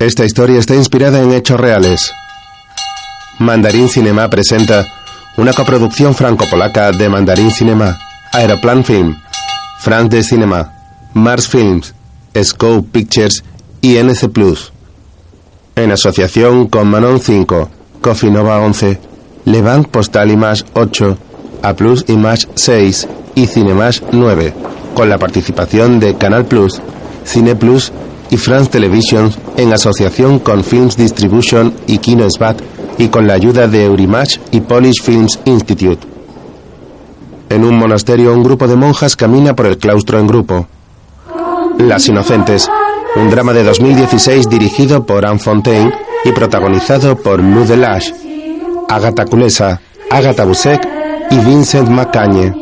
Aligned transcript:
Esta 0.00 0.24
historia 0.24 0.58
está 0.58 0.74
inspirada 0.74 1.20
en 1.20 1.30
hechos 1.30 1.60
reales. 1.60 2.10
Mandarín 3.38 3.86
Cinema 3.86 4.30
presenta 4.30 4.86
una 5.36 5.52
coproducción 5.52 6.14
franco-polaca 6.14 6.90
de 6.90 7.10
Mandarín 7.10 7.50
Cinema, 7.50 7.98
Aeroplan 8.32 8.82
Film, 8.82 9.20
France 9.78 10.16
de 10.16 10.22
Cinema, 10.22 10.72
Mars 11.12 11.48
Films, 11.48 11.94
Scope 12.42 12.88
Pictures 12.90 13.44
y 13.82 13.98
NC 13.98 14.30
Plus. 14.30 14.72
En 15.76 15.92
asociación 15.92 16.68
con 16.68 16.88
Manon 16.88 17.20
5, 17.20 17.68
Coffee 18.00 18.30
Nova 18.30 18.58
11, 18.60 18.98
Levant 19.44 19.86
Postal 19.86 20.30
Image 20.30 20.64
8, 20.72 21.18
A 21.62 21.74
Plus 21.74 22.06
Image 22.08 22.48
6 22.54 23.06
y 23.34 23.46
Cinemash 23.46 24.00
9, 24.12 24.54
con 24.94 25.10
la 25.10 25.18
participación 25.18 26.00
de 26.00 26.16
Canal 26.16 26.46
Plus, 26.46 26.80
Cine 27.24 27.54
Plus 27.54 27.92
y 28.30 28.36
France 28.36 28.70
Television 28.70 29.32
en 29.56 29.72
asociación 29.72 30.38
con 30.38 30.64
Films 30.64 30.96
Distribution 30.96 31.74
y 31.86 31.98
Kino 31.98 32.28
Svat 32.30 32.60
y 32.98 33.08
con 33.08 33.26
la 33.26 33.34
ayuda 33.34 33.66
de 33.66 33.84
Eurimatch 33.84 34.38
y 34.50 34.60
Polish 34.60 35.02
Films 35.02 35.38
Institute. 35.44 36.06
En 37.48 37.64
un 37.64 37.76
monasterio 37.76 38.32
un 38.32 38.42
grupo 38.42 38.68
de 38.68 38.76
monjas 38.76 39.16
camina 39.16 39.56
por 39.56 39.66
el 39.66 39.78
claustro 39.78 40.18
en 40.18 40.26
grupo. 40.26 40.66
Las 41.78 42.08
Inocentes, 42.08 42.70
un 43.16 43.30
drama 43.30 43.52
de 43.52 43.64
2016 43.64 44.48
dirigido 44.48 45.04
por 45.04 45.26
Anne 45.26 45.38
Fontaine 45.38 45.92
y 46.24 46.32
protagonizado 46.32 47.16
por 47.16 47.42
Lou 47.42 47.64
Delage, 47.64 48.14
Agatha 48.88 49.24
Kulesa, 49.24 49.80
Agatha 50.10 50.44
Busek 50.44 50.86
y 51.30 51.38
Vincent 51.38 51.88
Macagne. 51.88 52.54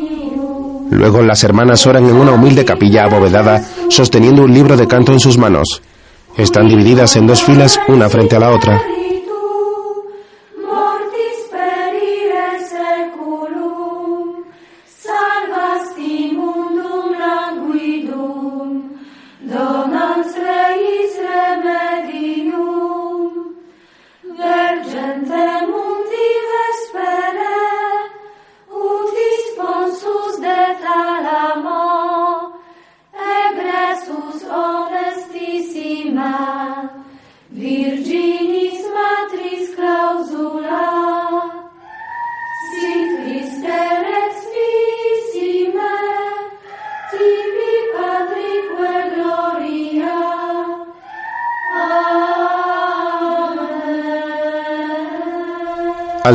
Luego 0.91 1.23
las 1.23 1.45
hermanas 1.45 1.87
oran 1.87 2.09
en 2.09 2.17
una 2.17 2.33
humilde 2.33 2.65
capilla 2.65 3.05
abovedada, 3.05 3.63
sosteniendo 3.89 4.43
un 4.43 4.53
libro 4.53 4.77
de 4.77 4.89
canto 4.89 5.13
en 5.13 5.21
sus 5.21 5.39
manos. 5.39 5.83
Están 6.37 6.69
divididas 6.69 7.17
en 7.17 7.27
dos 7.27 7.43
filas, 7.43 7.79
una 7.89 8.09
frente 8.09 8.37
a 8.37 8.41
la 8.41 8.51
otra. 8.51 8.81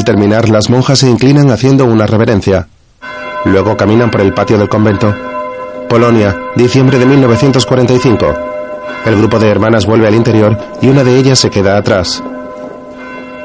Terminar, 0.03 0.49
las 0.49 0.69
monjas 0.69 0.99
se 0.99 1.09
inclinan 1.09 1.49
haciendo 1.49 1.85
una 1.85 2.05
reverencia. 2.05 2.67
Luego 3.45 3.77
caminan 3.77 4.11
por 4.11 4.19
el 4.19 4.33
patio 4.33 4.57
del 4.57 4.67
convento. 4.67 5.15
Polonia, 5.87 6.35
diciembre 6.55 6.99
de 6.99 7.05
1945. 7.05 8.25
El 9.05 9.17
grupo 9.17 9.39
de 9.39 9.49
hermanas 9.49 9.85
vuelve 9.85 10.07
al 10.07 10.15
interior 10.15 10.57
y 10.81 10.89
una 10.89 11.03
de 11.03 11.17
ellas 11.17 11.39
se 11.39 11.49
queda 11.49 11.77
atrás. 11.77 12.21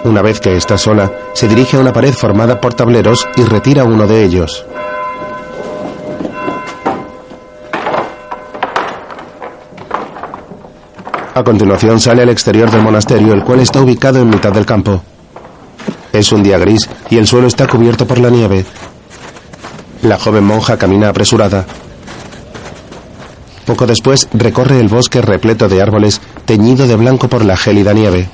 Una 0.05 0.21
vez 0.21 0.41
que 0.41 0.57
está 0.57 0.77
sola, 0.79 1.11
se 1.33 1.47
dirige 1.47 1.77
a 1.77 1.81
una 1.81 1.93
pared 1.93 2.13
formada 2.13 2.61
por 2.61 2.75
tableros 2.75 3.29
y 3.37 3.43
retira 3.43 3.85
uno 3.85 4.07
de 4.07 4.25
ellos. 4.25 4.67
A 11.35 11.45
continuación 11.45 12.01
sale 12.01 12.23
al 12.23 12.31
exterior 12.31 12.69
del 12.69 12.83
monasterio, 12.83 13.33
el 13.33 13.45
cual 13.45 13.61
está 13.61 13.81
ubicado 13.81 14.21
en 14.21 14.29
mitad 14.29 14.53
del 14.53 14.67
campo. 14.67 15.03
Es 16.13 16.33
un 16.33 16.43
día 16.43 16.59
gris 16.59 16.89
y 17.11 17.19
el 17.19 17.27
suelo 17.27 17.47
está 17.47 17.67
cubierto 17.67 18.07
por 18.07 18.19
la 18.19 18.31
nieve. 18.31 18.65
La 20.03 20.19
joven 20.19 20.45
monja 20.45 20.79
camina 20.79 21.09
apresurada. 21.09 21.67
Poco 23.67 23.87
después 23.87 24.29
recorre 24.33 24.81
el 24.81 24.89
bosque 24.89 25.21
repleto 25.21 25.69
de 25.69 25.83
árboles 25.83 26.21
teñido 26.47 26.87
de 26.87 26.97
blanco 26.97 27.29
por 27.29 27.45
la 27.45 27.57
gélida 27.57 27.93
nieve. 27.93 28.31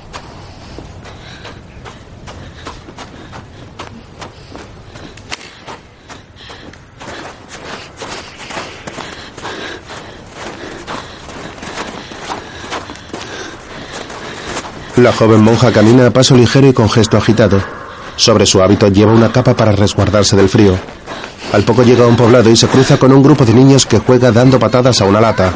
La 15.04 15.12
joven 15.12 15.42
monja 15.42 15.70
camina 15.70 16.06
a 16.06 16.10
paso 16.10 16.34
ligero 16.34 16.66
y 16.66 16.72
con 16.72 16.88
gesto 16.88 17.19
agitado. 17.19 17.62
Sobre 18.16 18.47
su 18.47 18.62
hábito 18.62 18.88
lleva 18.88 19.12
una 19.12 19.31
capa 19.31 19.54
para 19.54 19.72
resguardarse 19.72 20.34
del 20.34 20.48
frío. 20.48 20.78
Al 21.53 21.62
poco 21.62 21.82
llega 21.82 22.04
a 22.04 22.06
un 22.06 22.16
poblado 22.16 22.48
y 22.48 22.56
se 22.56 22.69
cruza 22.69 22.97
con 22.97 23.12
un 23.12 23.22
grupo 23.22 23.44
de 23.44 23.53
niños 23.53 23.84
que 23.84 23.98
juega 23.98 24.32
dando 24.32 24.59
patadas 24.59 25.03
a 25.03 25.04
una 25.04 25.20
lata. 25.20 25.53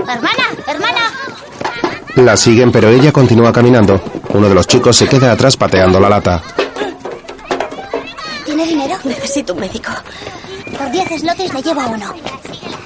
Hermana, 0.00 0.48
hermana. 0.66 1.00
La 2.16 2.36
siguen 2.36 2.72
pero 2.72 2.88
ella 2.88 3.12
continúa 3.12 3.52
caminando. 3.52 4.00
Uno 4.30 4.48
de 4.48 4.54
los 4.56 4.66
chicos 4.66 4.96
se 4.96 5.06
queda 5.06 5.30
atrás 5.30 5.56
pateando 5.56 6.00
la 6.00 6.08
lata. 6.08 6.42
Necesito 9.36 9.52
un 9.52 9.60
médico. 9.60 9.92
Por 10.78 10.90
10 10.90 11.20
slotes 11.20 11.52
le 11.52 11.60
llevo 11.60 11.82
uno. 11.90 12.14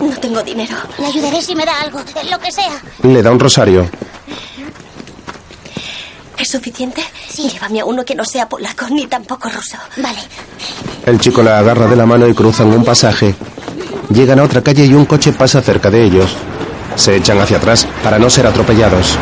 No 0.00 0.19
tengo 0.19 0.43
dinero. 0.43 0.75
Le 0.99 1.06
ayudaré 1.06 1.41
si 1.41 1.55
me 1.55 1.65
da 1.65 1.81
algo, 1.81 2.00
lo 2.28 2.38
que 2.41 2.50
sea. 2.50 2.72
Le 3.05 3.22
da 3.22 3.31
un 3.31 3.38
rosario. 3.38 3.88
¿Es 6.37 6.49
suficiente? 6.49 7.05
Llévame 7.37 7.78
a 7.78 7.84
uno 7.84 8.05
que 8.05 8.16
no 8.16 8.25
sea 8.25 8.49
polaco 8.49 8.89
ni 8.91 9.06
tampoco 9.06 9.49
ruso. 9.49 9.77
Vale. 9.99 10.19
El 11.06 11.21
chico 11.21 11.41
la 11.41 11.60
agarra 11.60 11.87
de 11.87 11.94
la 11.94 12.05
mano 12.05 12.27
y 12.27 12.34
cruzan 12.34 12.66
un 12.72 12.84
pasaje. 12.84 13.33
Llegan 14.12 14.41
a 14.41 14.43
otra 14.43 14.60
calle 14.60 14.87
y 14.87 14.94
un 14.94 15.05
coche 15.05 15.33
pasa 15.33 15.62
cerca 15.62 15.89
de 15.89 16.03
ellos. 16.03 16.34
Se 16.97 17.15
echan 17.15 17.39
hacia 17.39 17.59
atrás 17.59 17.87
para 18.03 18.19
no 18.19 18.28
ser 18.28 18.49
atropellados. 18.49 19.16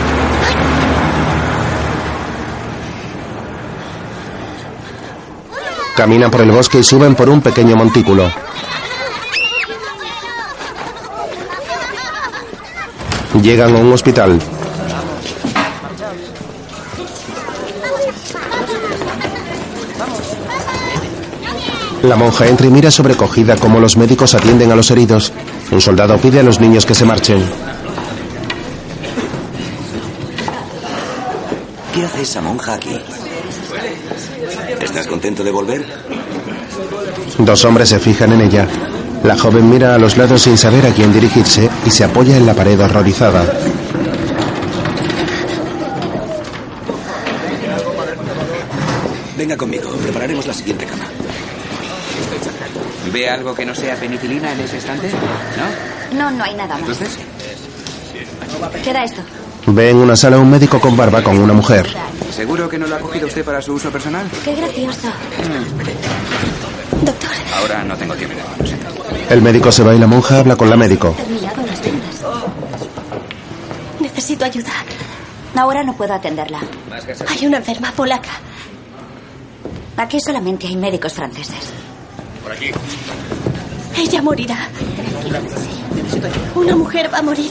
Caminan 5.98 6.30
por 6.30 6.42
el 6.42 6.52
bosque 6.52 6.78
y 6.78 6.84
suben 6.84 7.16
por 7.16 7.28
un 7.28 7.40
pequeño 7.40 7.74
montículo. 7.74 8.30
Llegan 13.42 13.74
a 13.74 13.78
un 13.80 13.92
hospital. 13.92 14.38
La 22.04 22.14
monja 22.14 22.46
entra 22.46 22.68
y 22.68 22.70
mira 22.70 22.92
sobrecogida 22.92 23.56
cómo 23.56 23.80
los 23.80 23.96
médicos 23.96 24.36
atienden 24.36 24.70
a 24.70 24.76
los 24.76 24.92
heridos. 24.92 25.32
Un 25.72 25.80
soldado 25.80 26.16
pide 26.18 26.38
a 26.38 26.44
los 26.44 26.60
niños 26.60 26.86
que 26.86 26.94
se 26.94 27.04
marchen. 27.06 27.44
¿Qué 31.92 32.04
hace 32.04 32.22
esa 32.22 32.40
monja 32.40 32.74
aquí? 32.74 33.00
¿Estás 34.98 35.12
contento 35.12 35.44
de 35.44 35.52
volver? 35.52 35.86
Dos 37.38 37.64
hombres 37.64 37.88
se 37.88 38.00
fijan 38.00 38.32
en 38.32 38.40
ella. 38.40 38.66
La 39.22 39.38
joven 39.38 39.70
mira 39.70 39.94
a 39.94 39.98
los 39.98 40.16
lados 40.16 40.42
sin 40.42 40.58
saber 40.58 40.84
a 40.86 40.90
quién 40.90 41.12
dirigirse 41.12 41.70
y 41.86 41.90
se 41.92 42.02
apoya 42.02 42.36
en 42.36 42.44
la 42.44 42.52
pared 42.52 42.80
horrorizada. 42.80 43.44
Venga 49.36 49.56
conmigo, 49.56 49.88
prepararemos 50.02 50.44
la 50.48 50.52
siguiente 50.52 50.84
cama. 50.84 51.04
¿Ve 53.12 53.30
algo 53.30 53.54
que 53.54 53.64
no 53.64 53.76
sea 53.76 53.94
penicilina 53.94 54.52
en 54.52 54.58
ese 54.58 54.78
estante? 54.78 55.12
¿No? 56.10 56.18
No, 56.18 56.30
no 56.32 56.42
hay 56.42 56.54
nada 56.54 56.76
más. 56.76 56.80
¿Entonces? 56.80 57.18
¿Qué 58.82 58.90
era 58.90 59.04
esto? 59.04 59.22
Ve 59.66 59.90
en 59.90 59.96
una 59.96 60.16
sala 60.16 60.38
un 60.38 60.50
médico 60.50 60.80
con 60.80 60.96
barba 60.96 61.22
con 61.22 61.38
una 61.38 61.52
mujer. 61.52 61.88
¿Seguro 62.30 62.68
que 62.68 62.78
no 62.78 62.86
lo 62.86 62.96
ha 62.96 62.98
cogido 63.00 63.26
usted 63.26 63.44
para 63.44 63.60
su 63.60 63.74
uso 63.74 63.90
personal? 63.90 64.28
Qué 64.44 64.54
gracioso. 64.54 65.08
Doctor. 67.02 67.30
Ahora 67.54 67.84
no 67.84 67.96
tengo 67.96 68.14
tiempo. 68.14 68.36
Siento. 68.64 68.88
El 69.30 69.42
médico 69.42 69.70
se 69.70 69.82
va 69.82 69.94
y 69.94 69.98
la 69.98 70.06
monja 70.06 70.38
habla 70.38 70.56
con 70.56 70.70
la 70.70 70.76
médico. 70.76 71.14
Terminado 71.16 71.66
las 71.66 71.80
tiendas. 71.80 72.22
Necesito 74.00 74.44
ayuda. 74.44 74.72
Ahora 75.54 75.82
no 75.82 75.94
puedo 75.96 76.14
atenderla. 76.14 76.60
Hay 77.28 77.46
una 77.46 77.58
enferma 77.58 77.92
polaca. 77.92 78.30
Aquí 79.96 80.18
solamente 80.20 80.66
hay 80.66 80.76
médicos 80.76 81.12
franceses. 81.12 81.72
Por 82.42 82.52
aquí. 82.52 82.70
Ella 83.96 84.22
morirá. 84.22 84.68
Una 86.54 86.76
mujer 86.76 87.10
va 87.12 87.18
a 87.18 87.22
morir. 87.22 87.50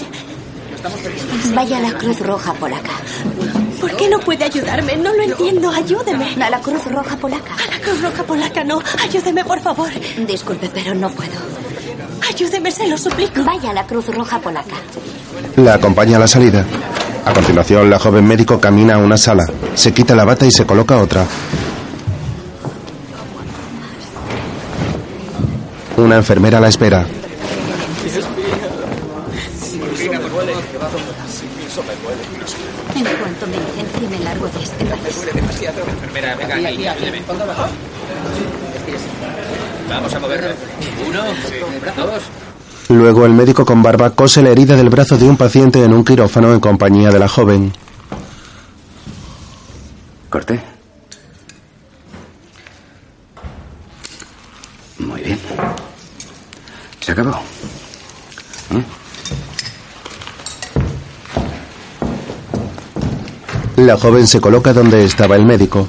Vaya 1.54 1.78
a 1.78 1.82
la 1.82 1.94
Cruz 1.94 2.20
Roja 2.20 2.54
Polaca. 2.54 2.92
¿Por 3.80 3.96
qué 3.96 4.10
no 4.10 4.20
puede 4.20 4.44
ayudarme? 4.46 4.96
No 4.98 5.14
lo 5.14 5.24
entiendo. 5.24 5.70
Ayúdeme. 5.70 6.36
A 6.44 6.50
la 6.50 6.60
Cruz 6.60 6.86
Roja 6.86 7.16
Polaca. 7.18 7.54
A 7.54 7.76
la 7.76 7.80
Cruz 7.82 8.02
Roja 8.02 8.24
Polaca, 8.24 8.64
no. 8.64 8.82
Ayúdeme, 9.04 9.44
por 9.46 9.60
favor. 9.60 9.90
Disculpe, 10.28 10.70
pero 10.74 10.96
no 10.96 11.10
puedo. 11.10 11.38
Ayúdeme, 12.30 12.72
se 12.72 12.88
lo 12.88 12.98
suplico. 12.98 13.44
Vaya 13.44 13.72
a 13.72 13.74
la 13.74 13.86
Cruz 13.86 14.08
Roja 14.14 14.40
Polaca. 14.40 14.76
La 15.58 15.76
acompaña 15.76 16.18
a 16.18 16.20
la 16.22 16.28
salida. 16.28 16.66
A 17.26 17.34
continuación, 17.34 17.90
la 17.90 18.00
joven 18.00 18.26
médico 18.26 18.60
camina 18.60 18.96
a 18.96 18.98
una 19.00 19.18
sala. 19.18 19.46
Se 19.76 19.94
quita 19.94 20.16
la 20.16 20.24
bata 20.24 20.46
y 20.46 20.52
se 20.52 20.66
coloca 20.66 20.98
otra. 20.98 21.26
Una 25.98 26.16
enfermera 26.16 26.60
la 26.60 26.68
espera. 26.70 27.06
En 32.96 33.04
cuanto 33.04 33.48
me 33.48 33.58
licencie, 33.58 34.10
me 34.10 34.20
largo 34.24 34.48
de 34.48 34.64
este 34.64 34.86
país. 34.86 35.16
Venga 36.36 36.70
aquí. 36.70 36.86
Vamos 39.90 40.14
a 40.14 40.20
moverlo. 40.20 40.50
Uno, 41.08 41.24
dos. 42.06 42.24
Luego 42.90 43.26
el 43.26 43.34
médico 43.34 43.66
con 43.66 43.84
barba 43.84 44.12
cose 44.12 44.42
la 44.42 44.50
herida 44.50 44.76
del 44.76 44.90
brazo 44.90 45.18
de 45.18 45.26
un 45.28 45.38
paciente 45.38 45.84
en 45.84 45.94
un 45.94 46.04
quirófano 46.04 46.54
en 46.54 46.60
compañía 46.60 47.10
de 47.10 47.20
la 47.20 47.28
joven. 47.28 47.74
Corte. 50.30 50.62
Muy 55.00 55.22
bien. 55.22 55.40
Se 57.00 57.12
acabó. 57.12 57.40
¿Mm? 58.70 58.82
La 63.78 63.98
joven 63.98 64.28
se 64.28 64.42
coloca 64.42 64.74
donde 64.74 65.06
estaba 65.06 65.36
el 65.36 65.46
médico. 65.46 65.88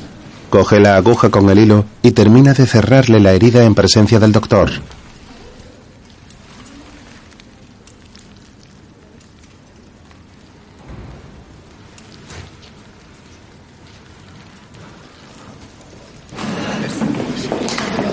Coge 0.51 0.81
la 0.81 0.97
aguja 0.97 1.31
con 1.31 1.51
el 1.51 1.59
hilo 1.59 1.85
y 2.03 2.13
termina 2.13 2.55
de 2.55 2.67
cerrarle 2.67 3.21
la 3.21 3.33
herida 3.33 3.65
en 3.65 3.75
presencia 3.75 4.19
del 4.19 4.33
doctor. 4.33 4.71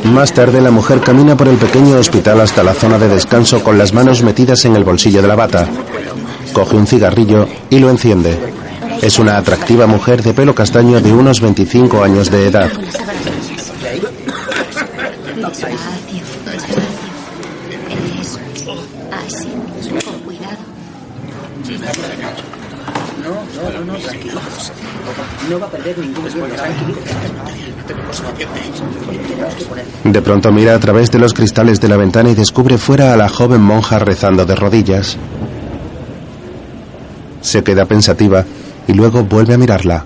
Más 0.03 0.33
tarde 0.33 0.61
la 0.61 0.71
mujer 0.71 1.01
camina 1.01 1.35
por 1.35 1.47
el 1.47 1.57
pequeño 1.57 1.97
hospital 1.97 2.39
hasta 2.39 2.63
la 2.63 2.73
zona 2.73 2.97
de 2.97 3.09
descanso 3.09 3.63
con 3.63 3.77
las 3.77 3.93
manos 3.93 4.23
metidas 4.23 4.63
en 4.65 4.75
el 4.75 4.83
bolsillo 4.83 5.21
de 5.21 5.27
la 5.27 5.35
bata. 5.35 5.67
Coge 6.53 6.75
un 6.75 6.87
cigarrillo 6.87 7.47
y 7.69 7.79
lo 7.79 7.89
enciende. 7.89 8.64
Es 9.01 9.19
una 9.19 9.37
atractiva 9.37 9.87
mujer 9.87 10.23
de 10.23 10.33
pelo 10.33 10.55
castaño 10.55 10.99
de 10.99 11.13
unos 11.13 11.41
25 11.41 12.03
años 12.03 12.31
de 12.31 12.47
edad. 12.47 12.71
De 30.03 30.21
pronto 30.21 30.51
mira 30.51 30.75
a 30.75 30.79
través 30.79 31.11
de 31.11 31.19
los 31.19 31.33
cristales 31.33 31.79
de 31.79 31.87
la 31.87 31.97
ventana 31.97 32.29
y 32.29 32.35
descubre 32.35 32.77
fuera 32.77 33.13
a 33.13 33.17
la 33.17 33.29
joven 33.29 33.61
monja 33.61 33.99
rezando 33.99 34.45
de 34.45 34.55
rodillas. 34.55 35.17
Se 37.41 37.63
queda 37.63 37.85
pensativa 37.85 38.45
y 38.87 38.93
luego 38.93 39.23
vuelve 39.23 39.53
a 39.53 39.57
mirarla. 39.57 40.05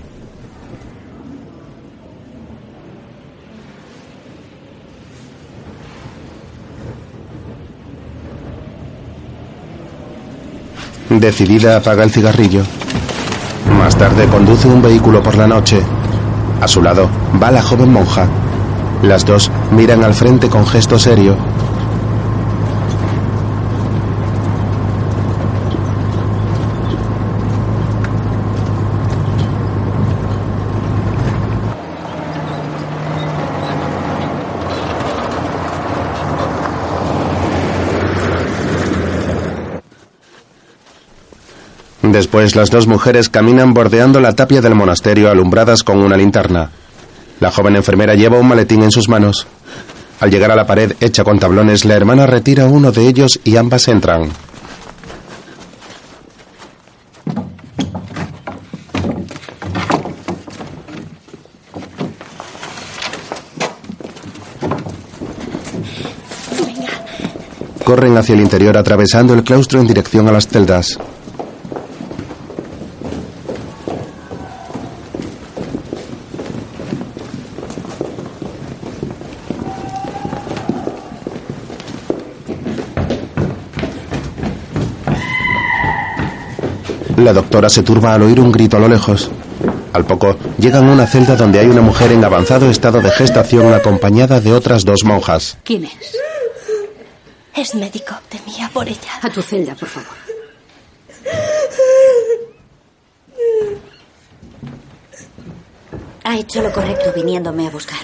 Decidida 11.10 11.76
apaga 11.76 12.04
el 12.04 12.10
cigarrillo. 12.10 12.62
Más 13.76 13.96
tarde 13.96 14.26
conduce 14.26 14.68
un 14.68 14.80
vehículo 14.80 15.22
por 15.22 15.36
la 15.36 15.46
noche. 15.46 15.82
A 16.60 16.68
su 16.68 16.82
lado 16.82 17.10
va 17.42 17.50
la 17.50 17.62
joven 17.62 17.92
monja. 17.92 18.28
Las 19.02 19.24
dos 19.26 19.50
miran 19.72 20.04
al 20.04 20.14
frente 20.14 20.48
con 20.48 20.66
gesto 20.66 20.98
serio. 20.98 21.36
Después 42.20 42.54
las 42.54 42.68
dos 42.68 42.86
mujeres 42.86 43.30
caminan 43.30 43.72
bordeando 43.72 44.20
la 44.20 44.34
tapia 44.34 44.60
del 44.60 44.74
monasterio 44.74 45.30
alumbradas 45.30 45.82
con 45.82 46.00
una 46.00 46.18
linterna. 46.18 46.70
La 47.40 47.50
joven 47.50 47.76
enfermera 47.76 48.14
lleva 48.14 48.38
un 48.38 48.46
maletín 48.46 48.82
en 48.82 48.90
sus 48.90 49.08
manos. 49.08 49.46
Al 50.20 50.30
llegar 50.30 50.50
a 50.50 50.54
la 50.54 50.66
pared 50.66 50.92
hecha 51.00 51.24
con 51.24 51.38
tablones, 51.38 51.86
la 51.86 51.94
hermana 51.94 52.26
retira 52.26 52.66
uno 52.66 52.92
de 52.92 53.08
ellos 53.08 53.40
y 53.42 53.56
ambas 53.56 53.88
entran. 53.88 54.28
Corren 67.82 68.18
hacia 68.18 68.34
el 68.34 68.42
interior 68.42 68.76
atravesando 68.76 69.32
el 69.32 69.42
claustro 69.42 69.80
en 69.80 69.86
dirección 69.86 70.28
a 70.28 70.32
las 70.32 70.46
celdas. 70.48 70.98
La 87.20 87.34
doctora 87.34 87.68
se 87.68 87.82
turba 87.82 88.14
al 88.14 88.22
oír 88.22 88.40
un 88.40 88.50
grito 88.50 88.78
a 88.78 88.80
lo 88.80 88.88
lejos. 88.88 89.30
Al 89.92 90.06
poco, 90.06 90.38
llegan 90.58 90.88
a 90.88 90.92
una 90.92 91.06
celda 91.06 91.36
donde 91.36 91.60
hay 91.60 91.66
una 91.66 91.82
mujer 91.82 92.12
en 92.12 92.24
avanzado 92.24 92.70
estado 92.70 93.02
de 93.02 93.10
gestación 93.10 93.74
acompañada 93.74 94.40
de 94.40 94.54
otras 94.54 94.86
dos 94.86 95.04
monjas. 95.04 95.58
¿Quién 95.62 95.84
es? 95.84 95.92
Es 97.54 97.74
médico. 97.74 98.14
Temía 98.30 98.70
por 98.72 98.88
ella. 98.88 99.20
A 99.20 99.28
tu 99.28 99.42
celda, 99.42 99.74
por 99.74 99.88
favor. 99.88 100.08
Ha 106.24 106.38
hecho 106.38 106.62
lo 106.62 106.72
correcto 106.72 107.12
viniéndome 107.14 107.66
a 107.66 107.70
buscar. 107.70 107.98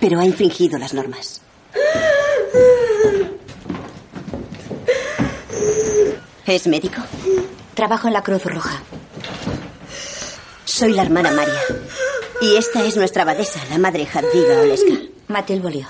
Pero 0.00 0.18
ha 0.18 0.24
infringido 0.24 0.78
las 0.78 0.94
normas. 0.94 1.42
¿Es 6.50 6.66
médico? 6.66 7.00
Trabajo 7.74 8.08
en 8.08 8.12
la 8.12 8.24
Cruz 8.24 8.44
Roja. 8.44 8.82
Soy 10.64 10.92
la 10.92 11.02
hermana 11.02 11.30
María. 11.30 11.60
Y 12.40 12.56
esta 12.56 12.84
es 12.84 12.96
nuestra 12.96 13.22
abadesa, 13.22 13.60
la 13.70 13.78
madre 13.78 14.04
Jadwiga 14.04 14.60
Oleska. 14.60 14.94
Matil 15.28 15.60
Bolio. 15.60 15.86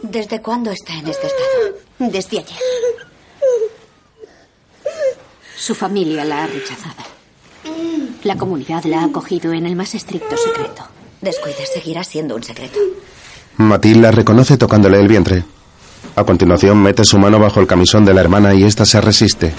¿Desde 0.00 0.40
cuándo 0.40 0.70
está 0.70 0.94
en 0.94 1.06
este 1.06 1.26
estado? 1.26 1.76
Desde 1.98 2.38
ayer. 2.38 2.58
Su 5.58 5.74
familia 5.74 6.24
la 6.24 6.44
ha 6.44 6.46
rechazado. 6.46 7.02
La 8.24 8.38
comunidad 8.38 8.84
la 8.84 9.02
ha 9.02 9.04
acogido 9.04 9.52
en 9.52 9.66
el 9.66 9.76
más 9.76 9.94
estricto 9.94 10.38
secreto. 10.38 10.88
Descuide, 11.20 11.66
seguirá 11.66 12.02
siendo 12.02 12.34
un 12.34 12.42
secreto. 12.42 12.78
Matilda 13.56 14.10
reconoce 14.10 14.56
tocándole 14.56 14.98
el 15.00 15.08
vientre. 15.08 15.44
A 16.16 16.24
continuación 16.24 16.82
mete 16.82 17.04
su 17.04 17.18
mano 17.18 17.38
bajo 17.38 17.60
el 17.60 17.66
camisón 17.66 18.04
de 18.04 18.14
la 18.14 18.20
hermana 18.20 18.54
y 18.54 18.64
ésta 18.64 18.84
se 18.84 19.00
resiste. 19.00 19.54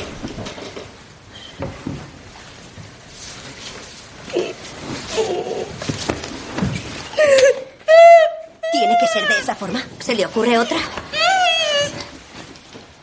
¿Tiene 8.72 8.96
que 9.00 9.08
ser 9.08 9.28
de 9.28 9.40
esa 9.40 9.56
forma? 9.56 9.82
¿Se 10.00 10.16
le 10.16 10.26
ocurre 10.26 10.58
otra? 10.58 10.78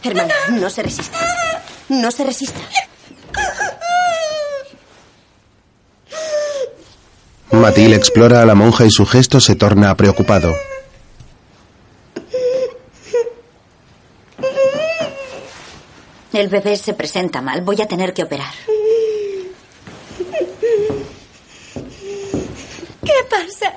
Hermana, 0.02 0.34
no 0.50 0.70
se 0.70 0.82
resista. 0.82 1.18
No 1.88 2.10
se 2.10 2.24
resista. 2.24 2.60
Matil 7.50 7.92
explora 7.94 8.42
a 8.42 8.46
la 8.46 8.54
monja 8.54 8.84
y 8.86 8.90
su 8.90 9.04
gesto 9.06 9.40
se 9.40 9.56
torna 9.56 9.94
preocupado. 9.96 10.54
El 16.40 16.48
bebé 16.48 16.74
se 16.78 16.94
presenta 16.94 17.42
mal. 17.42 17.60
Voy 17.60 17.82
a 17.82 17.86
tener 17.86 18.14
que 18.14 18.22
operar. 18.22 18.54
¿Qué 23.04 23.12
pasa? 23.28 23.74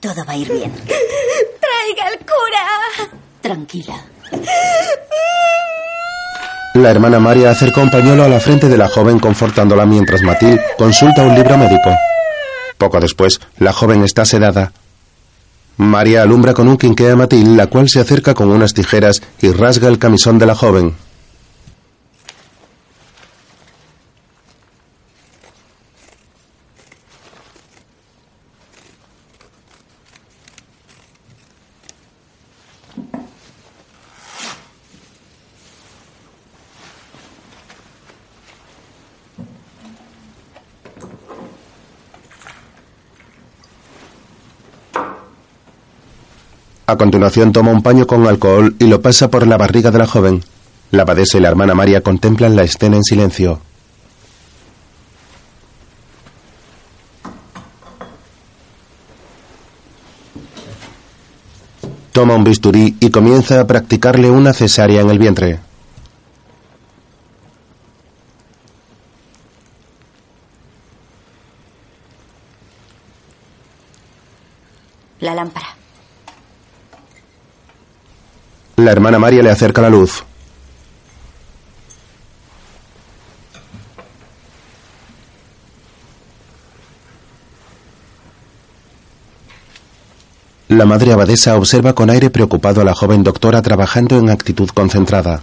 Todo 0.00 0.24
va 0.26 0.32
a 0.32 0.36
ir 0.36 0.52
bien. 0.52 0.72
¡Traiga 0.74 2.08
al 2.08 2.18
cura! 2.18 3.16
Tranquila. 3.40 4.04
La 6.74 6.90
hermana 6.90 7.20
María 7.20 7.50
acerca 7.52 7.82
un 7.82 7.90
pañuelo 7.90 8.24
a 8.24 8.28
la 8.28 8.40
frente 8.40 8.68
de 8.68 8.76
la 8.76 8.88
joven 8.88 9.20
confortándola 9.20 9.86
mientras 9.86 10.22
Matil 10.22 10.60
consulta 10.76 11.22
un 11.22 11.36
libro 11.36 11.56
médico. 11.56 11.96
Poco 12.78 12.98
después, 12.98 13.40
la 13.58 13.72
joven 13.72 14.02
está 14.02 14.24
sedada. 14.24 14.72
María 15.76 16.22
alumbra 16.22 16.52
con 16.52 16.66
un 16.66 16.76
quinqué 16.76 17.10
a 17.10 17.14
Matil, 17.14 17.56
la 17.56 17.68
cual 17.68 17.88
se 17.88 18.00
acerca 18.00 18.34
con 18.34 18.50
unas 18.50 18.74
tijeras 18.74 19.22
y 19.40 19.52
rasga 19.52 19.86
el 19.86 20.00
camisón 20.00 20.40
de 20.40 20.46
la 20.46 20.56
joven. 20.56 20.96
A 46.90 46.96
continuación 46.96 47.52
toma 47.52 47.70
un 47.70 47.82
paño 47.82 48.04
con 48.04 48.26
alcohol 48.26 48.74
y 48.80 48.88
lo 48.88 49.00
pasa 49.00 49.30
por 49.30 49.46
la 49.46 49.56
barriga 49.56 49.92
de 49.92 49.98
la 50.00 50.08
joven. 50.08 50.42
La 50.90 51.02
abadesa 51.02 51.38
y 51.38 51.40
la 51.40 51.46
hermana 51.46 51.72
María 51.72 52.00
contemplan 52.00 52.56
la 52.56 52.64
escena 52.64 52.96
en 52.96 53.04
silencio. 53.04 53.60
Toma 62.10 62.34
un 62.34 62.42
bisturí 62.42 62.96
y 62.98 63.10
comienza 63.12 63.60
a 63.60 63.68
practicarle 63.68 64.28
una 64.28 64.52
cesárea 64.52 65.00
en 65.00 65.10
el 65.10 65.20
vientre. 65.20 65.60
La 75.20 75.36
lámpara. 75.36 75.79
La 78.80 78.92
hermana 78.92 79.18
María 79.18 79.42
le 79.42 79.50
acerca 79.50 79.82
la 79.82 79.90
luz. 79.90 80.24
La 90.68 90.86
madre 90.86 91.12
abadesa 91.12 91.56
observa 91.56 91.92
con 91.92 92.08
aire 92.08 92.30
preocupado 92.30 92.80
a 92.80 92.84
la 92.84 92.94
joven 92.94 93.22
doctora 93.22 93.60
trabajando 93.60 94.18
en 94.18 94.30
actitud 94.30 94.70
concentrada. 94.70 95.42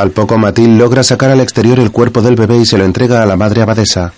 Al 0.00 0.12
poco 0.12 0.38
Matil 0.38 0.78
logra 0.78 1.02
sacar 1.02 1.30
al 1.30 1.40
exterior 1.40 1.78
el 1.78 1.90
cuerpo 1.90 2.22
del 2.22 2.34
bebé 2.34 2.56
y 2.56 2.64
se 2.64 2.78
lo 2.78 2.86
entrega 2.86 3.22
a 3.22 3.26
la 3.26 3.36
madre 3.36 3.60
abadesa. 3.60 4.14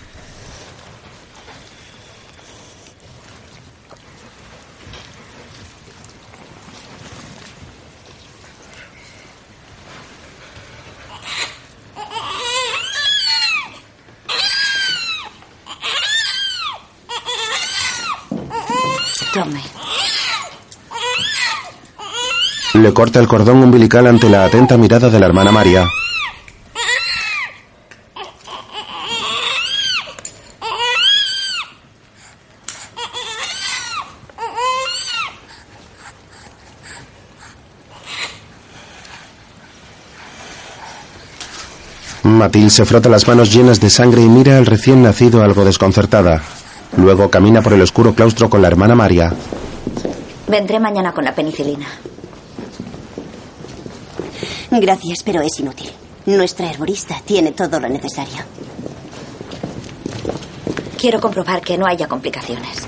Le 22.83 22.93
corta 22.93 23.17
el 23.21 23.29
cordón 23.29 23.63
umbilical 23.63 24.07
ante 24.07 24.27
la 24.27 24.43
atenta 24.43 24.75
mirada 24.75 25.09
de 25.09 25.17
la 25.17 25.25
hermana 25.25 25.53
María. 25.53 25.87
Matil 42.23 42.69
se 42.69 42.83
frota 42.83 43.07
las 43.07 43.25
manos 43.29 43.53
llenas 43.53 43.79
de 43.79 43.89
sangre 43.89 44.21
y 44.21 44.27
mira 44.27 44.57
al 44.57 44.65
recién 44.65 45.01
nacido 45.01 45.41
algo 45.41 45.63
desconcertada. 45.63 46.41
Luego 46.97 47.29
camina 47.29 47.61
por 47.61 47.71
el 47.71 47.81
oscuro 47.81 48.13
claustro 48.13 48.49
con 48.49 48.61
la 48.61 48.67
hermana 48.67 48.93
María. 48.93 49.31
Vendré 50.49 50.81
mañana 50.81 51.13
con 51.13 51.23
la 51.23 51.33
penicilina. 51.33 51.87
Gracias, 54.79 55.21
pero 55.23 55.41
es 55.41 55.59
inútil. 55.59 55.91
Nuestra 56.25 56.69
herborista 56.69 57.21
tiene 57.23 57.51
todo 57.51 57.79
lo 57.79 57.87
necesario. 57.87 58.43
Quiero 60.97 61.21
comprobar 61.21 61.61
que 61.61 61.77
no 61.77 61.85
haya 61.85 62.07
complicaciones. 62.07 62.87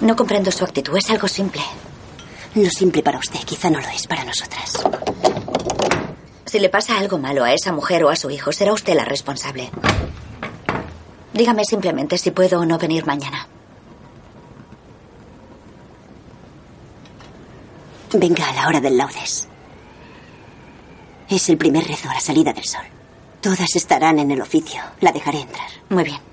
No 0.00 0.14
comprendo 0.14 0.52
su 0.52 0.64
actitud. 0.64 0.96
Es 0.96 1.10
algo 1.10 1.26
simple. 1.26 1.62
Lo 2.54 2.70
simple 2.70 3.02
para 3.02 3.18
usted, 3.18 3.40
quizá 3.40 3.68
no 3.68 3.80
lo 3.80 3.88
es 3.88 4.06
para 4.06 4.24
nosotras. 4.24 4.74
Si 6.44 6.60
le 6.60 6.68
pasa 6.68 6.98
algo 6.98 7.18
malo 7.18 7.42
a 7.42 7.52
esa 7.52 7.72
mujer 7.72 8.04
o 8.04 8.10
a 8.10 8.16
su 8.16 8.30
hijo, 8.30 8.52
será 8.52 8.72
usted 8.72 8.94
la 8.94 9.04
responsable. 9.04 9.70
Dígame 11.34 11.64
simplemente 11.64 12.16
si 12.16 12.30
puedo 12.30 12.60
o 12.60 12.64
no 12.64 12.78
venir 12.78 13.06
mañana. 13.06 13.47
Venga 18.14 18.48
a 18.48 18.54
la 18.54 18.68
hora 18.68 18.80
del 18.80 18.96
laudes. 18.96 19.46
Es 21.28 21.48
el 21.50 21.58
primer 21.58 21.86
rezo 21.86 22.08
a 22.08 22.14
la 22.14 22.20
salida 22.20 22.52
del 22.52 22.64
sol. 22.64 22.84
Todas 23.42 23.76
estarán 23.76 24.18
en 24.18 24.30
el 24.30 24.40
oficio. 24.40 24.80
La 25.00 25.12
dejaré 25.12 25.40
entrar. 25.40 25.68
Muy 25.90 26.04
bien. 26.04 26.27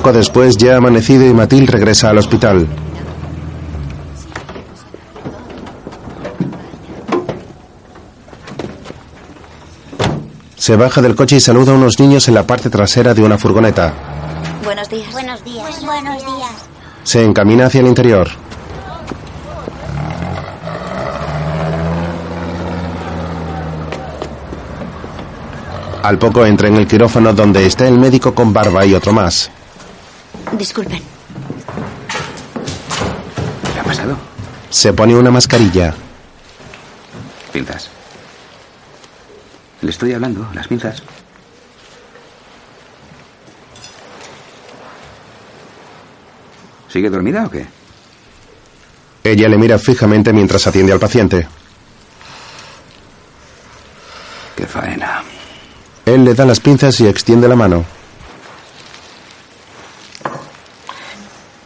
Poco 0.00 0.14
después 0.14 0.56
ya 0.56 0.72
ha 0.72 0.76
amanecido 0.78 1.26
y 1.26 1.34
Matil 1.34 1.66
regresa 1.66 2.08
al 2.08 2.16
hospital. 2.16 2.66
Se 10.56 10.74
baja 10.74 11.02
del 11.02 11.14
coche 11.14 11.36
y 11.36 11.40
saluda 11.40 11.72
a 11.72 11.74
unos 11.74 12.00
niños 12.00 12.26
en 12.28 12.34
la 12.34 12.46
parte 12.46 12.70
trasera 12.70 13.12
de 13.12 13.22
una 13.22 13.36
furgoneta. 13.36 13.92
Buenos 14.64 14.88
días. 14.88 15.12
Buenos 15.12 15.44
días. 15.44 15.84
Buenos 15.84 16.16
días. 16.16 16.50
Se 17.02 17.22
encamina 17.22 17.66
hacia 17.66 17.82
el 17.82 17.88
interior. 17.88 18.30
Al 26.02 26.18
poco 26.18 26.46
entra 26.46 26.68
en 26.68 26.76
el 26.78 26.86
quirófano 26.86 27.34
donde 27.34 27.66
está 27.66 27.86
el 27.86 27.98
médico 27.98 28.34
con 28.34 28.54
barba 28.54 28.86
y 28.86 28.94
otro 28.94 29.12
más. 29.12 29.50
Disculpen. 30.52 31.00
¿Qué 33.72 33.80
ha 33.80 33.84
pasado? 33.84 34.16
Se 34.68 34.92
pone 34.92 35.14
una 35.14 35.30
mascarilla. 35.30 35.94
Pinzas. 37.52 37.90
Le 39.80 39.90
estoy 39.90 40.12
hablando, 40.12 40.46
las 40.52 40.68
pinzas. 40.68 41.02
¿Sigue 46.88 47.08
dormida 47.08 47.46
o 47.46 47.50
qué? 47.50 47.66
Ella 49.22 49.48
le 49.48 49.58
mira 49.58 49.78
fijamente 49.78 50.32
mientras 50.32 50.66
atiende 50.66 50.92
al 50.92 50.98
paciente. 50.98 51.46
Qué 54.56 54.66
faena. 54.66 55.22
Él 56.04 56.24
le 56.24 56.34
da 56.34 56.44
las 56.44 56.58
pinzas 56.60 56.98
y 57.00 57.06
extiende 57.06 57.46
la 57.48 57.54
mano. 57.56 57.84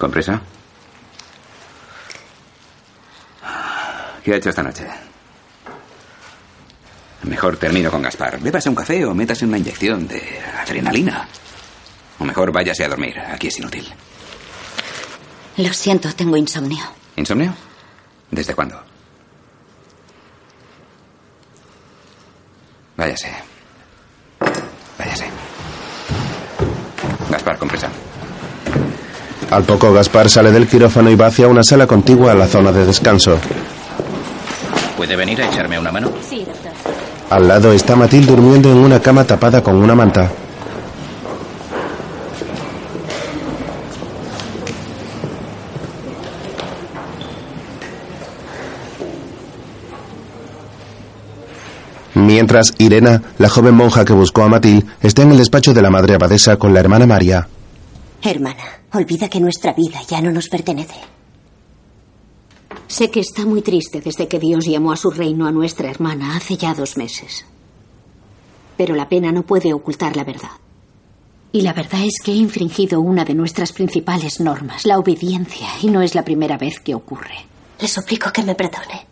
¿Compresa? 0.04 0.38
¿Qué 4.22 4.34
ha 4.34 4.36
hecho 4.36 4.50
esta 4.50 4.62
noche? 4.62 4.86
Mejor 7.22 7.56
termino 7.56 7.90
con 7.90 8.02
Gaspar. 8.02 8.38
Bébase 8.38 8.68
un 8.68 8.74
café 8.74 9.02
o 9.06 9.14
métase 9.14 9.46
una 9.46 9.56
inyección 9.56 10.06
de 10.06 10.42
adrenalina. 10.60 11.26
O 12.18 12.24
mejor 12.24 12.52
váyase 12.52 12.84
a 12.84 12.88
dormir. 12.90 13.18
Aquí 13.18 13.46
es 13.46 13.58
inútil. 13.58 13.90
Lo 15.56 15.72
siento, 15.72 16.12
tengo 16.12 16.36
insomnio. 16.36 16.84
¿Insomnio? 17.16 17.54
¿Desde 18.30 18.54
cuándo? 18.54 18.78
Váyase. 22.98 23.32
Váyase. 24.98 25.24
Gaspar, 27.30 27.58
compresa. 27.58 27.88
Al 29.50 29.64
poco 29.64 29.92
Gaspar 29.92 30.28
sale 30.28 30.50
del 30.50 30.66
quirófano 30.66 31.10
y 31.10 31.16
va 31.16 31.26
hacia 31.26 31.48
una 31.48 31.62
sala 31.62 31.86
contigua 31.86 32.32
a 32.32 32.34
la 32.34 32.46
zona 32.46 32.72
de 32.72 32.84
descanso. 32.84 33.38
¿Puede 34.96 35.16
venir 35.16 35.42
a 35.42 35.46
echarme 35.46 35.78
una 35.78 35.92
mano? 35.92 36.10
Sí, 36.28 36.44
doctor. 36.44 36.72
Al 37.30 37.48
lado 37.48 37.72
está 37.72 37.96
Matilde 37.96 38.32
durmiendo 38.32 38.70
en 38.70 38.78
una 38.78 39.00
cama 39.00 39.24
tapada 39.24 39.62
con 39.62 39.76
una 39.76 39.94
manta. 39.94 40.30
Mientras, 52.14 52.74
Irena, 52.78 53.22
la 53.38 53.48
joven 53.48 53.74
monja 53.74 54.04
que 54.04 54.12
buscó 54.12 54.42
a 54.42 54.48
Matilde, 54.48 54.86
está 55.02 55.22
en 55.22 55.32
el 55.32 55.38
despacho 55.38 55.74
de 55.74 55.82
la 55.82 55.90
madre 55.90 56.14
abadesa 56.14 56.56
con 56.56 56.72
la 56.72 56.80
hermana 56.80 57.06
María. 57.06 57.48
Hermana, 58.22 58.62
olvida 58.98 59.28
que 59.28 59.40
nuestra 59.40 59.72
vida 59.72 60.00
ya 60.08 60.20
no 60.20 60.30
nos 60.30 60.48
pertenece. 60.48 60.96
Sé 62.86 63.10
que 63.10 63.20
está 63.20 63.44
muy 63.44 63.62
triste 63.62 64.00
desde 64.00 64.28
que 64.28 64.38
Dios 64.38 64.66
llamó 64.66 64.92
a 64.92 64.96
su 64.96 65.10
reino 65.10 65.46
a 65.46 65.52
nuestra 65.52 65.90
hermana 65.90 66.36
hace 66.36 66.56
ya 66.56 66.74
dos 66.74 66.96
meses. 66.96 67.44
Pero 68.76 68.94
la 68.94 69.08
pena 69.08 69.32
no 69.32 69.42
puede 69.42 69.72
ocultar 69.72 70.16
la 70.16 70.24
verdad. 70.24 70.50
Y 71.52 71.62
la 71.62 71.72
verdad 71.72 72.02
es 72.04 72.20
que 72.22 72.32
he 72.32 72.36
infringido 72.36 73.00
una 73.00 73.24
de 73.24 73.34
nuestras 73.34 73.72
principales 73.72 74.40
normas, 74.40 74.84
la 74.86 74.98
obediencia, 74.98 75.68
y 75.80 75.88
no 75.88 76.02
es 76.02 76.14
la 76.14 76.24
primera 76.24 76.58
vez 76.58 76.80
que 76.80 76.94
ocurre. 76.94 77.46
Le 77.80 77.88
suplico 77.88 78.32
que 78.32 78.42
me 78.42 78.54
perdone. 78.54 79.06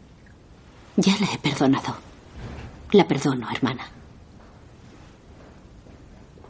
Ya 0.96 1.16
la 1.20 1.26
he 1.32 1.38
perdonado. 1.38 1.96
La 2.90 3.06
perdono, 3.06 3.48
hermana. 3.50 3.86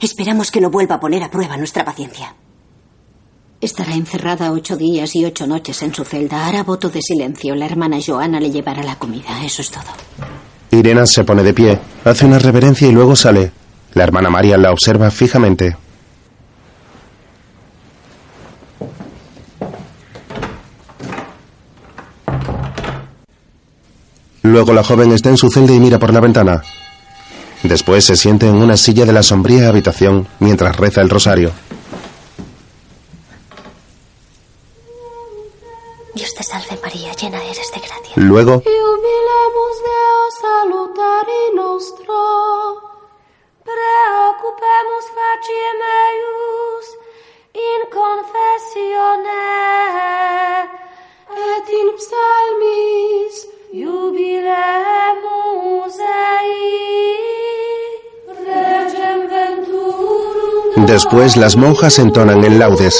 Esperamos 0.00 0.50
que 0.50 0.60
no 0.60 0.70
vuelva 0.70 0.96
a 0.96 1.00
poner 1.00 1.22
a 1.22 1.30
prueba 1.30 1.56
nuestra 1.56 1.84
paciencia. 1.84 2.34
Estará 3.62 3.94
encerrada 3.94 4.50
ocho 4.50 4.76
días 4.76 5.14
y 5.14 5.24
ocho 5.24 5.46
noches 5.46 5.82
en 5.82 5.94
su 5.94 6.04
celda. 6.04 6.48
Hará 6.48 6.64
voto 6.64 6.88
de 6.88 7.00
silencio. 7.00 7.54
La 7.54 7.66
hermana 7.66 7.98
Joana 8.04 8.40
le 8.40 8.50
llevará 8.50 8.82
la 8.82 8.96
comida. 8.96 9.44
Eso 9.44 9.62
es 9.62 9.70
todo. 9.70 9.84
Irena 10.72 11.06
se 11.06 11.22
pone 11.22 11.44
de 11.44 11.54
pie, 11.54 11.78
hace 12.04 12.26
una 12.26 12.40
reverencia 12.40 12.88
y 12.88 12.90
luego 12.92 13.14
sale. 13.14 13.52
La 13.94 14.02
hermana 14.02 14.30
María 14.30 14.58
la 14.58 14.72
observa 14.72 15.12
fijamente. 15.12 15.76
Luego 24.42 24.72
la 24.72 24.82
joven 24.82 25.12
está 25.12 25.28
en 25.28 25.36
su 25.36 25.48
celda 25.50 25.72
y 25.72 25.78
mira 25.78 26.00
por 26.00 26.12
la 26.12 26.18
ventana. 26.18 26.62
Después 27.62 28.04
se 28.04 28.16
siente 28.16 28.48
en 28.48 28.56
una 28.56 28.76
silla 28.76 29.06
de 29.06 29.12
la 29.12 29.22
sombría 29.22 29.68
habitación 29.68 30.26
mientras 30.40 30.76
reza 30.76 31.00
el 31.00 31.08
rosario. 31.08 31.52
Dios 36.14 36.34
te 36.34 36.42
salve 36.42 36.78
María, 36.82 37.12
llena 37.14 37.42
eres 37.44 37.70
de 37.72 37.80
gracia. 37.80 38.12
Luego, 38.16 38.62
facie 45.14 45.68
meius 45.82 46.86
in 47.68 47.80
confessione 47.98 49.44
et 51.52 51.66
in 51.80 51.88
psalmis 52.02 53.34
jubilemus 53.80 55.14
ei 55.98 56.52
regem 58.44 59.20
venturum 59.32 60.86
después 60.86 61.36
las 61.36 61.54
monjas 61.56 61.98
entonan 61.98 62.44
el 62.44 62.58
laudes. 62.58 62.96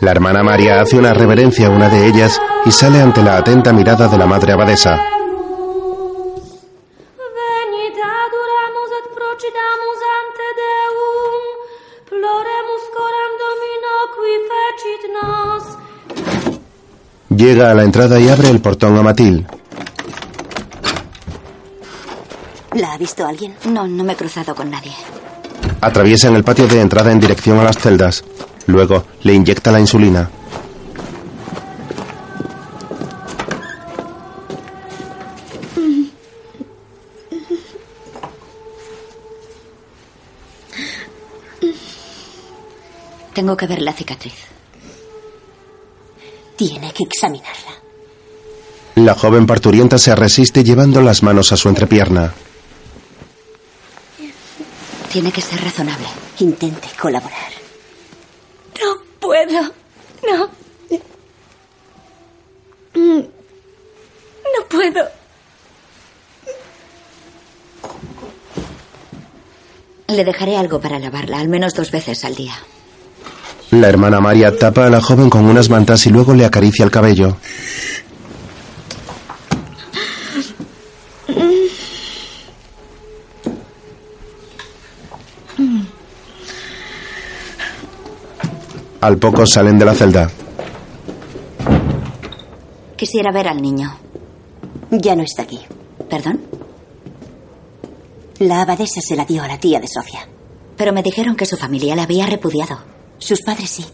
La 0.00 0.10
hermana 0.10 0.42
María 0.42 0.80
hace 0.80 0.98
una 0.98 1.14
reverencia 1.14 1.68
a 1.68 1.70
una 1.70 1.88
de 1.88 2.06
ellas 2.06 2.40
y 2.66 2.70
sale 2.70 3.00
ante 3.00 3.22
la 3.22 3.38
atenta 3.38 3.72
mirada 3.72 4.08
de 4.08 4.18
la 4.18 4.26
madre 4.26 4.52
abadesa. 4.52 5.00
Llega 17.30 17.70
a 17.70 17.74
la 17.74 17.84
entrada 17.84 18.18
y 18.18 18.28
abre 18.28 18.48
el 18.48 18.60
portón 18.60 18.96
a 18.96 19.02
Matil. 19.02 19.46
¿La 22.74 22.92
ha 22.92 22.98
visto 22.98 23.26
alguien? 23.26 23.54
No, 23.70 23.86
no 23.86 24.04
me 24.04 24.14
he 24.14 24.16
cruzado 24.16 24.54
con 24.54 24.70
nadie. 24.70 24.92
Atraviesan 25.80 26.34
el 26.34 26.44
patio 26.44 26.66
de 26.66 26.80
entrada 26.80 27.12
en 27.12 27.20
dirección 27.20 27.58
a 27.58 27.64
las 27.64 27.78
celdas. 27.78 28.24
Luego 28.66 29.04
le 29.22 29.34
inyecta 29.34 29.70
la 29.72 29.80
insulina. 29.80 30.28
Tengo 43.32 43.56
que 43.56 43.66
ver 43.66 43.82
la 43.82 43.92
cicatriz. 43.92 44.34
Tiene 46.56 46.90
que 46.92 47.04
examinarla. 47.04 47.74
La 48.94 49.14
joven 49.14 49.46
parturienta 49.46 49.98
se 49.98 50.16
resiste 50.16 50.64
llevando 50.64 51.02
las 51.02 51.22
manos 51.22 51.52
a 51.52 51.56
su 51.58 51.68
entrepierna. 51.68 52.32
Tiene 55.12 55.30
que 55.30 55.42
ser 55.42 55.62
razonable. 55.62 56.06
Intente 56.38 56.88
colaborar. 56.98 57.55
No 59.26 59.32
puedo. 59.32 59.72
No. 60.28 60.50
No 62.94 64.68
puedo. 64.68 65.08
Le 70.08 70.24
dejaré 70.24 70.56
algo 70.56 70.80
para 70.80 71.00
lavarla, 71.00 71.40
al 71.40 71.48
menos 71.48 71.74
dos 71.74 71.90
veces 71.90 72.24
al 72.24 72.36
día. 72.36 72.54
La 73.72 73.88
hermana 73.88 74.20
María 74.20 74.56
tapa 74.56 74.86
a 74.86 74.90
la 74.90 75.00
joven 75.00 75.28
con 75.28 75.44
unas 75.46 75.68
mantas 75.68 76.06
y 76.06 76.10
luego 76.10 76.32
le 76.32 76.44
acaricia 76.44 76.84
el 76.84 76.92
cabello. 76.92 77.36
Al 89.00 89.18
poco 89.18 89.46
salen 89.46 89.78
de 89.78 89.84
la 89.84 89.94
celda. 89.94 90.30
Quisiera 92.96 93.30
ver 93.30 93.48
al 93.48 93.60
niño. 93.60 93.96
Ya 94.90 95.14
no 95.14 95.22
está 95.22 95.42
aquí. 95.42 95.60
¿Perdón? 96.08 96.40
La 98.38 98.62
abadesa 98.62 99.00
se 99.00 99.16
la 99.16 99.24
dio 99.24 99.42
a 99.42 99.48
la 99.48 99.58
tía 99.58 99.80
de 99.80 99.88
Sofía. 99.88 100.20
Pero 100.76 100.92
me 100.92 101.02
dijeron 101.02 101.36
que 101.36 101.46
su 101.46 101.56
familia 101.56 101.96
la 101.96 102.04
había 102.04 102.26
repudiado. 102.26 102.78
Sus 103.18 103.42
padres 103.42 103.70
sí. 103.70 103.86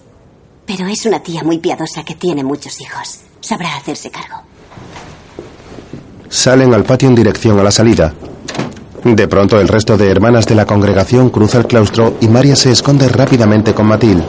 Pero 0.67 0.87
es 0.87 1.07
una 1.07 1.21
tía 1.21 1.43
muy 1.43 1.59
piadosa 1.59 2.05
que 2.05 2.15
tiene 2.15 2.45
muchos 2.45 2.81
hijos. 2.81 3.21
Sabrá 3.41 3.77
hacerse 3.77 4.11
cargo. 4.11 4.43
Salen 6.29 6.73
al 6.75 6.85
patio 6.85 7.09
en 7.09 7.15
dirección 7.15 7.59
a 7.59 7.63
la 7.63 7.71
salida. 7.71 8.15
De 9.05 9.27
pronto 9.29 9.61
el 9.61 9.69
resto 9.69 9.97
de 9.97 10.11
hermanas 10.11 10.47
de 10.47 10.55
la 10.55 10.65
congregación 10.65 11.31
cruza 11.31 11.59
el 11.59 11.67
claustro 11.67 12.15
y 12.21 12.29
María 12.29 12.55
se 12.55 12.71
esconde 12.71 13.09
rápidamente 13.09 13.75
con 13.75 13.87
Matil. 13.87 14.23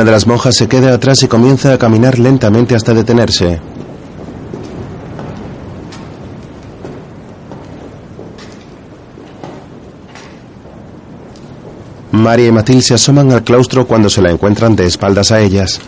Una 0.00 0.06
de 0.06 0.12
las 0.12 0.26
monjas 0.26 0.54
se 0.56 0.66
queda 0.66 0.94
atrás 0.94 1.22
y 1.24 1.28
comienza 1.28 1.74
a 1.74 1.78
caminar 1.78 2.18
lentamente 2.18 2.74
hasta 2.74 2.94
detenerse. 2.94 3.60
María 12.12 12.46
y 12.46 12.50
Matilde 12.50 12.80
se 12.80 12.94
asoman 12.94 13.30
al 13.30 13.44
claustro 13.44 13.86
cuando 13.86 14.08
se 14.08 14.22
la 14.22 14.30
encuentran 14.30 14.74
de 14.74 14.86
espaldas 14.86 15.32
a 15.32 15.40
ellas. 15.42 15.78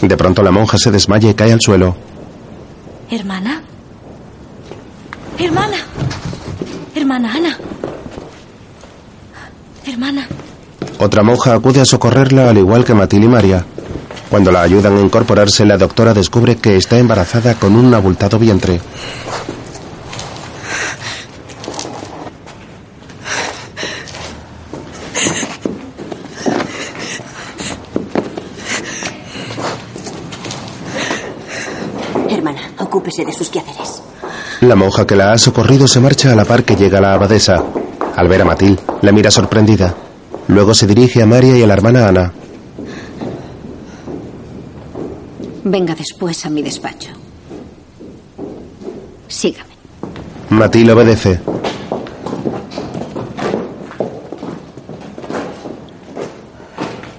De 0.00 0.16
pronto 0.16 0.42
la 0.42 0.50
monja 0.50 0.76
se 0.76 0.90
desmaya 0.90 1.30
y 1.30 1.34
cae 1.34 1.52
al 1.52 1.60
suelo. 1.60 1.94
¿Hermana? 3.08 3.62
Hermana. 5.38 5.76
Hermana 6.96 7.34
Ana. 7.36 7.58
Hermana. 9.86 10.26
Otra 11.04 11.24
monja 11.24 11.52
acude 11.52 11.80
a 11.80 11.84
socorrerla 11.84 12.48
al 12.48 12.58
igual 12.58 12.84
que 12.84 12.94
Matilde 12.94 13.26
y 13.26 13.28
María. 13.28 13.64
Cuando 14.30 14.52
la 14.52 14.62
ayudan 14.62 14.96
a 14.96 15.00
incorporarse, 15.00 15.66
la 15.66 15.76
doctora 15.76 16.14
descubre 16.14 16.58
que 16.58 16.76
está 16.76 16.96
embarazada 16.96 17.54
con 17.56 17.74
un 17.74 17.92
abultado 17.92 18.38
vientre. 18.38 18.80
Hermana, 32.30 32.60
ocúpese 32.78 33.24
de 33.24 33.32
sus 33.32 33.50
quehaceres. 33.50 34.02
La 34.60 34.76
monja 34.76 35.04
que 35.04 35.16
la 35.16 35.32
ha 35.32 35.38
socorrido 35.38 35.88
se 35.88 35.98
marcha 35.98 36.30
a 36.30 36.36
la 36.36 36.44
par 36.44 36.62
que 36.62 36.76
llega 36.76 37.00
la 37.00 37.14
abadesa. 37.14 37.60
Al 38.14 38.28
ver 38.28 38.42
a 38.42 38.44
Matilde, 38.44 38.80
la 39.00 39.10
mira 39.10 39.32
sorprendida. 39.32 39.96
Luego 40.48 40.74
se 40.74 40.86
dirige 40.86 41.22
a 41.22 41.26
María 41.26 41.56
y 41.56 41.62
a 41.62 41.66
la 41.66 41.74
hermana 41.74 42.08
Ana. 42.08 42.32
Venga 45.64 45.94
después 45.94 46.44
a 46.44 46.50
mi 46.50 46.62
despacho. 46.62 47.10
Sígame. 49.28 49.70
Matilde 50.50 50.92
obedece. 50.92 51.40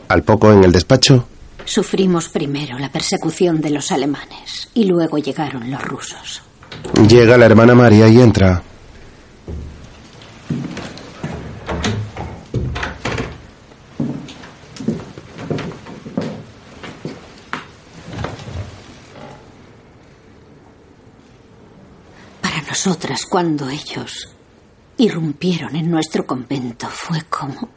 Al 0.10 0.24
poco 0.24 0.52
en 0.52 0.64
el 0.64 0.72
despacho, 0.72 1.28
Sufrimos 1.66 2.28
primero 2.30 2.78
la 2.78 2.92
persecución 2.92 3.62
de 3.62 3.70
los 3.70 3.92
alemanes 3.92 4.70
y 4.74 4.84
luego 4.84 5.18
llegaron 5.18 5.72
los 5.72 5.82
rusos. 5.82 6.42
llega 7.08 7.38
la 7.38 7.46
hermana 7.46 7.74
María 7.74 8.08
y 8.10 8.20
entra. 8.20 8.62
Para 22.42 22.62
nosotras, 22.74 23.28
cuando 23.28 23.70
ellos 23.70 24.30
irrumpieron 24.98 25.76
en 25.76 25.92
nuestro 25.92 26.26
convento, 26.26 26.90
fue 26.90 27.22
como... 27.26 27.70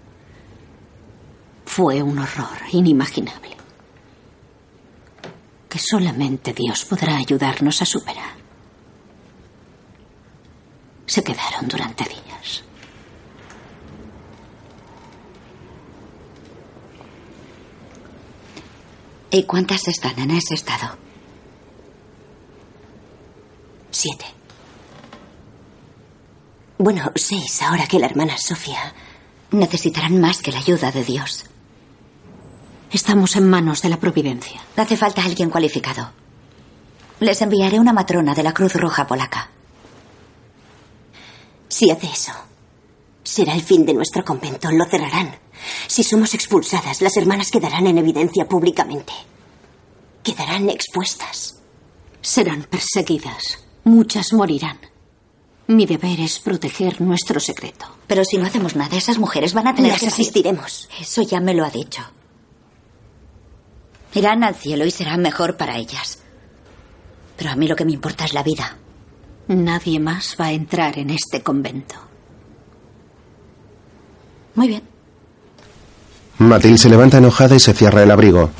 Fue 1.67 2.03
un 2.03 2.19
horror 2.19 2.57
inimaginable. 2.73 3.59
Que 5.69 5.79
solamente 5.79 6.55
Dios 6.55 6.87
podrá 6.87 7.15
ayudarnos 7.19 7.83
a 7.83 7.85
superar. 7.85 8.37
Se 11.05 11.23
quedaron 11.23 11.69
durante 11.69 12.05
días. 12.05 12.65
¿Y 19.31 19.43
cuántas 19.43 19.89
están 19.89 20.19
en 20.21 20.31
ese 20.31 20.55
estado? 20.55 20.97
Siete. 23.91 24.36
Bueno, 26.79 27.11
seis 27.15 27.63
ahora 27.63 27.87
que 27.87 27.99
la 27.99 28.07
hermana 28.07 28.37
Sofía. 28.37 28.93
Necesitarán 29.51 30.21
más 30.21 30.43
que 30.43 30.53
la 30.53 30.59
ayuda 30.59 30.93
de 30.93 31.05
Dios. 31.05 31.47
Estamos 32.93 33.35
en 33.37 33.49
manos 33.49 33.81
de 33.81 33.89
la 33.89 33.99
providencia. 33.99 34.61
Hace 34.77 34.97
falta 34.99 35.25
alguien 35.25 35.49
cualificado. 35.49 36.13
Les 37.21 37.41
enviaré 37.41 37.81
una 37.81 37.95
matrona 37.95 38.35
de 38.35 38.43
la 38.43 38.53
Cruz 38.53 38.75
Roja 38.75 39.07
Polaca. 39.07 39.49
Si 41.69 41.91
hace 41.91 42.09
eso, 42.09 42.33
será 43.25 43.55
el 43.55 43.63
fin 43.63 43.87
de 43.87 43.95
nuestro 43.95 44.23
convento. 44.23 44.71
Lo 44.71 44.85
cerrarán. 44.85 45.35
Si 45.87 46.05
somos 46.05 46.35
expulsadas, 46.35 47.01
las 47.01 47.17
hermanas 47.17 47.51
quedarán 47.51 47.87
en 47.87 47.97
evidencia 47.97 48.47
públicamente. 48.47 49.15
Quedarán 50.23 50.69
expuestas. 50.69 51.57
Serán 52.21 52.65
perseguidas. 52.65 53.65
Muchas 53.85 54.35
morirán. 54.35 54.79
Mi 55.69 55.85
deber 55.85 56.21
es 56.21 56.39
proteger 56.39 57.01
nuestro 57.01 57.41
secreto. 57.41 57.87
Pero 58.07 58.25
si 58.25 58.39
no 58.39 58.47
hacemos 58.47 58.77
nada, 58.77 58.97
esas 58.97 59.19
mujeres 59.19 59.53
van 59.53 59.67
a 59.67 59.75
tener 59.75 59.93
Las 59.93 60.01
que 60.01 60.07
asistiremos. 60.07 60.89
Eso 61.01 61.23
ya 61.23 61.41
me 61.41 61.55
lo 61.55 61.65
ha 61.65 61.71
dicho. 61.71 62.03
Irán 64.15 64.45
al 64.45 64.55
cielo 64.55 64.87
y 64.87 64.91
será 64.91 65.17
mejor 65.17 65.57
para 65.57 65.77
ellas. 65.77 66.21
Pero 67.37 67.51
a 67.51 67.57
mí 67.57 67.67
lo 67.67 67.77
que 67.77 67.85
me 67.85 67.93
importa 67.93 68.25
es 68.25 68.33
la 68.33 68.43
vida. 68.43 68.77
Nadie 69.49 70.01
más 70.01 70.37
va 70.41 70.47
a 70.47 70.53
entrar 70.53 70.99
en 70.99 71.11
este 71.11 71.43
convento. 71.43 71.97
Muy 74.55 74.69
bien. 74.69 74.83
Matilde 76.39 76.79
se 76.79 76.89
levanta 76.89 77.19
enojada 77.19 77.57
y 77.57 77.61
se 77.61 77.75
cierra 77.75 78.03
el 78.03 78.11
abrigo. 78.11 78.51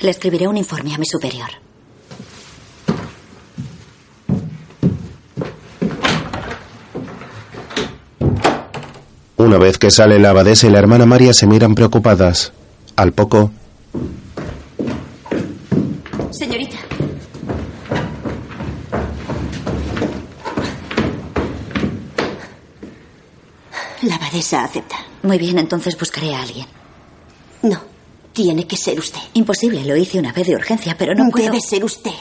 Le 0.00 0.10
escribiré 0.10 0.46
un 0.46 0.56
informe 0.56 0.94
a 0.94 0.98
mi 0.98 1.06
superior. 1.06 1.63
Una 9.44 9.58
vez 9.58 9.76
que 9.76 9.90
sale 9.90 10.18
la 10.18 10.30
abadesa 10.30 10.66
y 10.66 10.70
la 10.70 10.78
hermana 10.78 11.04
María 11.04 11.34
se 11.34 11.46
miran 11.46 11.74
preocupadas. 11.74 12.54
Al 12.96 13.12
poco, 13.12 13.50
Señorita. 16.30 16.78
La 24.00 24.14
abadesa 24.14 24.64
acepta. 24.64 24.96
Muy 25.22 25.36
bien, 25.36 25.58
entonces 25.58 25.98
buscaré 25.98 26.34
a 26.34 26.40
alguien. 26.40 26.66
No, 27.60 27.82
tiene 28.32 28.66
que 28.66 28.78
ser 28.78 28.98
usted. 28.98 29.20
Imposible, 29.34 29.84
lo 29.84 29.94
hice 29.94 30.18
una 30.18 30.32
vez 30.32 30.46
de 30.46 30.54
urgencia, 30.54 30.96
pero 30.98 31.14
no 31.14 31.28
puedo... 31.30 31.44
Debe 31.44 31.60
ser 31.60 31.84
usted. 31.84 32.14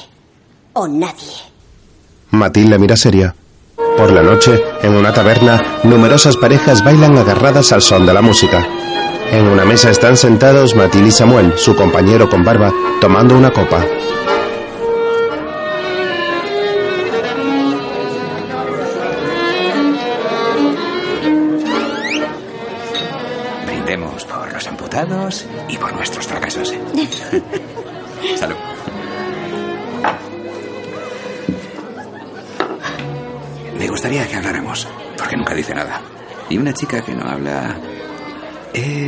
O 0.73 0.89
nadie. 0.89 1.37
Matilde 2.31 2.77
mira 2.77 2.97
seria. 2.97 3.33
Por 3.97 4.11
la 4.11 4.23
noche, 4.23 4.61
en 4.81 4.95
una 4.95 5.13
taberna, 5.13 5.79
numerosas 5.83 6.35
parejas 6.37 6.83
bailan 6.83 7.17
agarradas 7.17 7.71
al 7.71 7.81
son 7.81 8.05
de 8.05 8.13
la 8.13 8.21
música. 8.21 8.67
En 9.31 9.47
una 9.47 9.65
mesa 9.65 9.91
están 9.91 10.17
sentados 10.17 10.75
Matilde 10.75 11.09
y 11.09 11.11
Samuel, 11.11 11.53
su 11.57 11.75
compañero 11.75 12.27
con 12.27 12.43
barba, 12.43 12.71
tomando 12.99 13.35
una 13.35 13.51
copa. 13.51 13.85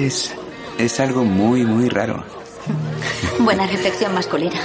Es 0.05 0.33
es 0.77 0.99
algo 0.99 1.23
muy 1.23 1.65
muy 1.65 1.89
raro. 1.89 2.23
Buena 3.39 3.65
reflexión 3.67 4.13
masculina. 4.13 4.59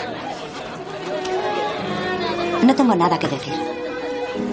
No 2.63 2.75
tengo 2.75 2.95
nada 2.95 3.19
que 3.19 3.29
decir. 3.29 3.55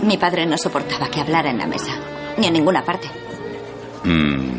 Mi 0.04 0.18
padre 0.18 0.46
no 0.46 0.58
soportaba 0.58 1.10
que 1.10 1.22
hablara 1.22 1.50
en 1.50 1.58
la 1.58 1.68
mesa, 1.68 1.92
ni 2.38 2.48
en 2.48 2.54
ninguna 2.54 2.84
parte. 2.84 3.08
Mm. 4.04 4.58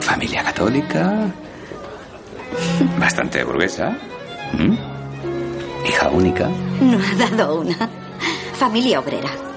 Familia 0.00 0.42
católica. 0.44 1.32
Bastante 2.98 3.44
burguesa. 3.44 3.96
Mm. 4.52 4.76
Hija 5.88 6.08
única. 6.10 6.48
No 6.80 6.98
ha 6.98 7.30
dado 7.36 7.60
una. 7.60 7.88
Familia 8.54 9.00
obrera. 9.00 9.49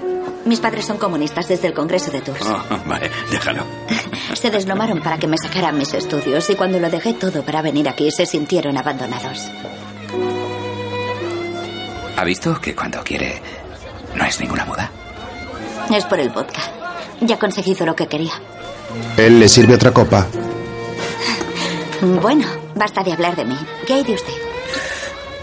Mis 0.45 0.59
padres 0.59 0.85
son 0.85 0.97
comunistas 0.97 1.47
desde 1.47 1.67
el 1.67 1.73
Congreso 1.73 2.11
de 2.11 2.21
Tours. 2.21 2.45
Oh, 2.45 2.61
vale, 2.85 3.09
déjalo. 3.31 3.63
Se 4.33 4.49
deslomaron 4.49 5.01
para 5.01 5.17
que 5.17 5.27
me 5.27 5.37
sacaran 5.37 5.77
mis 5.77 5.93
estudios 5.93 6.49
y 6.49 6.55
cuando 6.55 6.79
lo 6.79 6.89
dejé 6.89 7.13
todo 7.13 7.43
para 7.43 7.61
venir 7.61 7.87
aquí 7.87 8.11
se 8.11 8.25
sintieron 8.25 8.77
abandonados. 8.77 9.49
¿Ha 12.17 12.23
visto 12.25 12.59
que 12.59 12.75
cuando 12.75 13.03
quiere 13.03 13.41
no 14.15 14.25
es 14.25 14.39
ninguna 14.39 14.65
moda? 14.65 14.91
Es 15.93 16.05
por 16.05 16.19
el 16.19 16.29
vodka. 16.29 16.61
Ya 17.21 17.35
he 17.35 17.39
conseguido 17.39 17.85
lo 17.85 17.95
que 17.95 18.07
quería. 18.07 18.33
Él 19.17 19.39
le 19.39 19.47
sirve 19.47 19.75
otra 19.75 19.91
copa. 19.91 20.27
Bueno, 22.01 22.45
basta 22.75 23.01
de 23.03 23.13
hablar 23.13 23.35
de 23.35 23.45
mí. 23.45 23.57
¿Qué 23.87 23.93
hay 23.93 24.03
de 24.03 24.13
usted? 24.13 24.33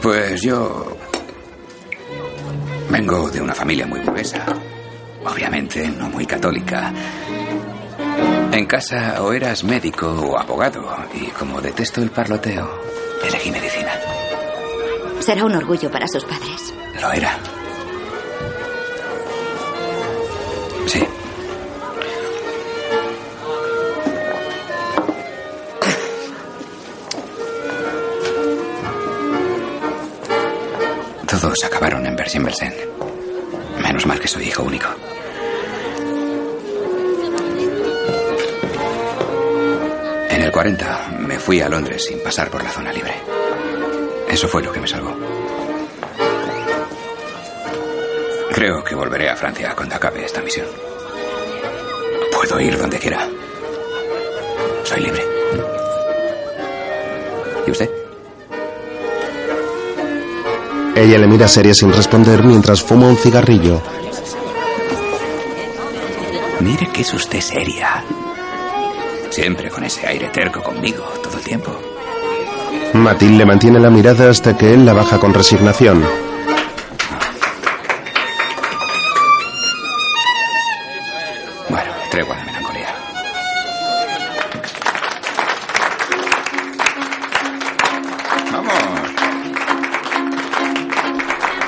Pues 0.02 0.42
yo... 0.42 0.96
Vengo 2.90 3.30
de 3.30 3.40
una 3.40 3.54
familia 3.54 3.86
muy 3.86 4.00
burguesa. 4.00 4.44
Obviamente 5.24 5.88
no 5.88 6.08
muy 6.08 6.26
católica. 6.26 6.92
En 8.52 8.66
casa 8.66 9.22
o 9.22 9.32
eras 9.32 9.62
médico 9.64 10.08
o 10.08 10.38
abogado. 10.38 10.82
Y 11.14 11.26
como 11.28 11.60
detesto 11.60 12.02
el 12.02 12.10
parloteo, 12.10 12.68
elegí 13.26 13.50
medicina. 13.50 13.92
Será 15.20 15.44
un 15.44 15.54
orgullo 15.54 15.90
para 15.90 16.08
sus 16.08 16.24
padres. 16.24 16.74
Lo 17.00 17.12
era. 17.12 17.38
Sí. 20.86 21.00
Todos 31.26 31.64
acabaron 31.64 32.04
en 32.06 32.16
Bergen-Belsen. 32.16 32.89
Menos 33.82 34.06
mal 34.06 34.20
que 34.20 34.28
soy 34.28 34.44
hijo 34.44 34.62
único. 34.62 34.88
En 40.30 40.42
el 40.42 40.52
40 40.52 41.08
me 41.18 41.38
fui 41.38 41.60
a 41.60 41.68
Londres 41.68 42.04
sin 42.04 42.22
pasar 42.22 42.50
por 42.50 42.62
la 42.62 42.70
zona 42.70 42.92
libre. 42.92 43.14
Eso 44.28 44.48
fue 44.48 44.62
lo 44.62 44.72
que 44.72 44.80
me 44.80 44.86
salvó. 44.86 45.16
Creo 48.52 48.84
que 48.84 48.94
volveré 48.94 49.28
a 49.30 49.36
Francia 49.36 49.74
cuando 49.74 49.96
acabe 49.96 50.24
esta 50.24 50.42
misión. 50.42 50.66
Puedo 52.32 52.60
ir 52.60 52.78
donde 52.78 52.98
quiera. 52.98 53.28
Soy 54.84 55.00
libre. 55.00 55.24
¿Y 57.66 57.70
usted? 57.70 57.99
Ella 60.94 61.18
le 61.18 61.26
mira 61.26 61.48
seria 61.48 61.74
sin 61.74 61.92
responder 61.92 62.44
mientras 62.44 62.82
fuma 62.82 63.06
un 63.06 63.16
cigarrillo. 63.16 63.80
Mire 66.60 66.88
que 66.92 67.02
es 67.02 67.14
usted 67.14 67.40
seria. 67.40 68.04
Siempre 69.30 69.70
con 69.70 69.84
ese 69.84 70.06
aire 70.06 70.28
terco 70.28 70.62
conmigo, 70.62 71.04
todo 71.22 71.38
el 71.38 71.44
tiempo. 71.44 71.72
Matilde 72.92 73.46
mantiene 73.46 73.78
la 73.78 73.90
mirada 73.90 74.28
hasta 74.28 74.56
que 74.56 74.74
él 74.74 74.84
la 74.84 74.92
baja 74.92 75.18
con 75.18 75.32
resignación. 75.32 76.29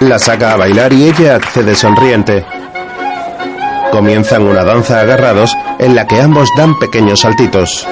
La 0.03 0.19
saca 0.19 0.53
a 0.53 0.57
bailar 0.57 0.93
y 0.93 1.05
ella 1.05 1.37
accede 1.37 1.77
sonriente. 1.77 2.45
Comienzan 3.93 4.43
una 4.43 4.65
danza 4.65 4.99
agarrados 4.99 5.57
en 5.79 5.95
la 5.95 6.09
que 6.09 6.21
ambos 6.21 6.49
dan 6.57 6.77
pequeños 6.81 7.21
saltitos. 7.21 7.87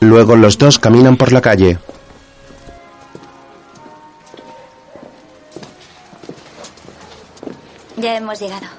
Luego 0.00 0.36
los 0.36 0.58
dos 0.58 0.78
caminan 0.78 1.16
por 1.16 1.32
la 1.32 1.40
calle. 1.40 1.78
Ya 7.96 8.18
hemos 8.18 8.38
llegado. 8.38 8.75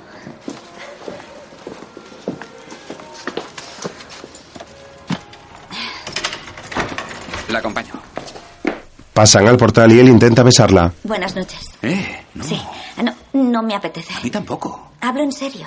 Pasan 9.18 9.48
al 9.48 9.58
portal 9.58 9.92
y 9.94 10.00
él 10.00 10.10
intenta 10.10 10.44
besarla. 10.44 10.94
Buenas 11.02 11.36
noches. 11.36 11.60
Eh, 11.82 12.24
no. 12.36 12.44
Sí. 12.44 12.62
Ah, 12.98 13.02
No, 13.02 13.16
no 13.34 13.64
me 13.64 13.74
apetece. 13.74 14.14
A 14.14 14.20
mí 14.20 14.30
tampoco. 14.30 14.92
Hablo 15.02 15.24
en 15.24 15.32
serio. 15.32 15.66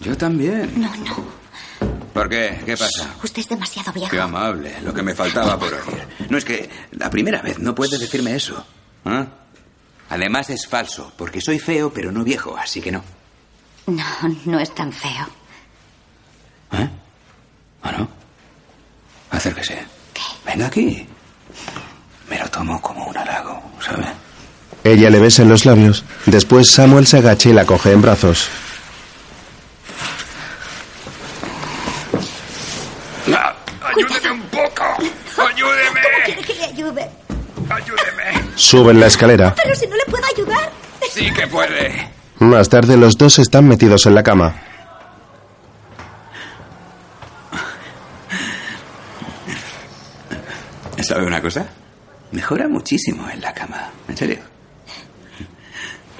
Yo 0.00 0.14
también. 0.14 0.70
No, 0.76 0.94
no. 0.94 1.16
¿Por 2.12 2.28
qué? 2.28 2.60
¿Qué 2.66 2.76
pasa? 2.76 3.14
Usted 3.22 3.40
es 3.40 3.48
demasiado 3.48 3.90
viejo. 3.94 4.10
Qué 4.10 4.20
amable, 4.20 4.74
lo 4.82 4.92
que 4.92 5.02
me 5.02 5.14
faltaba 5.14 5.58
por 5.58 5.72
oír. 5.72 6.06
No 6.28 6.36
es 6.36 6.44
que 6.44 6.68
la 6.90 7.08
primera 7.08 7.40
vez 7.40 7.58
no 7.60 7.74
puede 7.74 7.96
decirme 7.96 8.36
eso. 8.36 8.62
¿Ah? 9.06 9.24
Además 10.10 10.50
es 10.50 10.66
falso, 10.66 11.14
porque 11.16 11.40
soy 11.40 11.58
feo, 11.58 11.94
pero 11.94 12.12
no 12.12 12.24
viejo, 12.24 12.54
así 12.58 12.82
que 12.82 12.92
no. 12.92 13.02
No, 13.86 14.04
no 14.44 14.60
es 14.60 14.74
tan 14.74 14.92
feo. 14.92 15.26
¿Eh? 16.72 16.90
¿Ah, 17.84 17.92
no? 17.92 18.06
Acérquese. 19.30 19.82
Venga 20.44 20.66
aquí. 20.66 21.06
Me 22.28 22.38
lo 22.38 22.48
tomo 22.48 22.80
como 22.80 23.04
un 23.06 23.16
halago, 23.16 23.62
¿sabe? 23.84 24.06
Ella 24.82 25.10
le 25.10 25.18
besa 25.18 25.42
en 25.42 25.48
los 25.48 25.64
labios. 25.64 26.04
Después 26.26 26.70
Samuel 26.70 27.06
se 27.06 27.18
agacha 27.18 27.48
y 27.48 27.52
la 27.52 27.64
coge 27.64 27.92
en 27.92 28.02
brazos. 28.02 28.48
¡Ayúdeme 33.26 34.30
un 34.32 34.42
poco! 34.42 34.84
¡Ayúdeme! 35.38 36.00
¿Cómo 36.02 36.24
quiere 36.24 36.42
que 36.42 36.54
le 36.54 36.64
ayude? 36.64 37.10
¡Ayúdeme! 37.70 38.48
Suben 38.56 38.98
la 39.00 39.06
escalera. 39.06 39.54
Pero 39.62 39.74
si 39.74 39.86
no 39.86 39.96
le 39.96 40.04
puedo 40.06 40.24
ayudar. 40.34 40.70
Sí 41.10 41.30
que 41.32 41.46
puede. 41.46 42.08
Más 42.40 42.68
tarde 42.68 42.96
los 42.96 43.16
dos 43.16 43.38
están 43.38 43.68
metidos 43.68 44.06
en 44.06 44.14
la 44.14 44.22
cama. 44.22 44.54
¿Sabe 51.02 51.26
una 51.26 51.40
cosa? 51.40 51.66
Mejora 52.34 52.66
muchísimo 52.66 53.30
en 53.30 53.40
la 53.40 53.54
cama. 53.54 53.90
¿En 54.08 54.16
serio? 54.16 54.38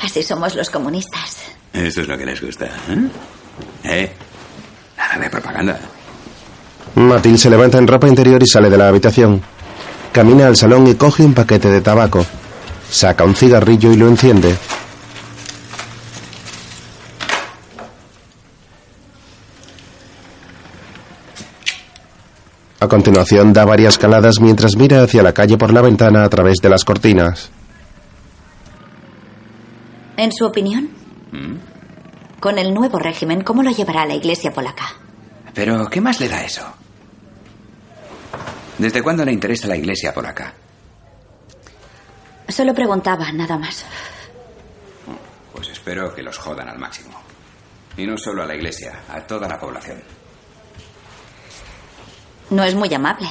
Así 0.00 0.22
somos 0.22 0.54
los 0.54 0.70
comunistas. 0.70 1.46
Eso 1.72 2.02
es 2.02 2.08
lo 2.08 2.16
que 2.16 2.24
les 2.24 2.40
gusta. 2.40 2.66
¿Eh? 2.66 3.08
¿Eh? 3.82 4.12
Nada 4.96 5.18
de 5.18 5.28
propaganda. 5.28 5.80
Matil 6.94 7.36
se 7.36 7.50
levanta 7.50 7.78
en 7.78 7.88
ropa 7.88 8.06
interior 8.06 8.40
y 8.40 8.46
sale 8.46 8.70
de 8.70 8.78
la 8.78 8.88
habitación. 8.88 9.42
Camina 10.12 10.46
al 10.46 10.56
salón 10.56 10.86
y 10.86 10.94
coge 10.94 11.24
un 11.24 11.34
paquete 11.34 11.68
de 11.68 11.80
tabaco. 11.80 12.24
Saca 12.88 13.24
un 13.24 13.34
cigarrillo 13.34 13.92
y 13.92 13.96
lo 13.96 14.06
enciende. 14.06 14.56
A 22.84 22.88
continuación 22.88 23.54
da 23.54 23.64
varias 23.64 23.96
caladas 23.96 24.40
mientras 24.40 24.76
mira 24.76 25.02
hacia 25.02 25.22
la 25.22 25.32
calle 25.32 25.56
por 25.56 25.72
la 25.72 25.80
ventana 25.80 26.22
a 26.22 26.28
través 26.28 26.56
de 26.60 26.68
las 26.68 26.84
cortinas. 26.84 27.50
En 30.18 30.30
su 30.30 30.44
opinión, 30.44 30.90
con 32.40 32.58
el 32.58 32.74
nuevo 32.74 32.98
régimen, 32.98 33.40
¿cómo 33.40 33.62
lo 33.62 33.70
llevará 33.70 34.04
la 34.04 34.14
iglesia 34.14 34.52
polaca? 34.52 34.84
Pero, 35.54 35.88
¿qué 35.88 36.02
más 36.02 36.20
le 36.20 36.28
da 36.28 36.44
eso? 36.44 36.62
¿Desde 38.76 39.02
cuándo 39.02 39.24
le 39.24 39.32
interesa 39.32 39.66
la 39.66 39.76
iglesia 39.76 40.12
polaca? 40.12 40.52
Solo 42.48 42.74
preguntaba, 42.74 43.32
nada 43.32 43.56
más. 43.56 43.86
Pues 45.54 45.70
espero 45.70 46.14
que 46.14 46.22
los 46.22 46.36
jodan 46.36 46.68
al 46.68 46.78
máximo. 46.78 47.18
Y 47.96 48.06
no 48.06 48.18
solo 48.18 48.42
a 48.42 48.46
la 48.46 48.54
iglesia, 48.54 49.04
a 49.08 49.22
toda 49.22 49.48
la 49.48 49.58
población. 49.58 50.02
No 52.50 52.62
es 52.64 52.74
muy 52.74 52.92
amable. 52.92 53.28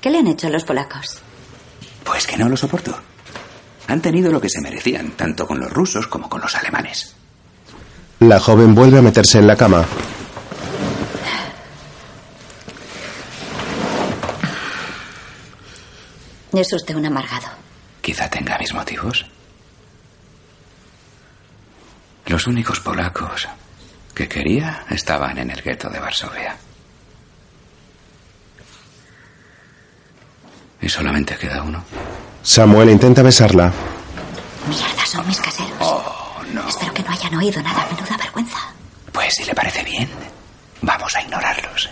¿Qué 0.00 0.10
le 0.10 0.18
han 0.18 0.26
hecho 0.26 0.48
los 0.48 0.64
polacos? 0.64 1.20
Pues 2.04 2.26
que 2.26 2.36
no 2.36 2.48
lo 2.48 2.56
soporto. 2.56 2.98
Han 3.88 4.00
tenido 4.00 4.30
lo 4.30 4.40
que 4.40 4.48
se 4.48 4.60
merecían, 4.60 5.12
tanto 5.12 5.46
con 5.46 5.58
los 5.60 5.72
rusos 5.72 6.06
como 6.06 6.28
con 6.28 6.40
los 6.40 6.54
alemanes. 6.56 7.14
La 8.20 8.38
joven 8.38 8.74
vuelve 8.74 8.98
a 8.98 9.02
meterse 9.02 9.38
en 9.38 9.46
la 9.46 9.56
cama. 9.56 9.84
Es 16.52 16.72
usted 16.72 16.94
un 16.96 17.06
amargado. 17.06 17.46
Quizá 18.00 18.28
tenga 18.28 18.58
mis 18.58 18.74
motivos. 18.74 19.24
Los 22.26 22.46
únicos 22.46 22.80
polacos 22.80 23.48
que 24.14 24.28
quería 24.28 24.84
estaban 24.90 25.38
en 25.38 25.50
el 25.50 25.62
gueto 25.62 25.88
de 25.88 26.00
Varsovia. 26.00 26.56
Y 30.82 30.88
solamente 30.88 31.36
queda 31.36 31.62
uno. 31.62 31.82
Samuel 32.42 32.90
intenta 32.90 33.22
besarla. 33.22 33.72
Mierda, 34.68 35.06
son 35.06 35.26
mis 35.26 35.40
caseros. 35.40 35.72
Oh, 35.80 36.02
no. 36.52 36.68
Espero 36.68 36.94
que 36.94 37.02
no 37.02 37.10
hayan 37.10 37.34
oído 37.34 37.62
nada. 37.62 37.86
Menuda 37.90 38.16
vergüenza. 38.16 38.58
Pues 39.12 39.34
si 39.34 39.44
le 39.44 39.54
parece 39.54 39.84
bien, 39.84 40.08
vamos 40.82 41.14
a 41.14 41.22
ignorarlos. 41.22 41.90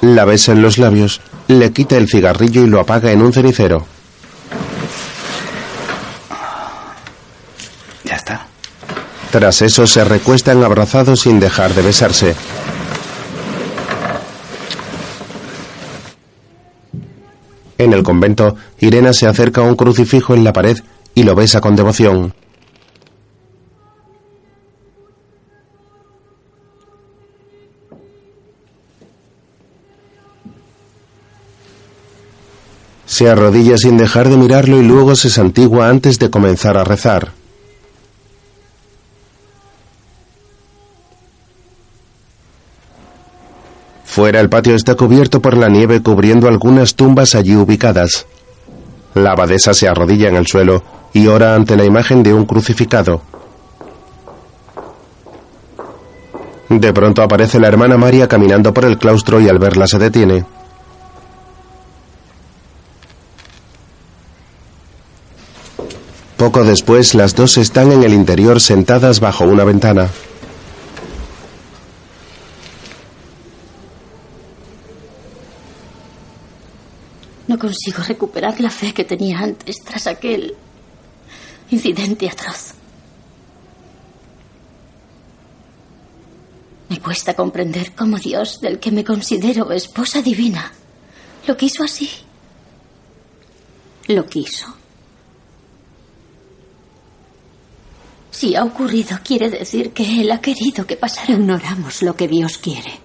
La 0.00 0.24
besa 0.24 0.52
en 0.52 0.62
los 0.62 0.78
labios, 0.78 1.20
le 1.48 1.72
quita 1.72 1.96
el 1.96 2.08
cigarrillo 2.08 2.62
y 2.62 2.66
lo 2.66 2.80
apaga 2.80 3.12
en 3.12 3.22
un 3.22 3.32
cenicero. 3.32 3.86
Tras 9.34 9.62
eso 9.62 9.84
se 9.84 10.04
recuestan 10.04 10.62
abrazados 10.62 11.22
sin 11.22 11.40
dejar 11.40 11.74
de 11.74 11.82
besarse. 11.82 12.36
En 17.78 17.92
el 17.92 18.02
convento, 18.02 18.56
Irena 18.78 19.12
se 19.12 19.26
acerca 19.26 19.60
a 19.60 19.64
un 19.64 19.76
crucifijo 19.76 20.34
en 20.34 20.44
la 20.44 20.52
pared 20.52 20.78
y 21.14 21.24
lo 21.24 21.34
besa 21.34 21.60
con 21.60 21.76
devoción. 21.76 22.34
Se 33.06 33.28
arrodilla 33.28 33.76
sin 33.76 33.96
dejar 33.96 34.28
de 34.28 34.36
mirarlo 34.36 34.80
y 34.80 34.82
luego 34.82 35.14
se 35.14 35.30
santigua 35.30 35.88
antes 35.88 36.18
de 36.18 36.30
comenzar 36.30 36.76
a 36.76 36.84
rezar. 36.84 37.43
Fuera 44.14 44.38
el 44.38 44.48
patio 44.48 44.76
está 44.76 44.94
cubierto 44.94 45.42
por 45.42 45.56
la 45.56 45.68
nieve 45.68 46.00
cubriendo 46.00 46.46
algunas 46.46 46.94
tumbas 46.94 47.34
allí 47.34 47.56
ubicadas. 47.56 48.26
La 49.12 49.32
abadesa 49.32 49.74
se 49.74 49.88
arrodilla 49.88 50.28
en 50.28 50.36
el 50.36 50.46
suelo 50.46 50.84
y 51.12 51.26
ora 51.26 51.56
ante 51.56 51.76
la 51.76 51.84
imagen 51.84 52.22
de 52.22 52.32
un 52.32 52.46
crucificado. 52.46 53.22
De 56.68 56.92
pronto 56.92 57.22
aparece 57.22 57.58
la 57.58 57.66
hermana 57.66 57.96
María 57.96 58.28
caminando 58.28 58.72
por 58.72 58.84
el 58.84 58.98
claustro 58.98 59.40
y 59.40 59.48
al 59.48 59.58
verla 59.58 59.88
se 59.88 59.98
detiene. 59.98 60.44
Poco 66.36 66.62
después 66.62 67.16
las 67.16 67.34
dos 67.34 67.56
están 67.56 67.90
en 67.90 68.04
el 68.04 68.14
interior 68.14 68.60
sentadas 68.60 69.18
bajo 69.18 69.44
una 69.44 69.64
ventana. 69.64 70.08
No 77.46 77.58
consigo 77.58 78.02
recuperar 78.02 78.60
la 78.60 78.70
fe 78.70 78.94
que 78.94 79.04
tenía 79.04 79.38
antes 79.38 79.76
tras 79.84 80.06
aquel 80.06 80.54
incidente 81.70 82.28
atroz. 82.28 82.74
Me 86.88 87.00
cuesta 87.00 87.34
comprender 87.34 87.94
cómo 87.94 88.18
Dios, 88.18 88.60
del 88.60 88.78
que 88.78 88.90
me 88.90 89.04
considero 89.04 89.70
esposa 89.72 90.22
divina, 90.22 90.72
lo 91.46 91.56
quiso 91.56 91.82
así. 91.82 92.10
Lo 94.08 94.26
quiso. 94.26 94.66
Si 98.30 98.56
ha 98.56 98.64
ocurrido, 98.64 99.18
quiere 99.24 99.48
decir 99.48 99.92
que 99.92 100.20
Él 100.20 100.30
ha 100.32 100.40
querido 100.40 100.86
que 100.86 100.96
pasara. 100.96 101.32
Ignoramos 101.32 102.02
lo 102.02 102.16
que 102.16 102.28
Dios 102.28 102.58
quiere. 102.58 102.98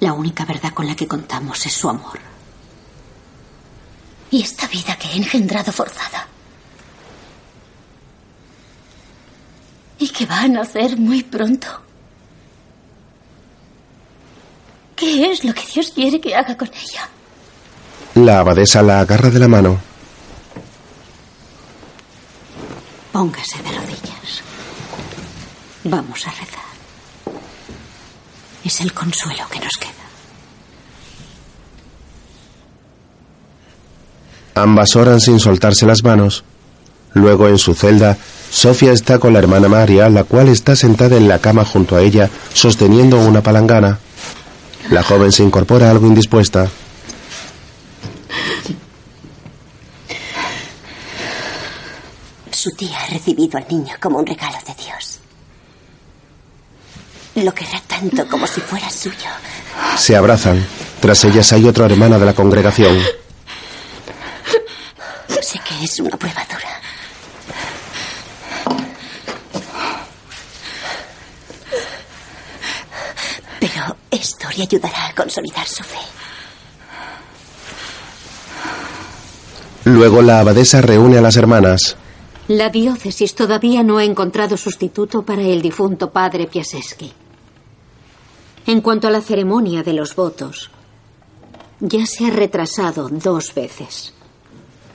La 0.00 0.12
única 0.12 0.44
verdad 0.44 0.72
con 0.72 0.86
la 0.86 0.94
que 0.94 1.08
contamos 1.08 1.64
es 1.66 1.72
su 1.72 1.88
amor. 1.88 2.31
Y 4.32 4.42
esta 4.42 4.66
vida 4.66 4.96
que 4.96 5.08
he 5.08 5.16
engendrado 5.16 5.70
forzada. 5.70 6.26
Y 9.98 10.08
que 10.08 10.26
va 10.26 10.40
a 10.40 10.48
nacer 10.48 10.96
muy 10.96 11.22
pronto. 11.22 11.68
¿Qué 14.96 15.30
es 15.30 15.44
lo 15.44 15.52
que 15.52 15.66
Dios 15.66 15.92
quiere 15.94 16.18
que 16.18 16.34
haga 16.34 16.56
con 16.56 16.68
ella? 16.68 17.08
La 18.14 18.40
abadesa 18.40 18.82
la 18.82 19.00
agarra 19.00 19.28
de 19.28 19.38
la 19.38 19.48
mano. 19.48 19.78
Póngase 23.12 23.62
de 23.62 23.70
rodillas. 23.70 24.42
Vamos 25.84 26.26
a 26.26 26.30
rezar. 26.30 26.72
Es 28.64 28.80
el 28.80 28.94
consuelo 28.94 29.46
que 29.50 29.60
nos 29.60 29.76
queda. 29.78 30.01
Ambas 34.54 34.96
oran 34.96 35.20
sin 35.20 35.40
soltarse 35.40 35.86
las 35.86 36.04
manos. 36.04 36.44
Luego 37.14 37.48
en 37.48 37.58
su 37.58 37.74
celda, 37.74 38.16
Sofía 38.50 38.92
está 38.92 39.18
con 39.18 39.32
la 39.32 39.38
hermana 39.38 39.68
María, 39.68 40.08
la 40.10 40.24
cual 40.24 40.48
está 40.48 40.76
sentada 40.76 41.16
en 41.16 41.28
la 41.28 41.38
cama 41.38 41.64
junto 41.64 41.96
a 41.96 42.02
ella, 42.02 42.28
sosteniendo 42.52 43.18
una 43.18 43.42
palangana. 43.42 43.98
La 44.90 45.02
joven 45.02 45.32
se 45.32 45.42
incorpora 45.42 45.90
algo 45.90 46.06
indispuesta. 46.06 46.68
Su 52.50 52.70
tía 52.72 53.00
ha 53.00 53.06
recibido 53.06 53.58
al 53.58 53.66
niño 53.68 53.94
como 54.00 54.18
un 54.18 54.26
regalo 54.26 54.58
de 54.66 54.84
Dios. 54.84 55.18
Lo 57.34 57.54
querrá 57.54 57.82
tanto 57.86 58.28
como 58.28 58.46
si 58.46 58.60
fuera 58.60 58.90
suyo. 58.90 59.30
Se 59.96 60.14
abrazan. 60.14 60.64
Tras 61.00 61.24
ellas 61.24 61.52
hay 61.52 61.66
otra 61.66 61.86
hermana 61.86 62.18
de 62.18 62.26
la 62.26 62.34
congregación. 62.34 62.98
Sé 65.40 65.58
que 65.66 65.84
es 65.84 65.98
una 66.00 66.16
prueba 66.16 66.44
dura. 66.48 66.80
Pero 73.60 73.96
esto 74.10 74.48
le 74.56 74.62
ayudará 74.62 75.08
a 75.08 75.14
consolidar 75.14 75.66
su 75.66 75.82
fe. 75.82 75.98
Luego 79.84 80.22
la 80.22 80.40
abadesa 80.40 80.80
reúne 80.80 81.18
a 81.18 81.20
las 81.20 81.36
hermanas. 81.36 81.96
La 82.48 82.68
diócesis 82.68 83.34
todavía 83.34 83.82
no 83.82 83.98
ha 83.98 84.04
encontrado 84.04 84.56
sustituto 84.56 85.22
para 85.22 85.42
el 85.42 85.62
difunto 85.62 86.10
padre 86.10 86.46
Piaseschi. 86.46 87.12
En 88.66 88.80
cuanto 88.80 89.08
a 89.08 89.10
la 89.10 89.20
ceremonia 89.20 89.82
de 89.82 89.92
los 89.92 90.14
votos, 90.14 90.70
ya 91.80 92.06
se 92.06 92.26
ha 92.26 92.30
retrasado 92.30 93.08
dos 93.08 93.54
veces. 93.54 94.14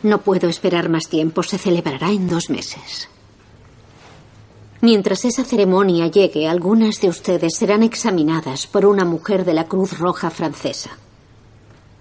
No 0.04 0.20
puedo 0.20 0.48
esperar 0.48 0.90
más 0.90 1.08
tiempo, 1.08 1.44
se 1.44 1.58
celebrará 1.58 2.10
en 2.12 2.28
dos 2.28 2.50
meses. 2.50 3.10
Mientras 4.82 5.26
esa 5.26 5.44
ceremonia 5.44 6.08
llegue, 6.08 6.48
algunas 6.48 7.02
de 7.02 7.10
ustedes 7.10 7.56
serán 7.58 7.82
examinadas 7.82 8.68
por 8.68 8.86
una 8.86 9.06
mujer 9.06 9.44
de 9.44 9.54
la 9.54 9.66
Cruz 9.66 9.98
Roja 9.98 10.30
francesa. 10.30 10.92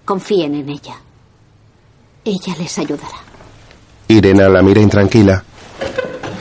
Confíen 0.05 0.53
en 0.53 0.69
ella. 0.69 0.95
Ella 2.23 2.55
les 2.59 2.77
ayudará. 2.77 3.17
Irena 4.07 4.47
la 4.47 4.61
mira 4.61 4.79
intranquila. 4.81 5.43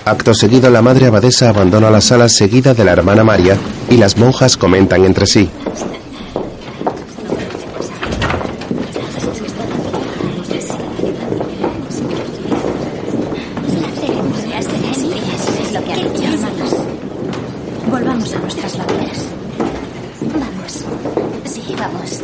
Acto 0.05 0.35
seguido, 0.35 0.71
la 0.71 0.83
madre 0.83 1.07
abadesa 1.07 1.49
abandona 1.49 1.91
la 1.91 2.01
sala 2.01 2.29
seguida 2.29 2.75
de 2.75 2.85
la 2.85 2.93
hermana 2.93 3.25
María 3.25 3.57
y 3.91 3.97
las 3.97 4.17
monjas 4.17 4.57
comentan 4.57 5.05
entre 5.05 5.27
sí. 5.27 5.49
Volvamos 17.91 18.33
a 18.35 18.39
nuestras 18.39 18.77
labores. 18.77 19.25
Vamos. 20.21 20.85
Sí, 21.45 21.75
vamos. 21.79 22.23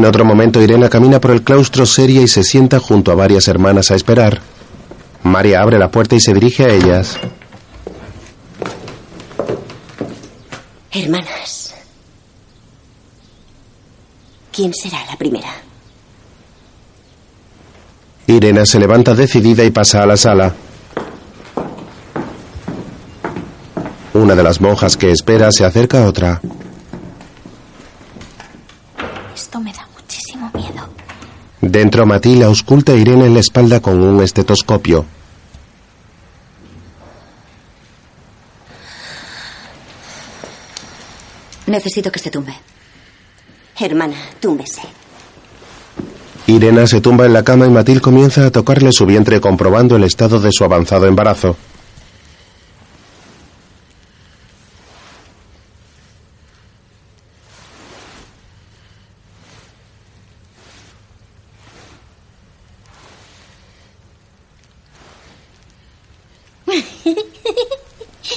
En 0.00 0.06
otro 0.06 0.24
momento, 0.24 0.62
Irena 0.62 0.88
camina 0.88 1.20
por 1.20 1.30
el 1.30 1.42
claustro 1.42 1.84
seria 1.84 2.22
y 2.22 2.26
se 2.26 2.42
sienta 2.42 2.80
junto 2.80 3.12
a 3.12 3.14
varias 3.14 3.48
hermanas 3.48 3.90
a 3.90 3.96
esperar. 3.96 4.40
María 5.24 5.60
abre 5.60 5.78
la 5.78 5.90
puerta 5.90 6.16
y 6.16 6.20
se 6.20 6.32
dirige 6.32 6.64
a 6.64 6.68
ellas. 6.70 7.18
Hermanas. 10.90 11.74
¿Quién 14.50 14.72
será 14.72 15.04
la 15.04 15.16
primera? 15.18 15.52
Irena 18.26 18.64
se 18.64 18.80
levanta 18.80 19.14
decidida 19.14 19.64
y 19.64 19.70
pasa 19.70 20.02
a 20.02 20.06
la 20.06 20.16
sala. 20.16 20.54
Una 24.14 24.34
de 24.34 24.42
las 24.42 24.62
monjas 24.62 24.96
que 24.96 25.10
espera 25.10 25.52
se 25.52 25.66
acerca 25.66 26.02
a 26.02 26.06
otra. 26.06 26.40
Esto 29.34 29.60
me 29.60 29.72
da 29.72 29.86
muchísimo 29.94 30.50
miedo. 30.54 30.88
Dentro, 31.60 32.06
Matilda 32.06 32.46
ausculta 32.46 32.92
a 32.92 32.96
Irene 32.96 33.26
en 33.26 33.34
la 33.34 33.40
espalda 33.40 33.80
con 33.80 34.00
un 34.00 34.22
estetoscopio. 34.22 35.04
Necesito 41.66 42.10
que 42.10 42.18
se 42.18 42.30
tumbe. 42.30 42.54
Hermana, 43.78 44.16
túmbese. 44.40 44.82
Irena 46.46 46.86
se 46.86 47.00
tumba 47.00 47.26
en 47.26 47.32
la 47.32 47.44
cama 47.44 47.66
y 47.66 47.70
Matil 47.70 48.00
comienza 48.00 48.46
a 48.46 48.50
tocarle 48.50 48.90
su 48.92 49.06
vientre 49.06 49.40
comprobando 49.40 49.96
el 49.96 50.04
estado 50.04 50.40
de 50.40 50.50
su 50.52 50.64
avanzado 50.64 51.06
embarazo. 51.06 51.56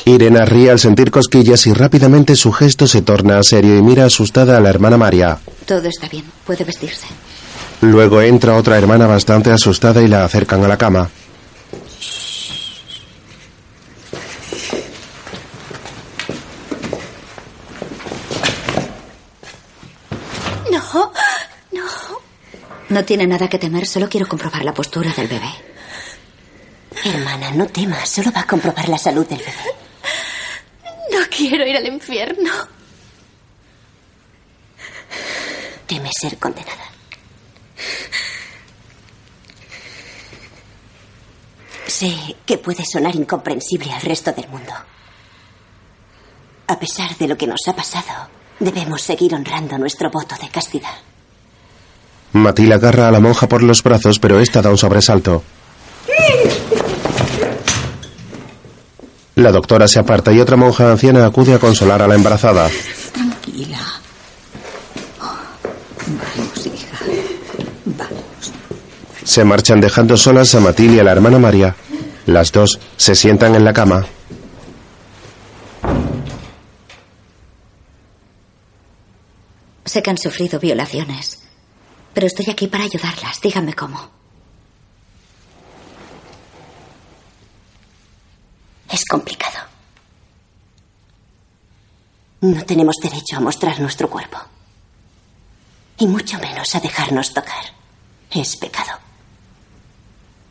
Irena 0.06 0.44
ríe 0.44 0.70
al 0.70 0.80
sentir 0.80 1.12
cosquillas 1.12 1.66
y 1.66 1.74
rápidamente 1.74 2.36
su 2.36 2.52
gesto 2.52 2.88
se 2.88 3.02
torna 3.02 3.42
serio 3.42 3.78
y 3.78 3.82
mira 3.82 4.06
asustada 4.06 4.58
a 4.58 4.60
la 4.60 4.70
hermana 4.70 4.98
María. 4.98 5.40
Todo 5.66 5.88
está 5.88 6.10
bien, 6.10 6.26
puede 6.46 6.66
vestirse. 6.66 7.08
Luego 7.82 8.22
entra 8.22 8.58
otra 8.58 8.78
hermana 8.78 9.08
bastante 9.08 9.52
asustada 9.52 10.02
y 10.02 10.08
la 10.08 10.26
acercan 10.26 10.64
a 10.64 10.68
la 10.68 10.78
cama. 10.78 11.10
No, 20.72 21.12
no. 21.72 21.82
No 22.90 23.06
tiene 23.06 23.26
nada 23.28 23.48
que 23.48 23.60
temer, 23.60 23.88
solo 23.88 24.10
quiero 24.10 24.28
comprobar 24.28 24.66
la 24.66 24.74
postura 24.74 25.14
del 25.16 25.28
bebé. 25.28 25.50
Hermana, 27.06 27.52
no 27.52 27.68
temas, 27.68 28.10
solo 28.10 28.32
va 28.32 28.42
a 28.42 28.48
comprobar 28.48 28.90
la 28.90 28.98
salud 28.98 29.26
del 29.28 29.40
bebé. 29.40 29.83
Quiero 31.36 31.66
ir 31.68 31.76
al 31.76 31.88
infierno. 31.88 32.52
Teme 35.88 36.10
ser 36.20 36.38
condenada. 36.38 36.90
Sé 41.88 42.36
que 42.46 42.58
puede 42.58 42.84
sonar 42.86 43.16
incomprensible 43.16 43.92
al 43.92 44.02
resto 44.02 44.32
del 44.32 44.48
mundo. 44.48 44.74
A 46.68 46.80
pesar 46.80 47.16
de 47.18 47.28
lo 47.28 47.38
que 47.38 47.48
nos 47.48 47.68
ha 47.68 47.76
pasado, 47.76 48.30
debemos 48.60 49.02
seguir 49.02 49.36
honrando 49.36 49.78
nuestro 49.78 50.10
voto 50.10 50.36
de 50.42 50.50
castidad. 50.50 50.96
Matilda 52.32 52.76
agarra 52.76 53.10
a 53.10 53.12
la 53.12 53.20
monja 53.20 53.48
por 53.48 53.62
los 53.62 53.84
brazos, 53.84 54.20
pero 54.20 54.40
esta 54.40 54.62
da 54.62 54.72
un 54.72 54.78
sobresalto. 54.78 55.44
La 59.36 59.52
doctora 59.52 59.88
se 59.88 60.00
aparta 60.00 60.32
y 60.32 60.40
otra 60.40 60.56
monja 60.58 60.92
anciana 60.92 61.26
acude 61.26 61.56
a 61.56 61.60
consolar 61.60 62.02
a 62.02 62.08
la 62.08 62.16
embarazada. 62.16 62.70
Tranquila. 63.12 63.80
Vamos, 66.06 66.66
hija. 66.68 66.98
Vamos. 67.86 68.54
Se 69.24 69.44
marchan 69.44 69.82
dejando 69.82 70.18
solas 70.18 70.54
a 70.54 70.60
Matilde 70.60 70.98
y 70.98 71.00
a 71.00 71.04
la 71.04 71.14
hermana 71.14 71.40
María. 71.40 71.76
Las 72.28 72.52
dos 72.52 72.80
se 72.96 73.16
sientan 73.16 73.56
en 73.56 73.66
la 73.66 73.74
cama. 73.74 74.06
Sé 79.86 80.02
que 80.02 80.10
han 80.10 80.18
sufrido 80.18 80.60
violaciones, 80.60 81.40
pero 82.14 82.28
estoy 82.28 82.50
aquí 82.50 82.68
para 82.68 82.84
ayudarlas. 82.86 83.42
Díganme 83.42 83.74
cómo. 83.74 84.23
Es 88.94 89.06
complicado. 89.06 89.58
No 92.42 92.64
tenemos 92.64 92.98
derecho 93.02 93.38
a 93.38 93.40
mostrar 93.40 93.80
nuestro 93.80 94.08
cuerpo. 94.08 94.38
Y 95.98 96.06
mucho 96.06 96.38
menos 96.38 96.76
a 96.76 96.80
dejarnos 96.80 97.34
tocar. 97.34 97.64
Es 98.30 98.56
pecado. 98.56 99.00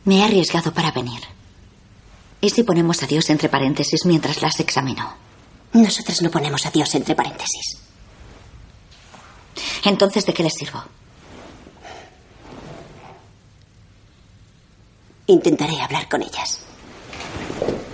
Me 0.03 0.17
he 0.17 0.23
arriesgado 0.23 0.73
para 0.73 0.91
venir. 0.91 1.21
¿Y 2.41 2.49
si 2.49 2.63
ponemos 2.63 3.01
a 3.01 3.07
Dios 3.07 3.29
entre 3.29 3.47
paréntesis 3.47 4.05
mientras 4.05 4.41
las 4.41 4.59
examino? 4.59 5.13
Nosotras 5.71 6.21
no 6.21 6.29
ponemos 6.29 6.65
a 6.65 6.71
Dios 6.71 6.93
entre 6.95 7.15
paréntesis. 7.15 7.77
Entonces, 9.85 10.25
¿de 10.25 10.33
qué 10.33 10.43
les 10.43 10.53
sirvo? 10.53 10.83
Intentaré 15.27 15.79
hablar 15.79 16.09
con 16.09 16.21
ellas. 16.23 16.59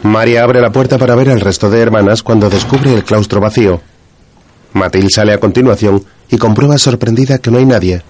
María 0.04 0.44
abre 0.44 0.62
la 0.62 0.72
puerta 0.72 0.98
para 0.98 1.16
ver 1.16 1.30
al 1.30 1.42
resto 1.42 1.70
de 1.70 1.82
hermanas 1.82 2.24
cuando 2.24 2.50
descubre 2.50 2.94
el 2.94 3.04
claustro 3.04 3.42
vacío. 3.42 3.82
Matilde 4.74 5.10
sale 5.10 5.34
a 5.34 5.40
continuación 5.40 6.04
y 6.30 6.38
comprueba 6.38 6.78
sorprendida 6.78 7.40
que 7.40 7.52
no 7.52 7.58
hay 7.58 7.66
nadie. 7.66 8.02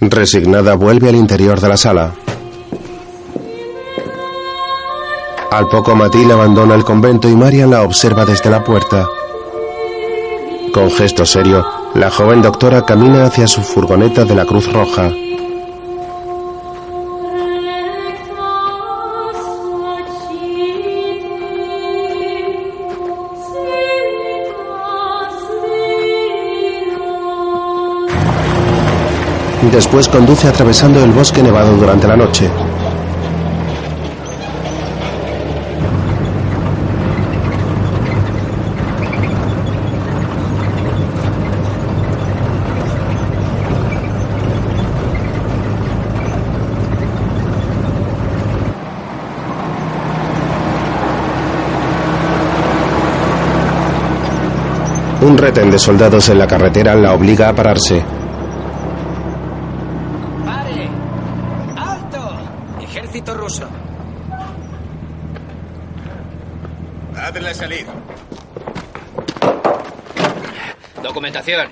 Resignada 0.00 0.74
vuelve 0.74 1.08
al 1.08 1.14
interior 1.16 1.60
de 1.60 1.68
la 1.68 1.76
sala. 1.76 2.14
Al 5.50 5.68
poco 5.68 5.96
Matilde 5.96 6.32
abandona 6.32 6.74
el 6.74 6.84
convento 6.84 7.28
y 7.28 7.34
María 7.34 7.66
la 7.66 7.82
observa 7.82 8.24
desde 8.24 8.50
la 8.50 8.62
puerta. 8.62 9.06
Con 10.72 10.90
gesto 10.90 11.26
serio, 11.26 11.79
la 11.94 12.10
joven 12.10 12.40
doctora 12.40 12.84
camina 12.84 13.24
hacia 13.24 13.46
su 13.46 13.62
furgoneta 13.62 14.24
de 14.24 14.34
la 14.34 14.44
Cruz 14.44 14.72
Roja. 14.72 15.10
Después 29.72 30.08
conduce 30.08 30.48
atravesando 30.48 31.02
el 31.04 31.12
bosque 31.12 31.42
nevado 31.42 31.76
durante 31.76 32.06
la 32.06 32.16
noche. 32.16 32.50
Un 55.30 55.38
retén 55.38 55.70
de 55.70 55.78
soldados 55.78 56.28
en 56.28 56.38
la 56.40 56.46
carretera 56.48 56.92
la 56.96 57.14
obliga 57.14 57.48
a 57.48 57.54
pararse. 57.54 58.02
¡Pare! 60.44 60.88
¡Alto! 61.76 62.36
Ejército 62.80 63.34
ruso. 63.34 63.68
Hazla 67.14 67.54
salir. 67.54 67.86
Documentación. 71.00 71.68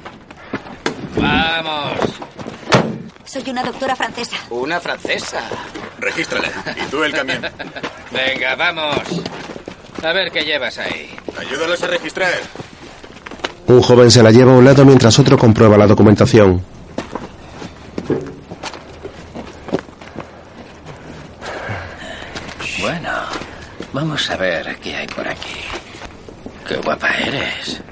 Vamos. 1.16 1.98
Soy 3.24 3.50
una 3.50 3.64
doctora 3.64 3.96
francesa. 3.96 4.36
Una 4.50 4.78
francesa. 4.78 5.40
Regístrala. 5.98 6.46
Y 6.76 6.88
tú 6.88 7.02
el 7.02 7.12
camión. 7.12 7.42
Venga, 8.12 8.54
vamos. 8.54 9.20
A 10.00 10.12
ver 10.12 10.30
qué 10.30 10.44
llevas 10.44 10.78
ahí. 10.78 11.12
Ayúdalos 11.36 11.82
a 11.82 11.88
registrar. 11.88 12.34
Un 13.68 13.82
joven 13.82 14.10
se 14.10 14.22
la 14.22 14.30
lleva 14.30 14.52
a 14.52 14.56
un 14.56 14.64
lado 14.64 14.84
mientras 14.84 15.18
otro 15.18 15.36
comprueba 15.36 15.76
la 15.76 15.86
documentación. 15.86 16.62
Bueno, 22.80 23.10
vamos 23.92 24.30
a 24.30 24.36
ver 24.36 24.78
qué 24.82 24.96
hay 24.96 25.06
por 25.08 25.28
aquí. 25.28 25.60
Qué 26.66 26.76
guapa 26.76 27.08
eres. 27.18 27.82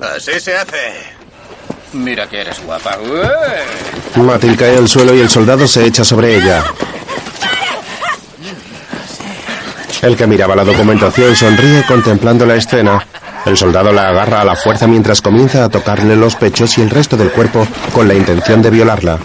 Así 0.00 0.38
se 0.38 0.56
hace. 0.56 0.92
Mira 1.92 2.28
que 2.28 2.40
eres 2.40 2.64
guapa. 2.64 2.96
Matil 4.14 4.56
cae 4.56 4.76
al 4.76 4.88
suelo 4.88 5.12
y 5.14 5.20
el 5.20 5.28
soldado 5.28 5.66
se 5.66 5.86
echa 5.86 6.04
sobre 6.04 6.36
ella. 6.36 6.64
El 10.02 10.16
que 10.16 10.26
miraba 10.26 10.54
la 10.54 10.64
documentación 10.64 11.34
sonríe 11.34 11.84
contemplando 11.86 12.46
la 12.46 12.56
escena. 12.56 13.04
El 13.46 13.56
soldado 13.56 13.92
la 13.92 14.08
agarra 14.08 14.40
a 14.40 14.44
la 14.44 14.56
fuerza 14.56 14.86
mientras 14.86 15.20
comienza 15.20 15.64
a 15.64 15.68
tocarle 15.68 16.16
los 16.16 16.34
pechos 16.34 16.78
y 16.78 16.82
el 16.82 16.90
resto 16.90 17.16
del 17.16 17.30
cuerpo 17.30 17.66
con 17.92 18.08
la 18.08 18.14
intención 18.14 18.62
de 18.62 18.70
violarla. 18.70 19.18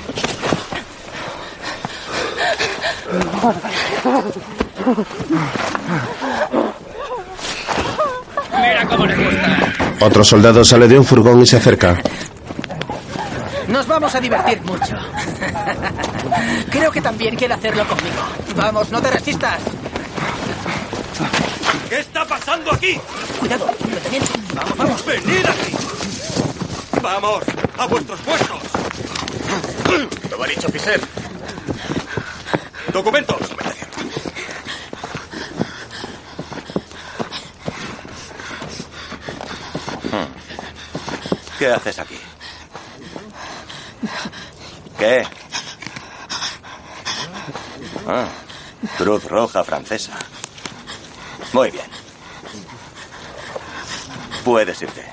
Mira 8.57 8.87
cómo 8.87 9.05
le 9.05 9.15
gusta. 9.15 9.73
Otro 10.01 10.23
soldado 10.23 10.63
sale 10.65 10.87
de 10.87 10.99
un 10.99 11.05
furgón 11.05 11.41
y 11.41 11.45
se 11.45 11.57
acerca. 11.57 11.95
Nos 13.67 13.87
vamos 13.87 14.13
a 14.15 14.19
divertir 14.19 14.61
mucho. 14.63 14.95
Creo 16.69 16.91
que 16.91 17.01
también 17.01 17.35
quiere 17.35 17.53
hacerlo 17.53 17.85
conmigo. 17.87 18.21
Vamos, 18.55 18.89
no 18.91 19.01
te 19.01 19.11
resistas. 19.11 19.59
¿Qué 21.89 21.99
está 21.99 22.25
pasando 22.25 22.71
aquí? 22.71 22.99
Cuidado, 23.39 23.67
detenimiento. 23.85 24.31
Vamos, 24.53 24.77
vamos. 24.77 25.05
¡Venid 25.05 25.45
aquí! 25.45 25.73
¡Vamos! 27.01 27.43
¡A 27.77 27.85
vuestros 27.87 28.19
puestos! 28.21 28.61
Lo 30.29 30.43
ha 30.43 30.47
dicho 30.47 30.69
Fisher. 30.69 31.01
¡Documentos! 32.93 33.37
¿Qué 41.59 41.67
haces 41.67 41.99
aquí? 41.99 42.17
¿Qué? 44.97 45.27
Ah, 48.07 48.29
Cruz 48.97 49.25
Roja 49.25 49.65
Francesa. 49.65 50.17
Muy 51.59 51.71
bien. 51.71 51.87
Puedes 54.45 54.81
irte. 54.81 55.03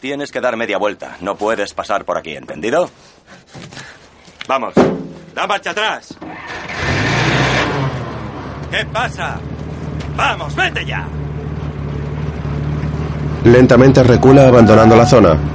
Tienes 0.00 0.32
que 0.32 0.40
dar 0.40 0.56
media 0.56 0.78
vuelta. 0.78 1.18
No 1.20 1.36
puedes 1.36 1.74
pasar 1.74 2.06
por 2.06 2.16
aquí, 2.16 2.34
¿entendido? 2.34 2.88
Vamos. 4.48 4.72
Da 5.34 5.46
marcha 5.46 5.72
atrás. 5.72 6.14
¿Qué 8.70 8.86
pasa? 8.86 9.38
Vamos, 10.16 10.56
vete 10.56 10.86
ya. 10.86 11.06
Lentamente 13.44 14.02
recula 14.02 14.48
abandonando 14.48 14.96
la 14.96 15.04
zona. 15.04 15.53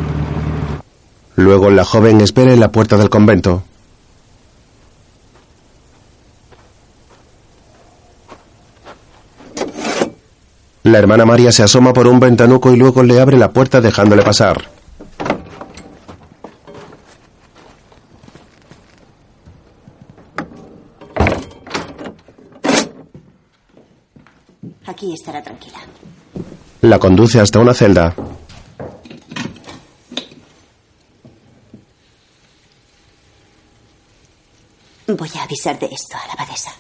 Luego 1.40 1.70
la 1.70 1.86
joven 1.86 2.20
espera 2.20 2.52
en 2.52 2.60
la 2.60 2.70
puerta 2.70 2.98
del 2.98 3.10
convento. 3.10 3.64
La 10.84 10.98
hermana 10.98 11.24
María 11.24 11.54
se 11.54 11.64
asoma 11.64 11.94
por 11.94 12.08
un 12.08 12.20
ventanuco 12.20 12.74
y 12.74 12.76
luego 12.76 13.04
le 13.04 13.22
abre 13.22 13.38
la 13.38 13.54
puerta 13.54 13.80
dejándole 13.80 14.22
pasar. 14.22 14.68
Aquí 24.86 25.14
estará 25.14 25.42
tranquila. 25.42 25.78
La 26.82 27.00
conduce 27.00 27.40
hasta 27.40 27.60
una 27.60 27.74
celda. 27.74 28.14
Voy 35.18 35.30
a 35.36 35.43
avisar 35.43 35.80
de 35.80 35.88
esto 35.88 36.18
a 36.18 36.28
la 36.28 36.34
abadesa. 36.34 36.72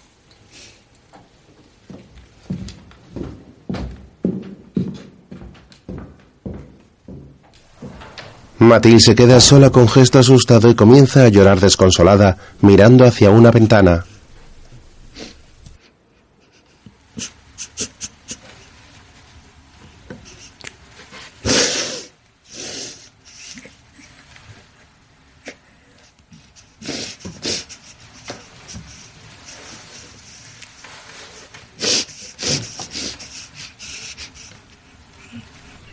Matilde 8.59 8.99
se 8.99 9.15
queda 9.15 9.39
sola 9.39 9.71
con 9.71 9.87
gesto 9.87 10.19
asustado 10.19 10.69
y 10.69 10.75
comienza 10.75 11.23
a 11.23 11.29
llorar 11.29 11.59
desconsolada, 11.59 12.37
mirando 12.61 13.05
hacia 13.05 13.31
una 13.31 13.49
ventana. 13.49 14.05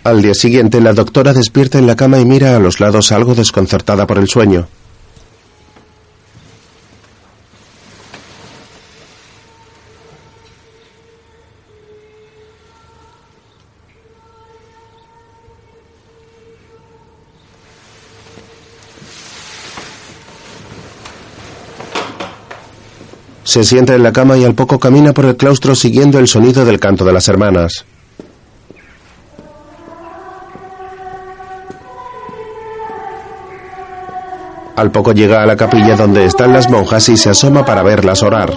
Al 0.06 0.22
día 0.22 0.34
siguiente, 0.34 0.80
la 0.80 0.92
doctora 0.92 1.32
despierta 1.32 1.80
en 1.80 1.86
la 1.88 1.96
cama 1.96 2.20
y 2.20 2.24
mira 2.24 2.54
a 2.54 2.60
los 2.60 2.78
lados 2.78 3.10
algo 3.10 3.34
desconcertada 3.34 4.06
por 4.06 4.18
el 4.18 4.28
sueño. 4.28 4.68
Se 23.42 23.64
sienta 23.64 23.96
en 23.96 24.04
la 24.04 24.12
cama 24.12 24.38
y 24.38 24.44
al 24.44 24.54
poco 24.54 24.78
camina 24.78 25.12
por 25.12 25.24
el 25.24 25.36
claustro 25.36 25.74
siguiendo 25.74 26.20
el 26.20 26.28
sonido 26.28 26.64
del 26.64 26.78
canto 26.78 27.04
de 27.04 27.12
las 27.12 27.26
hermanas. 27.26 27.84
Al 34.76 34.90
poco 34.90 35.12
llega 35.12 35.42
a 35.42 35.46
la 35.46 35.56
capilla 35.56 35.96
donde 35.96 36.26
están 36.26 36.52
las 36.52 36.68
monjas 36.68 37.08
y 37.08 37.16
se 37.16 37.30
asoma 37.30 37.64
para 37.64 37.82
verlas 37.82 38.22
orar. 38.22 38.52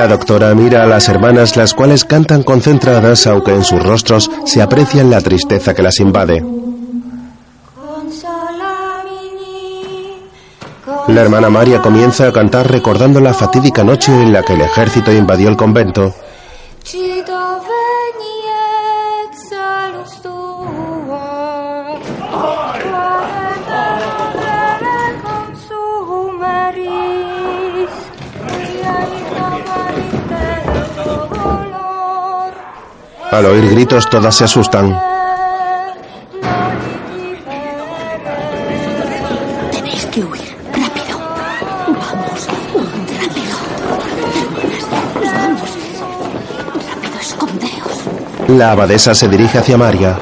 La 0.00 0.08
doctora 0.08 0.54
mira 0.54 0.82
a 0.82 0.86
las 0.86 1.10
hermanas, 1.10 1.58
las 1.58 1.74
cuales 1.74 2.06
cantan 2.06 2.42
concentradas, 2.42 3.26
aunque 3.26 3.54
en 3.54 3.62
sus 3.62 3.82
rostros 3.82 4.30
se 4.46 4.62
aprecia 4.62 5.04
la 5.04 5.20
tristeza 5.20 5.74
que 5.74 5.82
las 5.82 6.00
invade. 6.00 6.42
La 11.08 11.20
hermana 11.20 11.50
María 11.50 11.82
comienza 11.82 12.26
a 12.26 12.32
cantar 12.32 12.70
recordando 12.70 13.20
la 13.20 13.34
fatídica 13.34 13.84
noche 13.84 14.10
en 14.10 14.32
la 14.32 14.42
que 14.42 14.54
el 14.54 14.62
ejército 14.62 15.12
invadió 15.12 15.50
el 15.50 15.58
convento. 15.58 16.14
Al 33.40 33.46
oír 33.46 33.70
gritos 33.70 34.06
todas 34.10 34.34
se 34.34 34.44
asustan. 34.44 35.00
Tenéis 39.72 40.04
que 40.12 40.22
huir. 40.22 40.54
Rápido. 40.74 41.18
Vamos. 41.86 42.46
Rápido. 43.18 43.56
Hermanas, 44.42 44.84
vamos. 45.24 45.70
Rápido, 46.86 47.18
escondeos. 47.18 48.48
La 48.48 48.72
abadesa 48.72 49.14
se 49.14 49.26
dirige 49.26 49.56
hacia 49.56 49.78
María. 49.78 50.18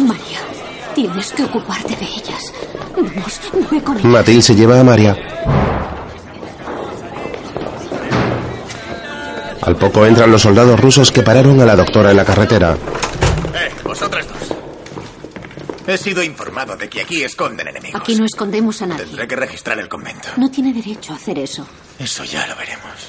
María, 0.00 0.40
tienes 0.94 1.32
que 1.32 1.44
ocuparte 1.44 1.96
de 1.96 2.04
ellas. 2.04 2.52
Vamos, 2.94 3.40
ve 3.70 3.82
con 3.82 3.96
ellas. 3.96 4.12
Matilde 4.12 4.42
se 4.42 4.54
lleva 4.54 4.78
a 4.78 4.84
María. 4.84 5.16
Al 9.68 9.76
poco 9.76 10.06
entran 10.06 10.32
los 10.32 10.40
soldados 10.40 10.80
rusos 10.80 11.12
que 11.12 11.22
pararon 11.22 11.60
a 11.60 11.66
la 11.66 11.76
doctora 11.76 12.10
en 12.10 12.16
la 12.16 12.24
carretera. 12.24 12.72
Eh, 12.72 13.70
vosotras 13.84 14.26
dos. 14.26 14.56
He 15.86 15.98
sido 15.98 16.22
informado 16.22 16.74
de 16.74 16.88
que 16.88 17.02
aquí 17.02 17.22
esconden 17.22 17.68
enemigos. 17.68 18.00
Aquí 18.00 18.16
no 18.16 18.24
escondemos 18.24 18.80
a 18.80 18.86
nadie. 18.86 19.04
Tendré 19.04 19.28
que 19.28 19.36
registrar 19.36 19.78
el 19.78 19.86
convento. 19.86 20.28
No 20.38 20.50
tiene 20.50 20.72
derecho 20.72 21.12
a 21.12 21.16
hacer 21.16 21.38
eso. 21.38 21.68
Eso 21.98 22.24
ya 22.24 22.46
lo 22.46 22.56
veremos. 22.56 23.08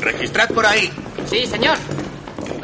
Registrad 0.00 0.48
por 0.48 0.66
ahí. 0.66 0.90
Sí, 1.30 1.46
señor. 1.46 1.76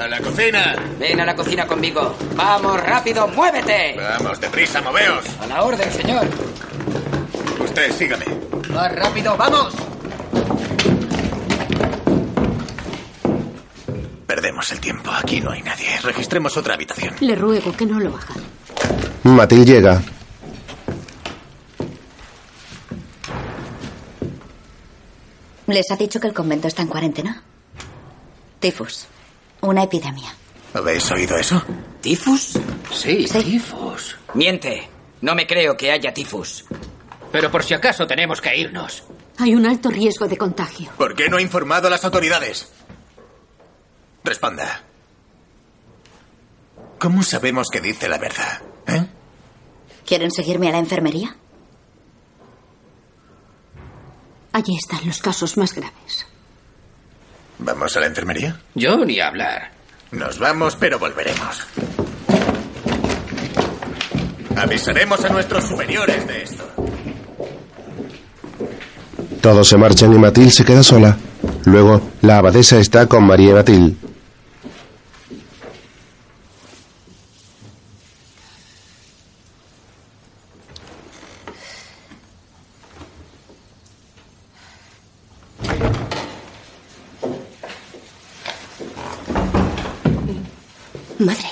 ¡A 0.03 0.09
la 0.09 0.21
cocina! 0.21 0.75
Ven 0.99 1.21
a 1.21 1.25
la 1.25 1.37
cocina 1.37 1.65
conmigo. 1.65 2.17
Vamos, 2.35 2.83
rápido, 2.83 3.29
muévete. 3.29 3.95
Vamos, 3.97 4.41
deprisa, 4.41 4.81
moveos. 4.81 5.25
A 5.41 5.47
la 5.47 5.63
orden, 5.63 5.93
señor. 5.93 6.27
Usted, 7.61 7.93
sígame. 7.93 8.25
Más 8.71 8.93
rápido, 8.97 9.37
vamos. 9.37 9.73
Perdemos 14.27 14.73
el 14.73 14.81
tiempo. 14.81 15.09
Aquí 15.13 15.41
no 15.41 15.53
hay 15.53 15.63
nadie. 15.63 15.87
Registremos 16.03 16.57
otra 16.57 16.75
habitación. 16.75 17.15
Le 17.21 17.37
ruego 17.37 17.71
que 17.71 17.87
no 17.87 18.01
lo 18.01 18.17
haga. 18.17 18.35
Matil 19.23 19.65
llega. 19.65 20.03
¿Les 25.69 25.89
ha 25.93 25.97
dicho 25.97 26.19
que 26.19 26.27
el 26.27 26.35
convento 26.35 26.67
está 26.67 26.83
en 26.83 26.89
cuarentena? 26.89 27.41
Tifus. 28.59 29.07
Una 29.63 29.85
epidemia. 29.85 30.35
¿Habéis 30.75 31.11
oído 31.11 31.37
eso? 31.37 31.63
¿Tifus? 32.01 32.59
Sí, 32.93 33.27
Sí. 33.29 33.43
tifus. 33.43 34.17
Miente. 34.35 34.89
No 35.21 35.35
me 35.35 35.47
creo 35.47 35.77
que 35.77 35.91
haya 35.93 36.13
tifus. 36.13 36.65
Pero 37.31 37.51
por 37.51 37.63
si 37.63 37.75
acaso 37.75 38.07
tenemos 38.07 38.41
que 38.41 38.57
irnos. 38.57 39.05
Hay 39.39 39.55
un 39.55 39.65
alto 39.67 39.89
riesgo 39.91 40.27
de 40.29 40.37
contagio. 40.37 40.91
¿Por 40.97 41.15
qué 41.15 41.29
no 41.29 41.37
ha 41.37 41.43
informado 41.43 41.87
a 41.87 41.91
las 41.91 42.05
autoridades? 42.05 42.69
Responda. 44.25 44.83
¿Cómo 46.99 47.23
sabemos 47.23 47.69
que 47.69 47.81
dice 47.81 48.09
la 48.09 48.19
verdad? 48.19 48.61
¿Eh? 48.87 49.07
¿Quieren 50.07 50.31
seguirme 50.31 50.69
a 50.69 50.73
la 50.73 50.79
enfermería? 50.79 51.37
Allí 54.53 54.77
están 54.77 55.07
los 55.07 55.19
casos 55.23 55.57
más 55.57 55.73
graves. 55.75 56.27
¿Vamos 57.65 57.97
a 57.97 58.01
la 58.01 58.07
enfermería? 58.07 58.57
Yo 58.75 58.97
ni 59.05 59.21
hablar. 59.21 59.71
Nos 60.11 60.39
vamos, 60.39 60.77
pero 60.77 60.99
volveremos. 60.99 61.67
Avisaremos 64.57 65.25
a 65.25 65.29
nuestros 65.29 65.65
superiores 65.65 66.27
de 66.27 66.43
esto. 66.43 66.65
Todos 69.41 69.69
se 69.69 69.77
marchan 69.77 70.13
y 70.13 70.19
Matilde 70.19 70.51
se 70.51 70.65
queda 70.65 70.83
sola. 70.83 71.17
Luego, 71.65 72.11
la 72.23 72.39
abadesa 72.39 72.79
está 72.79 73.07
con 73.07 73.25
María 73.25 73.51
y 73.51 73.55
Matilde. 73.55 73.97
Madre, 91.19 91.51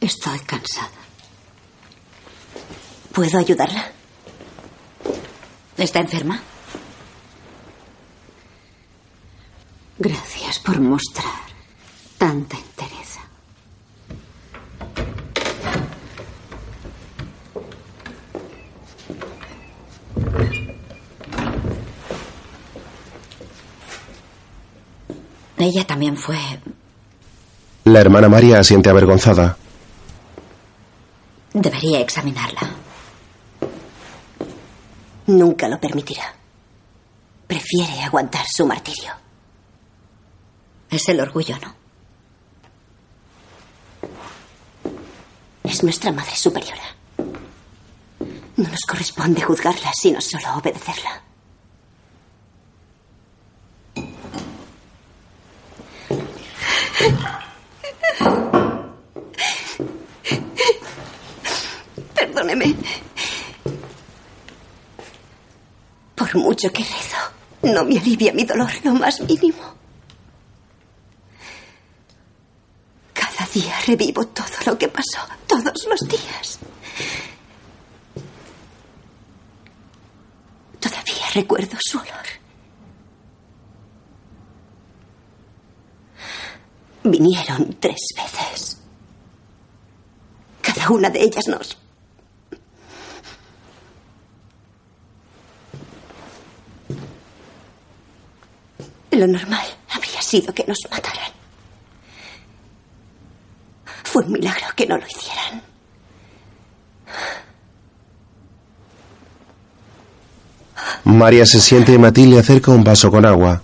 Estoy 0.00 0.38
cansada. 0.40 0.98
¿puedo 3.18 3.36
ayudarla? 3.36 3.84
¿Está 5.76 5.98
enferma? 5.98 6.40
Gracias 9.98 10.60
por 10.60 10.78
mostrar 10.80 11.26
tanta 12.16 12.56
entereza. 12.56 13.20
Ella 25.56 25.84
también 25.84 26.16
fue. 26.16 26.38
La 27.82 28.00
hermana 28.00 28.28
María 28.28 28.60
asiente 28.60 28.90
avergonzada. 28.90 29.56
Debería 31.60 31.98
examinarla. 31.98 32.70
Nunca 35.26 35.66
lo 35.66 35.80
permitirá. 35.80 36.32
Prefiere 37.48 38.00
aguantar 38.04 38.46
su 38.46 38.64
martirio. 38.64 39.12
Es 40.88 41.08
el 41.08 41.18
orgullo, 41.18 41.56
¿no? 41.58 41.74
Es 45.64 45.82
nuestra 45.82 46.12
madre 46.12 46.36
superiora. 46.36 46.94
No 48.56 48.68
nos 48.68 48.80
corresponde 48.88 49.42
juzgarla, 49.42 49.90
sino 50.00 50.20
solo 50.20 50.54
obedecerla. 50.58 51.22
Perdóneme. 62.38 62.72
Por 66.14 66.36
mucho 66.36 66.72
que 66.72 66.84
rezo, 66.84 67.16
no 67.62 67.84
me 67.84 67.98
alivia 67.98 68.32
mi 68.32 68.44
dolor 68.44 68.70
lo 68.84 68.92
más 68.92 69.20
mínimo. 69.22 69.74
Cada 73.12 73.44
día 73.52 73.74
revivo 73.88 74.24
todo 74.28 74.46
lo 74.66 74.78
que 74.78 74.86
pasó, 74.86 75.18
todos 75.48 75.84
los 75.90 76.00
días. 76.08 76.60
Todavía 80.78 81.26
recuerdo 81.34 81.76
su 81.80 81.98
olor. 81.98 82.26
Vinieron 87.02 87.76
tres 87.80 87.98
veces. 88.14 88.78
Cada 90.62 90.88
una 90.90 91.10
de 91.10 91.20
ellas 91.20 91.48
nos... 91.48 91.87
Lo 99.10 99.26
normal 99.26 99.66
habría 99.90 100.22
sido 100.22 100.52
que 100.54 100.64
nos 100.66 100.78
mataran. 100.90 101.32
Fue 104.04 104.24
un 104.24 104.32
milagro 104.32 104.66
que 104.76 104.86
no 104.86 104.96
lo 104.96 105.06
hicieran. 105.06 105.62
María 111.04 111.46
se 111.46 111.60
siente 111.60 111.92
y 111.92 111.98
Matilde 111.98 112.38
acerca 112.38 112.70
un 112.70 112.84
vaso 112.84 113.10
con 113.10 113.24
agua. 113.24 113.62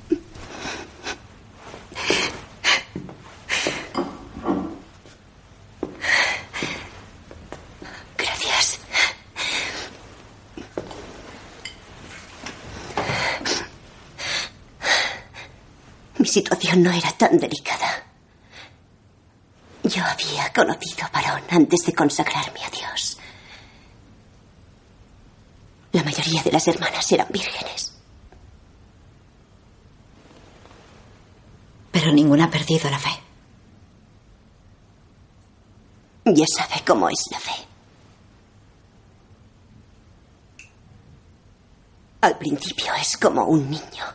Gracias. 8.16 8.80
Mi 16.24 16.30
situación 16.30 16.82
no 16.82 16.90
era 16.90 17.12
tan 17.12 17.36
delicada. 17.36 18.02
Yo 19.82 20.02
había 20.02 20.50
conocido 20.54 21.06
varón 21.12 21.42
antes 21.50 21.80
de 21.84 21.92
consagrarme 21.92 22.64
a 22.64 22.70
Dios. 22.70 23.18
La 25.92 26.02
mayoría 26.02 26.42
de 26.42 26.50
las 26.50 26.66
hermanas 26.66 27.12
eran 27.12 27.28
vírgenes. 27.30 27.92
Pero 31.92 32.10
ninguna 32.10 32.44
ha 32.46 32.50
perdido 32.50 32.88
la 32.88 32.98
fe. 32.98 33.20
Ya 36.24 36.46
sabe 36.46 36.82
cómo 36.86 37.10
es 37.10 37.22
la 37.30 37.38
fe. 37.38 37.66
Al 42.22 42.38
principio 42.38 42.94
es 42.94 43.14
como 43.18 43.44
un 43.44 43.68
niño 43.68 44.13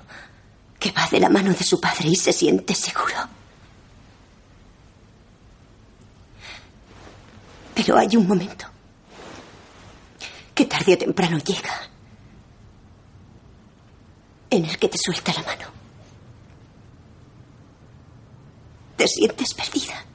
que 0.80 0.92
va 0.92 1.08
de 1.12 1.20
la 1.20 1.30
mano 1.30 1.54
de 1.54 1.64
su 1.64 1.80
padre 1.80 2.10
y 2.10 2.16
se 2.16 2.32
siente 2.32 2.74
seguro. 2.74 3.28
Pero 7.76 7.98
hay 7.98 8.16
un 8.16 8.28
momento 8.28 8.66
que 10.56 10.66
tarde 10.66 10.94
o 10.94 10.98
temprano 10.98 11.38
llega 11.38 11.90
en 14.50 14.66
el 14.66 14.78
que 14.78 14.90
te 14.90 14.98
suelta 14.98 15.34
la 15.34 15.44
mano. 15.44 15.68
Te 18.98 19.08
sientes 19.08 19.54
perdida. 19.54 20.06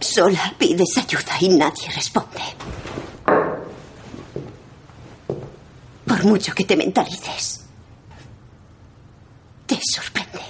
Sola 0.00 0.54
pides 0.58 0.96
ayuda 0.96 1.36
y 1.40 1.48
nadie 1.48 1.90
responde. 1.94 2.42
Por 6.06 6.24
mucho 6.24 6.54
que 6.54 6.64
te 6.64 6.76
mentalices, 6.76 7.57
te 9.68 9.78
sorprende. 9.94 10.40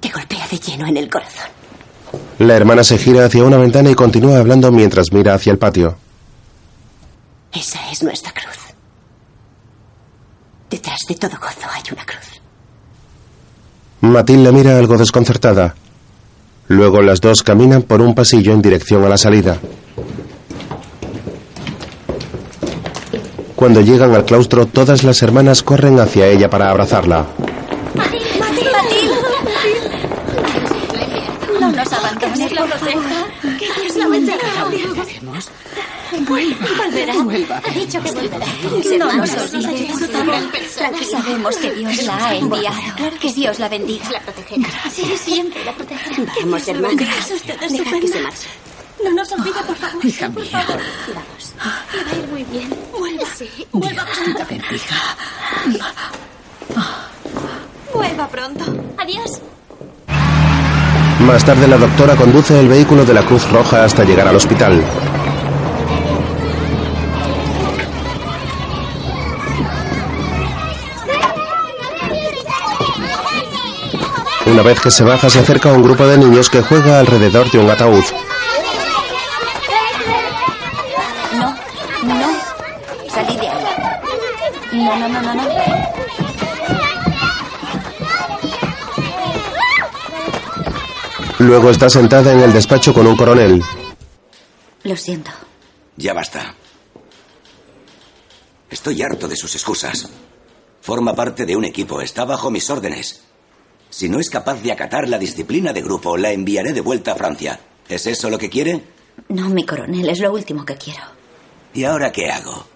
Te 0.00 0.08
golpea 0.08 0.46
de 0.50 0.58
lleno 0.58 0.86
en 0.86 0.96
el 0.96 1.10
corazón. 1.10 1.50
La 2.38 2.56
hermana 2.56 2.82
se 2.84 2.96
gira 2.96 3.26
hacia 3.26 3.44
una 3.44 3.58
ventana 3.58 3.90
y 3.90 3.94
continúa 3.94 4.38
hablando 4.38 4.72
mientras 4.72 5.12
mira 5.12 5.34
hacia 5.34 5.52
el 5.52 5.58
patio. 5.58 5.96
Esa 7.52 7.90
es 7.90 8.02
nuestra 8.02 8.32
cruz. 8.32 8.56
Detrás 10.70 11.00
de 11.08 11.16
todo 11.16 11.32
gozo 11.38 11.68
hay 11.70 11.82
una 11.92 12.06
cruz. 12.06 12.40
Matilde 14.00 14.52
mira 14.52 14.78
algo 14.78 14.96
desconcertada. 14.96 15.74
Luego 16.68 17.02
las 17.02 17.20
dos 17.20 17.42
caminan 17.42 17.82
por 17.82 18.00
un 18.00 18.14
pasillo 18.14 18.52
en 18.52 18.62
dirección 18.62 19.04
a 19.04 19.08
la 19.08 19.18
salida. 19.18 19.58
Cuando 23.60 23.82
llegan 23.82 24.14
al 24.14 24.24
claustro, 24.24 24.64
todas 24.64 25.04
las 25.04 25.22
hermanas 25.22 25.62
corren 25.62 26.00
hacia 26.00 26.26
ella 26.26 26.48
para 26.48 26.70
abrazarla. 26.70 27.26
No 31.60 31.70
nos 31.70 31.92
abandones, 31.92 32.52
la 32.52 32.64
proteja. 32.64 33.26
Que 33.58 33.82
Dios 33.82 33.96
la 33.96 34.08
bendiga. 34.08 34.38
Vuelva. 36.26 36.66
Volverá. 36.78 37.12
Vuelva. 37.22 37.60
Ha 37.62 37.70
dicho 37.70 38.02
que 38.02 38.10
volverá. 38.12 38.46
No 38.98 39.12
nos. 39.12 39.30
Sabemos 41.10 41.56
que 41.58 41.70
Dios 41.72 42.02
la 42.04 42.16
ha 42.16 42.34
enviado. 42.36 42.76
Que 43.20 43.30
Dios 43.30 43.58
la 43.58 43.68
bendiga. 43.68 44.10
La 44.10 44.20
protegerá. 44.20 44.68
Sí, 44.90 45.04
siempre 45.22 45.62
la 45.66 45.74
protegerá. 45.74 46.32
Vamos, 46.40 46.66
hermana. 46.66 47.02
Es 47.60 47.72
Dejad 47.72 48.00
que 48.00 48.08
se 48.08 48.20
marche. 48.22 48.48
No 49.04 49.10
nos 49.12 49.32
olvide, 49.32 49.62
por 49.66 49.76
favor. 49.76 50.04
Hija 50.04 50.28
por 50.28 50.42
mía. 50.42 50.60
favor. 50.62 50.80
Vamos. 51.14 51.54
Le 51.94 52.04
va 52.04 52.10
a 52.10 52.16
ir 52.16 52.28
muy 52.28 52.44
bien. 52.44 52.74
Vuelva. 52.98 53.24
Sí, 53.36 53.48
vuelva 53.72 54.04
Dios 54.04 54.18
pronto. 54.18 54.46
bendiga. 54.50 55.84
Vuelva 57.94 58.28
pronto. 58.28 58.64
Adiós. 58.98 59.40
Más 61.20 61.44
tarde 61.44 61.66
la 61.68 61.76
doctora 61.76 62.16
conduce 62.16 62.58
el 62.58 62.68
vehículo 62.68 63.04
de 63.04 63.14
la 63.14 63.22
Cruz 63.22 63.50
Roja 63.50 63.84
hasta 63.84 64.04
llegar 64.04 64.26
al 64.28 64.36
hospital. 64.36 64.82
Una 74.46 74.62
vez 74.62 74.80
que 74.80 74.90
se 74.90 75.04
baja 75.04 75.30
se 75.30 75.38
acerca 75.38 75.70
a 75.70 75.72
un 75.72 75.82
grupo 75.82 76.06
de 76.06 76.18
niños 76.18 76.50
que 76.50 76.62
juega 76.62 76.98
alrededor 76.98 77.50
de 77.50 77.58
un 77.58 77.70
ataúd. 77.70 78.04
No, 84.90 84.98
no, 84.98 85.08
no, 85.08 85.22
no, 85.22 85.34
no. 85.34 85.48
Luego 91.38 91.70
está 91.70 91.88
sentada 91.88 92.32
en 92.32 92.40
el 92.40 92.52
despacho 92.52 92.92
con 92.92 93.06
un 93.06 93.16
coronel. 93.16 93.62
Lo 94.82 94.96
siento. 94.96 95.30
Ya 95.96 96.12
basta. 96.12 96.56
Estoy 98.68 99.00
harto 99.02 99.28
de 99.28 99.36
sus 99.36 99.54
excusas. 99.54 100.08
Forma 100.80 101.14
parte 101.14 101.46
de 101.46 101.54
un 101.54 101.64
equipo, 101.64 102.00
está 102.00 102.24
bajo 102.24 102.50
mis 102.50 102.68
órdenes. 102.68 103.22
Si 103.90 104.08
no 104.08 104.18
es 104.18 104.28
capaz 104.28 104.60
de 104.60 104.72
acatar 104.72 105.08
la 105.08 105.18
disciplina 105.18 105.72
de 105.72 105.82
grupo, 105.82 106.16
la 106.16 106.32
enviaré 106.32 106.72
de 106.72 106.80
vuelta 106.80 107.12
a 107.12 107.16
Francia. 107.16 107.60
¿Es 107.88 108.08
eso 108.08 108.28
lo 108.28 108.38
que 108.38 108.50
quiere? 108.50 108.82
No, 109.28 109.50
mi 109.50 109.64
coronel, 109.64 110.08
es 110.08 110.18
lo 110.18 110.32
último 110.32 110.64
que 110.64 110.74
quiero. 110.74 111.04
¿Y 111.74 111.84
ahora 111.84 112.10
qué 112.10 112.28
hago? 112.28 112.66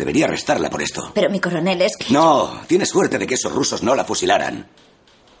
Debería 0.00 0.24
arrestarla 0.24 0.70
por 0.70 0.80
esto. 0.80 1.10
Pero 1.14 1.28
mi 1.28 1.38
coronel 1.40 1.82
es 1.82 1.94
que... 1.94 2.10
No, 2.10 2.62
tiene 2.66 2.86
suerte 2.86 3.18
de 3.18 3.26
que 3.26 3.34
esos 3.34 3.52
rusos 3.52 3.82
no 3.82 3.94
la 3.94 4.06
fusilaran. 4.06 4.66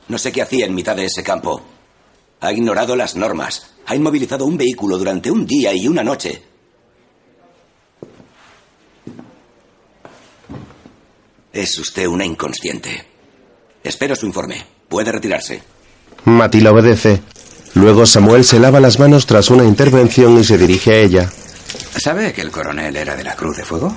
No 0.08 0.18
sé 0.18 0.30
qué 0.30 0.42
hacía 0.42 0.66
en 0.66 0.74
mitad 0.74 0.94
de 0.94 1.06
ese 1.06 1.22
campo. 1.22 1.62
Ha 2.42 2.52
ignorado 2.52 2.94
las 2.94 3.16
normas. 3.16 3.70
Ha 3.86 3.96
inmovilizado 3.96 4.44
un 4.44 4.58
vehículo 4.58 4.98
durante 4.98 5.30
un 5.30 5.46
día 5.46 5.72
y 5.72 5.88
una 5.88 6.04
noche. 6.04 6.42
Es 11.50 11.78
usted 11.78 12.06
una 12.06 12.26
inconsciente. 12.26 13.06
Espero 13.82 14.14
su 14.14 14.26
informe. 14.26 14.62
Puede 14.90 15.10
retirarse. 15.10 15.62
Matilda 16.26 16.70
obedece. 16.70 17.22
Luego 17.72 18.04
Samuel 18.04 18.44
se 18.44 18.60
lava 18.60 18.78
las 18.78 18.98
manos 18.98 19.24
tras 19.24 19.48
una 19.48 19.64
intervención 19.64 20.38
y 20.38 20.44
se 20.44 20.58
dirige 20.58 20.92
a 20.92 20.98
ella. 20.98 21.32
¿Sabe 21.96 22.32
que 22.32 22.42
el 22.42 22.50
coronel 22.50 22.96
era 22.96 23.16
de 23.16 23.24
la 23.24 23.34
Cruz 23.36 23.56
de 23.56 23.64
Fuego? 23.64 23.96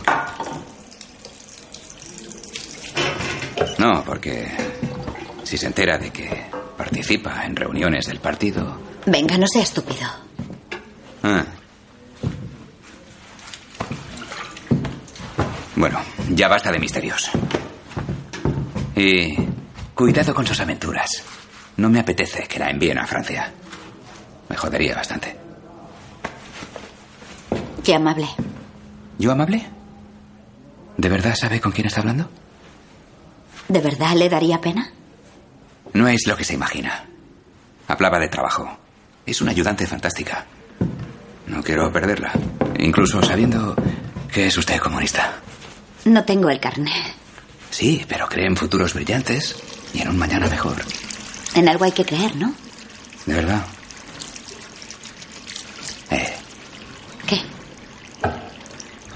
No, 3.77 4.03
porque 4.05 4.49
si 5.43 5.57
se 5.57 5.67
entera 5.67 5.97
de 5.97 6.11
que 6.11 6.45
participa 6.77 7.45
en 7.45 7.55
reuniones 7.55 8.05
del 8.07 8.19
partido... 8.19 8.79
Venga, 9.05 9.37
no 9.37 9.47
sea 9.47 9.63
estúpido. 9.63 10.07
Ah. 11.23 11.43
Bueno, 15.75 15.99
ya 16.29 16.47
basta 16.47 16.71
de 16.71 16.79
misterios. 16.79 17.29
Y 18.95 19.35
cuidado 19.93 20.33
con 20.33 20.45
sus 20.45 20.59
aventuras. 20.59 21.23
No 21.77 21.89
me 21.89 21.99
apetece 21.99 22.47
que 22.47 22.59
la 22.59 22.69
envíen 22.69 22.99
a 22.99 23.07
Francia. 23.07 23.51
Me 24.49 24.55
jodería 24.55 24.95
bastante. 24.95 25.35
Qué 27.83 27.95
amable. 27.95 28.27
¿Yo 29.17 29.31
amable? 29.31 29.65
¿De 30.97 31.09
verdad 31.09 31.35
sabe 31.35 31.59
con 31.59 31.71
quién 31.71 31.87
está 31.87 32.01
hablando? 32.01 32.29
¿De 33.67 33.79
verdad 33.79 34.13
le 34.15 34.29
daría 34.29 34.61
pena? 34.61 34.91
No 35.93 36.07
es 36.07 36.25
lo 36.27 36.35
que 36.35 36.43
se 36.43 36.53
imagina. 36.53 37.05
Hablaba 37.87 38.19
de 38.19 38.27
trabajo. 38.27 38.77
Es 39.25 39.41
una 39.41 39.51
ayudante 39.51 39.87
fantástica. 39.87 40.45
No 41.47 41.63
quiero 41.63 41.91
perderla. 41.91 42.31
Incluso 42.79 43.21
sabiendo 43.23 43.75
que 44.31 44.47
es 44.47 44.57
usted 44.57 44.79
comunista. 44.79 45.33
No 46.05 46.23
tengo 46.25 46.49
el 46.49 46.59
carné. 46.59 46.91
Sí, 47.69 48.05
pero 48.07 48.27
cree 48.27 48.47
en 48.47 48.57
futuros 48.57 48.93
brillantes 48.93 49.55
y 49.93 50.01
en 50.01 50.09
un 50.09 50.17
mañana 50.17 50.47
mejor. 50.47 50.75
En 51.55 51.69
algo 51.69 51.85
hay 51.85 51.91
que 51.91 52.05
creer, 52.05 52.35
¿no? 52.35 52.53
De 53.25 53.33
verdad. 53.35 53.63
Eh, 56.11 56.33
¿Qué? 57.25 57.41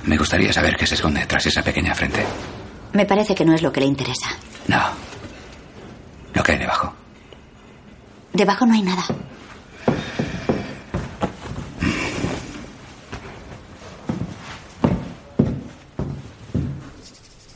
me 0.04 0.18
gustaría 0.18 0.54
saber 0.54 0.76
qué 0.78 0.88
se 0.88 0.96
esconde 0.96 1.26
tras 1.26 1.46
esa 1.46 1.62
pequeña 1.62 1.94
frente. 1.94 2.24
Me 2.94 3.06
parece 3.06 3.36
que 3.36 3.46
no 3.46 3.54
es 3.54 3.62
lo 3.62 3.72
que 3.72 3.82
le 3.82 3.86
interesa. 3.86 4.28
No. 4.68 4.82
Lo 6.34 6.44
que 6.44 6.54
hay 6.54 6.58
debajo. 6.58 6.94
Debajo 8.34 8.66
no 8.66 8.74
hay 8.74 8.82
nada. 8.82 9.04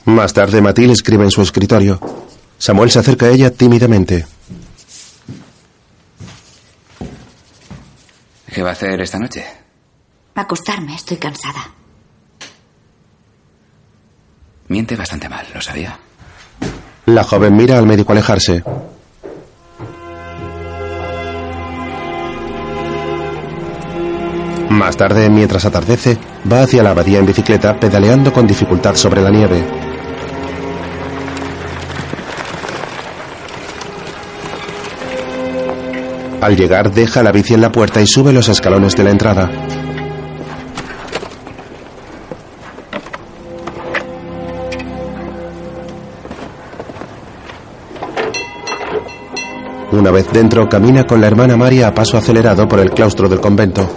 Más 0.06 0.34
tarde 0.34 0.62
Matilde 0.62 0.94
escribe 0.94 1.24
en 1.24 1.32
su 1.32 1.42
escritorio. 1.42 2.00
Samuel 2.58 2.92
se 2.92 3.00
acerca 3.00 3.28
a 3.28 3.30
ella 3.30 3.52
tímidamente. 3.52 4.26
¿Qué 8.54 8.62
va 8.62 8.70
a 8.70 8.74
hacer 8.74 9.00
esta 9.02 9.18
noche? 9.18 9.46
Acostarme, 10.36 10.96
estoy 10.96 11.18
cansada. 11.18 11.81
Miente 14.72 14.96
bastante 14.96 15.28
mal, 15.28 15.46
¿lo 15.54 15.60
sabía? 15.60 16.00
La 17.06 17.26
joven 17.26 17.58
mira 17.58 17.78
al 17.78 17.86
médico 17.86 18.14
alejarse. 18.14 18.64
Más 24.70 24.96
tarde, 24.96 25.30
mientras 25.30 25.66
atardece, 25.66 26.18
va 26.50 26.62
hacia 26.62 26.84
la 26.84 26.92
abadía 26.92 27.20
en 27.20 27.26
bicicleta, 27.26 27.78
pedaleando 27.78 28.32
con 28.32 28.48
dificultad 28.48 28.96
sobre 28.96 29.22
la 29.22 29.30
nieve. 29.30 29.62
Al 36.40 36.56
llegar, 36.56 36.94
deja 36.94 37.22
la 37.24 37.34
bici 37.34 37.56
en 37.56 37.62
la 37.62 37.74
puerta 37.74 38.02
y 38.02 38.08
sube 38.08 38.32
los 38.32 38.48
escalones 38.48 38.96
de 38.96 39.04
la 39.04 39.12
entrada. 39.12 39.81
Una 50.02 50.10
vez 50.10 50.32
dentro, 50.34 50.68
camina 50.68 51.06
con 51.06 51.22
la 51.22 51.28
hermana 51.28 51.56
María 51.56 51.90
a 51.90 51.94
paso 51.94 52.18
acelerado 52.18 52.68
por 52.68 52.80
el 52.80 52.90
claustro 52.90 53.30
del 53.30 53.40
convento. 53.40 53.88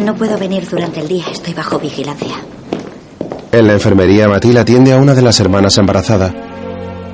No 0.00 0.16
puedo 0.16 0.36
venir 0.36 0.68
durante 0.68 0.98
el 0.98 1.06
día, 1.06 1.26
estoy 1.30 1.54
bajo 1.54 1.78
vigilancia. 1.78 2.34
En 3.52 3.68
la 3.68 3.74
enfermería, 3.74 4.26
Matilde 4.26 4.58
atiende 4.58 4.94
a 4.94 4.96
una 4.96 5.14
de 5.14 5.22
las 5.22 5.38
hermanas 5.38 5.78
embarazada. 5.78 6.34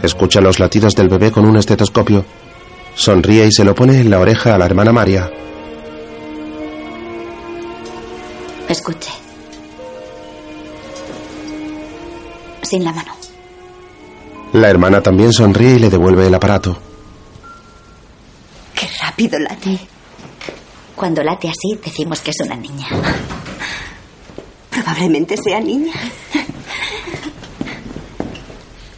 Escucha 0.03 0.41
los 0.41 0.59
latidos 0.59 0.95
del 0.95 1.11
bebé 1.11 1.31
con 1.31 1.45
un 1.45 1.59
estetoscopio. 1.59 2.25
Sonríe 2.95 3.47
y 3.47 3.53
se 3.53 3.63
lo 3.63 3.75
pone 3.75 4.01
en 4.01 4.09
la 4.09 4.21
oreja 4.21 4.55
a 4.55 4.59
la 4.59 4.65
hermana 4.65 4.93
María. 4.93 5.31
Escuche. 8.71 9.11
Sin 12.63 12.85
la 12.85 12.93
mano. 12.95 13.22
La 14.53 14.69
hermana 14.69 15.01
también 15.01 15.33
sonríe 15.33 15.77
y 15.77 15.79
le 15.79 15.89
devuelve 15.91 16.27
el 16.27 16.35
aparato. 16.35 16.79
Qué 18.75 18.87
rápido 19.01 19.39
late. 19.39 19.79
Cuando 20.95 21.23
late 21.23 21.49
así, 21.49 21.79
decimos 21.83 22.21
que 22.21 22.31
es 22.33 22.37
una 22.45 22.57
niña. 22.57 22.87
Probablemente 24.71 25.37
sea 25.37 25.59
niña. 25.61 25.93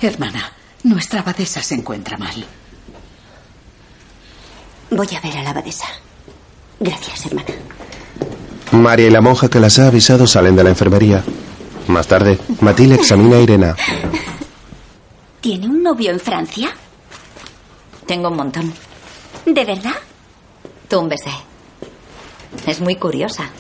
Hermana, 0.01 0.53
nuestra 0.83 1.21
abadesa 1.21 1.63
se 1.63 1.77
encuentra 1.77 2.19
mal. 2.19 2.45
Voy 4.91 5.09
a 5.17 5.21
ver 5.21 5.39
a 5.39 5.43
la 5.43 5.51
abadesa. 5.51 5.87
Gracias, 6.81 7.27
hermana. 7.27 7.49
María 8.73 9.07
y 9.07 9.11
la 9.11 9.21
monja 9.21 9.49
que 9.49 9.61
las 9.61 9.79
ha 9.79 9.87
avisado 9.87 10.27
salen 10.27 10.57
de 10.57 10.65
la 10.65 10.71
enfermería. 10.71 11.23
Más 11.87 12.07
tarde, 12.07 12.39
Matilde 12.61 12.97
examina 12.97 13.37
a 13.37 13.41
Irena. 13.41 13.77
¿Tiene 15.45 15.67
un 15.67 15.83
novio 15.83 16.11
en 16.11 16.19
Francia? 16.19 16.75
Tengo 18.07 18.31
un 18.31 18.37
montón. 18.37 18.73
¿De 19.45 19.65
verdad? 19.67 19.97
Túmbese. 20.89 21.29
Es 22.67 22.81
muy 22.81 22.97
curiosa. 22.97 23.51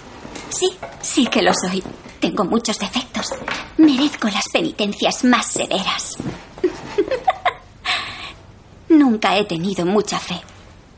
Sí, 0.48 0.70
sí 1.02 1.26
que 1.26 1.42
lo 1.42 1.52
soy. 1.52 1.84
Tengo 2.20 2.46
muchos 2.46 2.78
defectos. 2.78 3.34
Merezco 3.76 4.28
las 4.28 4.48
penitencias 4.50 5.24
más 5.24 5.46
severas. 5.46 6.16
Nunca 8.88 9.36
he 9.36 9.44
tenido 9.44 9.84
mucha 9.84 10.18
fe. 10.18 10.40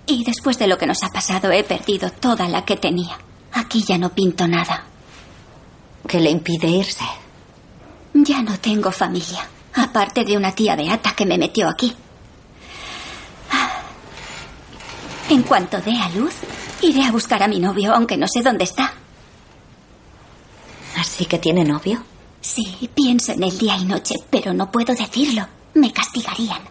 Y 0.07 0.23
después 0.23 0.57
de 0.57 0.69
lo 0.69 0.79
que 0.79 0.87
nos 0.87 1.03
ha 1.03 1.09
pasado 1.09 1.51
he 1.51 1.65
perdido 1.65 2.11
toda 2.11 2.49
la 2.49 2.65
que 2.65 2.77
tenía. 2.77 3.19
Aquí 3.51 3.83
ya 3.83 3.99
no 3.99 4.11
pinto 4.11 4.47
nada. 4.47 4.85
¿Qué 6.07 6.21
le 6.21 6.31
impide 6.31 6.69
irse? 6.69 7.05
Ya 8.15 8.41
no 8.41 8.57
tengo 8.61 8.93
familia, 8.93 9.49
aparte 9.77 10.25
de 10.25 10.37
una 10.37 10.55
tía 10.55 10.77
beata 10.77 11.15
que 11.15 11.27
me 11.27 11.39
metió 11.39 11.69
aquí. 11.69 11.95
En 15.29 15.43
cuanto 15.43 15.81
dé 15.81 15.99
a 15.99 16.09
luz, 16.11 16.35
iré 16.83 17.05
a 17.05 17.11
buscar 17.11 17.43
a 17.43 17.49
mi 17.49 17.59
novio, 17.59 17.95
aunque 17.95 18.17
no 18.17 18.27
sé 18.29 18.43
dónde 18.43 18.65
está. 18.65 18.93
¿Así 20.97 21.27
que 21.27 21.39
tiene 21.39 21.65
novio? 21.65 22.03
Sí, 22.41 22.89
pienso 22.95 23.33
en 23.33 23.43
él 23.43 23.59
día 23.59 23.77
y 23.77 23.85
noche, 23.85 24.15
pero 24.31 24.55
no 24.55 24.71
puedo 24.71 24.95
decirlo. 24.95 25.47
Me 25.75 25.93
castigarían. 25.93 26.63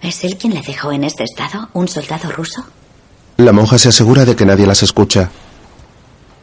¿Es 0.00 0.24
él 0.24 0.36
quien 0.38 0.54
le 0.54 0.62
dejó 0.62 0.90
en 0.92 1.04
este 1.04 1.24
estado? 1.24 1.68
¿Un 1.74 1.86
soldado 1.86 2.30
ruso? 2.32 2.64
La 3.36 3.52
monja 3.52 3.78
se 3.78 3.90
asegura 3.90 4.24
de 4.24 4.34
que 4.34 4.46
nadie 4.46 4.66
las 4.66 4.82
escucha. 4.82 5.30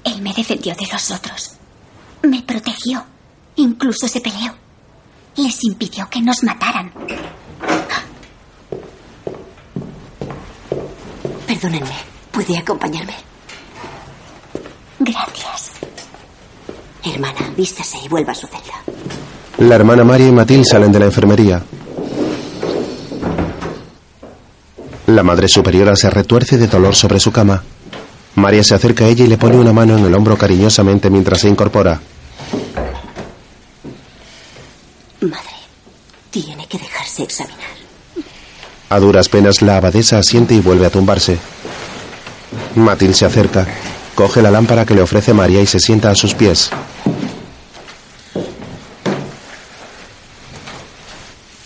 Él 0.04 0.22
me 0.22 0.34
defendió 0.34 0.76
de 0.76 0.88
los 0.92 1.12
otros. 1.12 1.52
Me 2.24 2.42
protegió. 2.44 3.04
Incluso 3.56 4.08
se 4.08 4.22
peleó. 4.22 4.54
Les 5.38 5.64
impidió 5.64 6.08
que 6.10 6.22
nos 6.22 6.44
mataran. 6.44 6.92
Perdónenme. 11.48 11.96
¿Puede 12.32 12.58
acompañarme? 12.58 13.14
Gracias. 15.00 15.72
Hermana, 17.04 17.54
vístase 17.58 17.98
y 18.04 18.08
vuelva 18.08 18.32
a 18.32 18.36
su 18.36 18.48
celda. 18.48 18.74
La 19.58 19.76
hermana 19.76 20.04
María 20.04 20.28
y 20.28 20.32
Matil 20.32 20.66
salen 20.66 20.92
de 20.92 21.00
la 21.00 21.06
enfermería. 21.06 21.62
La 25.08 25.24
madre 25.24 25.48
superiora 25.48 25.96
se 25.96 26.10
retuerce 26.10 26.58
de 26.58 26.68
dolor 26.68 26.96
sobre 26.96 27.20
su 27.20 27.32
cama. 27.32 27.64
María 28.36 28.64
se 28.64 28.76
acerca 28.76 29.06
a 29.06 29.08
ella 29.08 29.26
y 29.26 29.28
le 29.28 29.38
pone 29.38 29.58
una 29.58 29.74
mano 29.74 29.98
en 29.98 30.06
el 30.06 30.14
hombro 30.16 30.38
cariñosamente 30.38 31.10
mientras 31.10 31.42
se 31.42 31.50
incorpora. 31.50 32.00
Madre, 35.20 35.56
tiene 36.32 36.66
que 36.68 36.80
dejarse 36.80 37.24
examinar. 37.24 37.60
A 38.90 39.00
duras 39.00 39.30
penas 39.30 39.62
la 39.62 39.78
abadesa 39.78 40.18
asiente 40.18 40.56
y 40.56 40.60
vuelve 40.60 40.88
a 40.88 40.90
tumbarse. 40.90 41.38
Matil 42.76 43.14
se 43.14 43.26
acerca, 43.26 43.68
coge 44.16 44.42
la 44.42 44.52
lámpara 44.52 44.86
que 44.86 44.96
le 44.96 45.02
ofrece 45.02 45.34
María 45.34 45.62
y 45.62 45.68
se 45.68 45.80
sienta 45.80 46.10
a 46.10 46.16
sus 46.16 46.34
pies. 46.34 46.72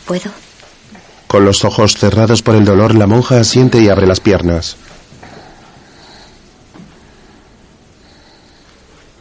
¿Puedo? 0.05 0.32
Con 1.28 1.45
los 1.45 1.66
ojos 1.66 1.95
cerrados 1.95 2.41
por 2.41 2.55
el 2.55 2.66
dolor, 2.66 2.93
la 2.93 3.07
monja 3.07 3.39
asiente 3.39 3.80
y 3.82 3.89
abre 3.89 4.05
las 4.05 4.20
piernas. 4.20 4.78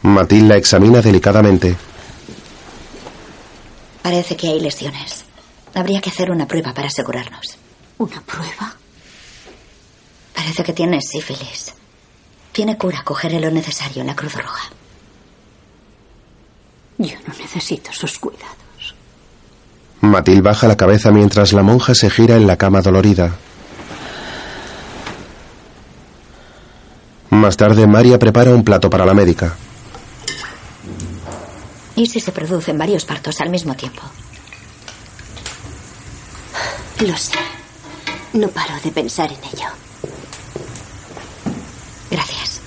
Matil 0.03 0.47
la 0.47 0.57
examina 0.57 1.01
delicadamente. 1.01 1.75
Parece 4.03 4.37
que 4.37 4.47
hay 4.49 4.59
lesiones. 4.59 5.24
Habría 5.75 5.99
que 5.99 6.09
hacer 6.09 6.31
una 6.31 6.47
prueba 6.47 6.73
para 6.73 6.87
asegurarnos. 6.87 7.57
¿Una 7.97 8.21
prueba? 8.21 8.73
Parece 10.33 10.63
que 10.63 10.73
tiene 10.73 11.01
sífilis. 11.01 11.73
Tiene 12.53 12.77
cura. 12.77 13.03
Cogeré 13.03 13.41
lo 13.41 13.51
necesario 13.51 14.01
en 14.01 14.07
la 14.07 14.15
Cruz 14.15 14.35
Roja. 14.35 14.69
Yo 16.97 17.15
no 17.27 17.33
necesito 17.37 17.91
sus 17.91 18.17
cuidados. 18.17 18.95
Matil 19.99 20.41
baja 20.41 20.67
la 20.67 20.77
cabeza 20.77 21.11
mientras 21.11 21.51
la 21.51 21.61
monja 21.61 21.93
se 21.93 22.09
gira 22.09 22.37
en 22.37 22.47
la 22.47 22.55
cama 22.55 22.81
dolorida. 22.81 23.35
Más 27.31 27.57
tarde, 27.57 27.85
María 27.85 28.17
prepara 28.17 28.51
un 28.51 28.63
plato 28.63 28.89
para 28.89 29.05
la 29.05 29.13
médica. 29.13 29.57
¿Y 31.97 32.05
si 32.05 32.21
se 32.21 32.31
producen 32.31 32.77
varios 32.77 33.03
partos 33.03 33.41
al 33.41 33.49
mismo 33.49 33.75
tiempo? 33.75 34.01
Lo 37.01 37.17
sé. 37.17 37.33
No 38.33 38.47
paro 38.49 38.73
de 38.83 38.91
pensar 38.91 39.31
en 39.31 39.39
ello. 39.43 39.67
Gracias. 42.09 42.61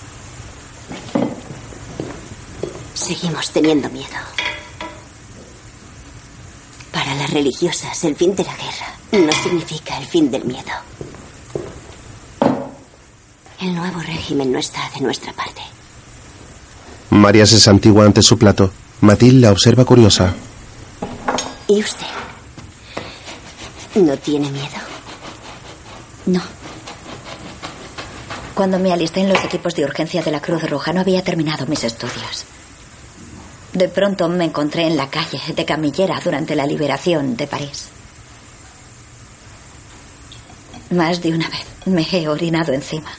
Seguimos 2.95 3.51
teniendo 3.51 3.89
miedo. 3.91 4.07
Para 6.93 7.15
las 7.15 7.31
religiosas, 7.31 8.05
el 8.05 8.17
fin 8.17 8.35
de 8.35 8.45
la 8.45 8.55
guerra 8.55 8.95
no 9.13 9.33
significa 9.43 9.97
el 9.99 10.07
fin 10.07 10.31
del 10.31 10.45
miedo. 10.45 10.73
El 13.61 13.75
nuevo 13.75 14.01
régimen 14.01 14.53
no 14.53 14.59
está 14.59 14.91
de 14.95 15.01
nuestra 15.01 15.33
parte. 15.33 15.63
María 17.11 17.47
se 17.47 17.59
santigua 17.59 18.05
ante 18.05 18.23
su 18.23 18.39
plato. 18.39 18.71
Matil 19.01 19.41
la 19.41 19.53
observa 19.53 19.85
curiosa. 19.85 20.35
¿Y 21.67 21.81
usted? 21.81 22.07
¿No 23.99 24.17
tiene 24.17 24.49
miedo? 24.51 24.79
No. 26.27 26.41
Cuando 28.55 28.79
me 28.79 28.93
alisté 28.93 29.21
en 29.21 29.29
los 29.29 29.43
equipos 29.45 29.75
de 29.75 29.85
urgencia 29.85 30.23
de 30.23 30.31
la 30.31 30.41
Cruz 30.41 30.69
Roja 30.71 30.93
no 30.93 31.01
había 31.01 31.25
terminado 31.25 31.67
mis 31.67 31.83
estudios. 31.83 32.45
De 33.73 33.89
pronto 33.89 34.29
me 34.29 34.45
encontré 34.45 34.87
en 34.87 34.97
la 34.97 35.11
calle 35.11 35.41
de 35.53 35.65
camillera 35.65 36.21
durante 36.23 36.55
la 36.55 36.65
liberación 36.65 37.37
de 37.37 37.47
París. 37.49 37.89
Más 40.91 41.21
de 41.21 41.33
una 41.33 41.49
vez 41.49 41.65
me 41.87 42.07
he 42.11 42.29
orinado 42.29 42.73
encima. 42.73 43.11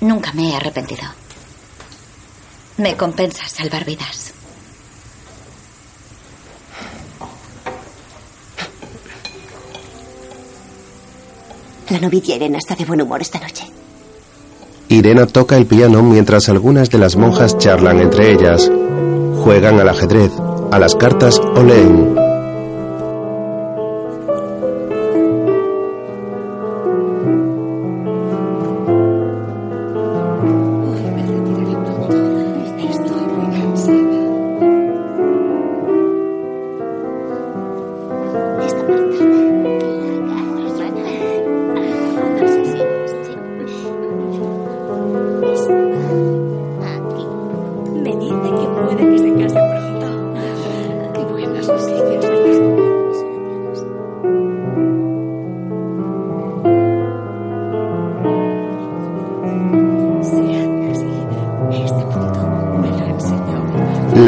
Nunca 0.00 0.32
me 0.32 0.50
he 0.50 0.56
arrepentido. 0.56 1.04
Me 2.76 2.96
compensa 2.96 3.46
salvar 3.46 3.84
vidas. 3.84 4.34
La 11.90 11.98
novicia 11.98 12.36
Irene 12.36 12.58
está 12.58 12.76
de 12.76 12.84
buen 12.84 13.02
humor 13.02 13.20
esta 13.20 13.40
noche. 13.40 13.64
Irena 14.88 15.26
toca 15.26 15.56
el 15.56 15.66
piano 15.66 16.02
mientras 16.02 16.48
algunas 16.48 16.88
de 16.88 16.98
las 16.98 17.16
monjas 17.16 17.58
charlan 17.58 18.00
entre 18.00 18.32
ellas. 18.32 18.70
Juegan 19.42 19.80
al 19.80 19.88
ajedrez, 19.88 20.30
a 20.70 20.78
las 20.78 20.94
cartas 20.94 21.40
o 21.40 21.62
leen. 21.62 22.19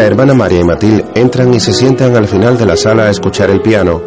La 0.03 0.09
hermana 0.09 0.35
María 0.35 0.59
y 0.59 0.65
Matil 0.65 1.05
entran 1.15 1.55
y 1.55 1.61
se 1.61 1.73
sientan 1.73 2.17
al 2.17 2.27
final 2.27 2.59
de 2.59 2.67
la 2.67 2.77
sala 2.77 3.05
a 3.05 3.11
escuchar 3.11 3.51
el 3.51 3.61
piano. 3.61 4.03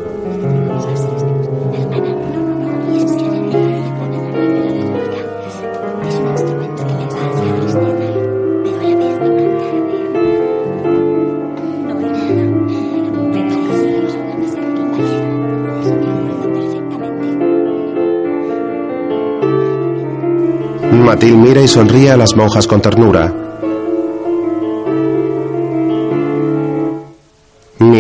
Matil 20.92 21.38
mira 21.38 21.62
y 21.62 21.70
sonríe 21.70 22.12
a 22.12 22.18
las 22.18 22.36
monjas 22.36 22.68
con 22.68 22.82
ternura. 22.82 23.46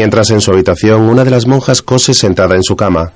Mientras 0.06 0.30
en 0.30 0.39
su 0.39 0.51
habitación 0.51 1.01
una 1.01 1.24
de 1.24 1.32
las 1.32 1.47
monjas 1.47 1.82
cose 1.82 2.14
sentada 2.14 2.56
en 2.56 2.62
su 2.62 2.76
cama. 2.76 3.12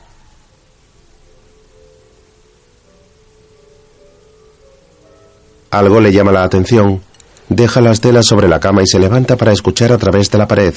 Algo 5.69 6.01
le 6.01 6.11
llama 6.11 6.31
la 6.31 6.41
atención. 6.41 7.03
Deja 7.47 7.79
las 7.81 8.01
telas 8.01 8.25
sobre 8.25 8.47
la 8.47 8.59
cama 8.59 8.81
y 8.81 8.87
se 8.87 8.97
levanta 8.97 9.37
para 9.37 9.51
escuchar 9.51 9.91
a 9.91 9.99
través 9.99 10.31
de 10.31 10.39
la 10.39 10.47
pared. 10.47 10.73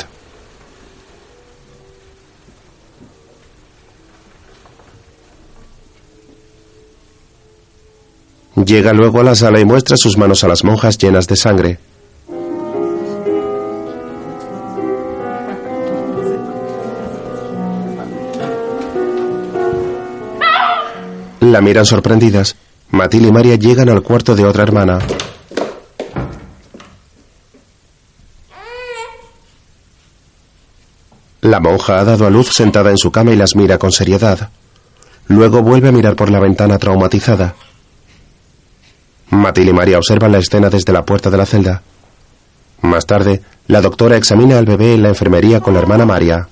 Llega 8.67 8.93
luego 8.93 9.21
a 9.21 9.25
la 9.25 9.35
sala 9.35 9.61
y 9.61 9.65
muestra 9.65 9.97
sus 9.97 10.19
manos 10.19 10.45
a 10.45 10.49
las 10.49 10.63
monjas 10.63 10.99
llenas 10.99 11.27
de 11.27 11.37
sangre. 11.37 11.92
La 21.53 21.61
miran 21.61 21.85
sorprendidas. 21.85 22.57
Matil 22.93 23.27
y 23.27 23.31
María 23.31 23.57
llegan 23.57 23.91
al 23.91 24.03
cuarto 24.03 24.35
de 24.35 24.43
otra 24.43 24.63
hermana. 24.63 25.01
La 31.43 31.61
monja 31.61 31.99
ha 31.99 32.05
dado 32.05 32.27
a 32.27 32.31
luz 32.31 32.55
sentada 32.55 32.89
en 32.89 32.97
su 32.97 33.13
cama 33.13 33.33
y 33.33 33.37
las 33.37 33.55
mira 33.55 33.77
con 33.77 33.93
seriedad. 33.93 34.49
Luego 35.27 35.61
vuelve 35.61 35.91
a 35.91 35.93
mirar 35.93 36.17
por 36.17 36.31
la 36.31 36.41
ventana 36.41 36.79
traumatizada. 36.79 37.55
Matil 39.29 39.69
y 39.69 39.73
María 39.75 39.99
observan 39.99 40.33
la 40.33 40.39
escena 40.39 40.71
desde 40.71 40.95
la 40.95 41.05
puerta 41.05 41.29
de 41.29 41.37
la 41.37 41.45
celda. 41.45 41.83
Más 42.81 43.05
tarde, 43.05 43.43
la 43.67 43.83
doctora 43.83 44.17
examina 44.17 44.57
al 44.57 44.65
bebé 44.65 44.95
en 44.95 45.03
la 45.03 45.11
enfermería 45.11 45.61
con 45.61 45.75
la 45.75 45.81
hermana 45.81 46.07
María. 46.07 46.49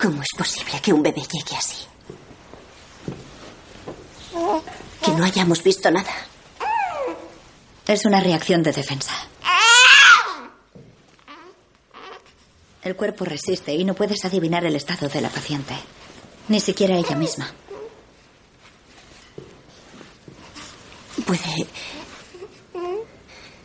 ¿Cómo 0.00 0.20
es 0.20 0.36
posible 0.36 0.80
que 0.82 0.92
un 0.92 1.00
bebé 1.00 1.22
llegue 1.32 1.56
así? 1.56 1.91
Que 5.04 5.10
no 5.12 5.24
hayamos 5.24 5.62
visto 5.62 5.90
nada. 5.90 6.12
Es 7.86 8.04
una 8.04 8.20
reacción 8.20 8.62
de 8.62 8.72
defensa. 8.72 9.12
El 12.82 12.96
cuerpo 12.96 13.24
resiste 13.24 13.72
y 13.74 13.84
no 13.84 13.94
puedes 13.94 14.24
adivinar 14.24 14.64
el 14.64 14.74
estado 14.76 15.08
de 15.08 15.20
la 15.20 15.28
paciente. 15.28 15.74
Ni 16.48 16.60
siquiera 16.60 16.96
ella 16.96 17.14
misma. 17.14 17.52
Puede. 21.24 21.66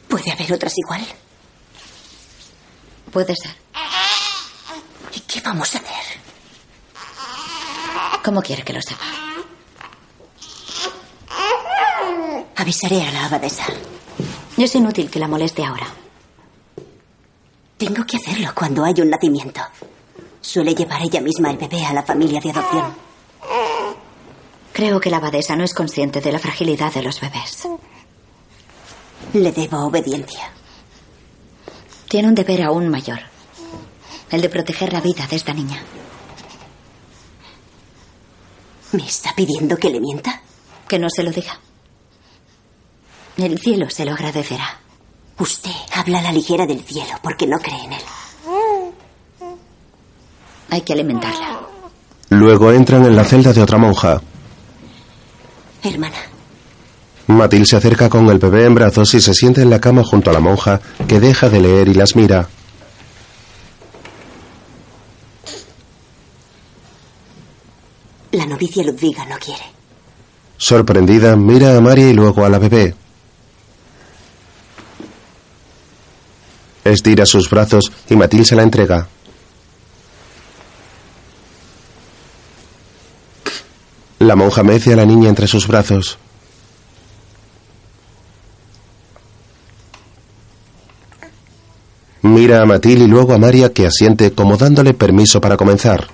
¿Puede 0.08 0.32
haber 0.32 0.54
otras 0.54 0.74
igual? 0.78 1.06
Puede 3.12 3.36
ser. 3.36 3.56
¿Y 5.14 5.20
qué 5.22 5.42
vamos 5.42 5.74
a 5.76 5.80
hacer? 5.80 6.22
¿Cómo 8.24 8.42
quiere 8.42 8.64
que 8.64 8.74
lo 8.74 8.82
sepa? 8.82 9.27
Avisaré 12.58 13.04
a 13.04 13.12
la 13.12 13.26
abadesa. 13.26 13.66
Es 14.58 14.74
inútil 14.74 15.12
que 15.12 15.20
la 15.20 15.28
moleste 15.28 15.64
ahora. 15.64 15.88
Tengo 17.78 18.04
que 18.04 18.18
hacerlo 18.18 18.50
cuando 18.56 18.84
hay 18.84 18.96
un 18.98 19.12
nacimiento. 19.12 19.62
Suele 20.42 20.74
llevar 20.74 21.04
ella 21.04 21.22
misma 21.22 21.52
el 21.52 21.58
bebé 21.58 21.86
a 21.86 21.94
la 21.94 22.02
familia 22.02 22.42
de 22.42 22.50
adopción. 22.50 22.96
Creo 24.74 25.00
que 25.00 25.12
la 25.12 25.18
abadesa 25.18 25.56
no 25.56 25.64
es 25.64 25.76
consciente 25.76 26.20
de 26.20 26.32
la 26.32 26.40
fragilidad 26.40 26.92
de 26.92 27.04
los 27.04 27.22
bebés. 27.22 27.68
Le 29.34 29.52
debo 29.52 29.86
obediencia. 29.86 30.52
Tiene 32.10 32.28
un 32.28 32.36
deber 32.36 32.64
aún 32.64 32.90
mayor. 32.90 33.20
El 34.32 34.42
de 34.42 34.50
proteger 34.50 34.94
la 34.94 35.02
vida 35.02 35.28
de 35.28 35.36
esta 35.36 35.54
niña. 35.54 35.80
¿Me 38.94 39.06
está 39.06 39.36
pidiendo 39.36 39.78
que 39.78 39.92
le 39.92 40.00
mienta? 40.00 40.42
Que 40.88 40.98
no 40.98 41.10
se 41.10 41.22
lo 41.22 41.32
diga. 41.32 41.60
El 43.38 43.60
cielo 43.60 43.90
se 43.90 44.06
lo 44.06 44.14
agradecerá. 44.14 44.80
Usted 45.38 45.72
habla 45.94 46.20
a 46.20 46.24
la 46.24 46.32
ligera 46.32 46.66
del 46.66 46.82
cielo 46.82 47.12
porque 47.22 47.46
no 47.46 47.60
cree 47.60 47.84
en 47.84 47.94
él. 47.94 48.02
Hay 50.70 50.82
que 50.82 50.94
alimentarla. 50.94 51.60
Luego 52.30 52.72
entran 52.72 53.06
en 53.06 53.16
la 53.16 53.24
celda 53.24 53.54
de 53.54 53.62
otra 53.62 53.78
monja. 53.78 54.22
Hermana, 55.84 56.18
Matil 57.28 57.66
se 57.68 57.76
acerca 57.76 58.10
con 58.10 58.28
el 58.30 58.40
bebé 58.40 58.66
en 58.66 58.76
brazos 58.76 59.14
y 59.14 59.22
se 59.22 59.34
sienta 59.34 59.62
en 59.62 59.70
la 59.70 59.80
cama 59.80 60.04
junto 60.04 60.30
a 60.30 60.34
la 60.34 60.40
monja, 60.40 60.82
que 61.08 61.20
deja 61.20 61.50
de 61.50 61.62
leer 61.62 61.88
y 61.88 61.94
las 61.94 62.16
mira. 62.16 62.50
la 68.38 68.46
novicia 68.46 68.84
Ludviga 68.84 69.26
no 69.26 69.36
quiere. 69.38 69.64
Sorprendida, 70.58 71.36
mira 71.36 71.76
a 71.76 71.82
María 71.82 72.10
y 72.10 72.14
luego 72.14 72.46
a 72.46 72.50
la 72.50 72.60
bebé. 72.60 72.94
Estira 76.92 77.26
sus 77.26 77.50
brazos 77.50 77.92
y 78.10 78.16
Matil 78.16 78.46
se 78.46 78.56
la 78.56 78.64
entrega. 78.64 79.08
La 84.20 84.36
monja 84.36 84.64
mece 84.64 84.94
a 84.94 84.96
la 84.96 85.06
niña 85.06 85.30
entre 85.30 85.48
sus 85.48 85.68
brazos. 85.68 86.18
Mira 92.22 92.62
a 92.62 92.66
Matil 92.66 93.02
y 93.04 93.08
luego 93.08 93.34
a 93.34 93.38
María 93.38 93.72
que 93.72 93.86
asiente 93.86 94.32
como 94.34 94.58
dándole 94.58 94.94
permiso 94.94 95.40
para 95.40 95.56
comenzar. 95.56 96.08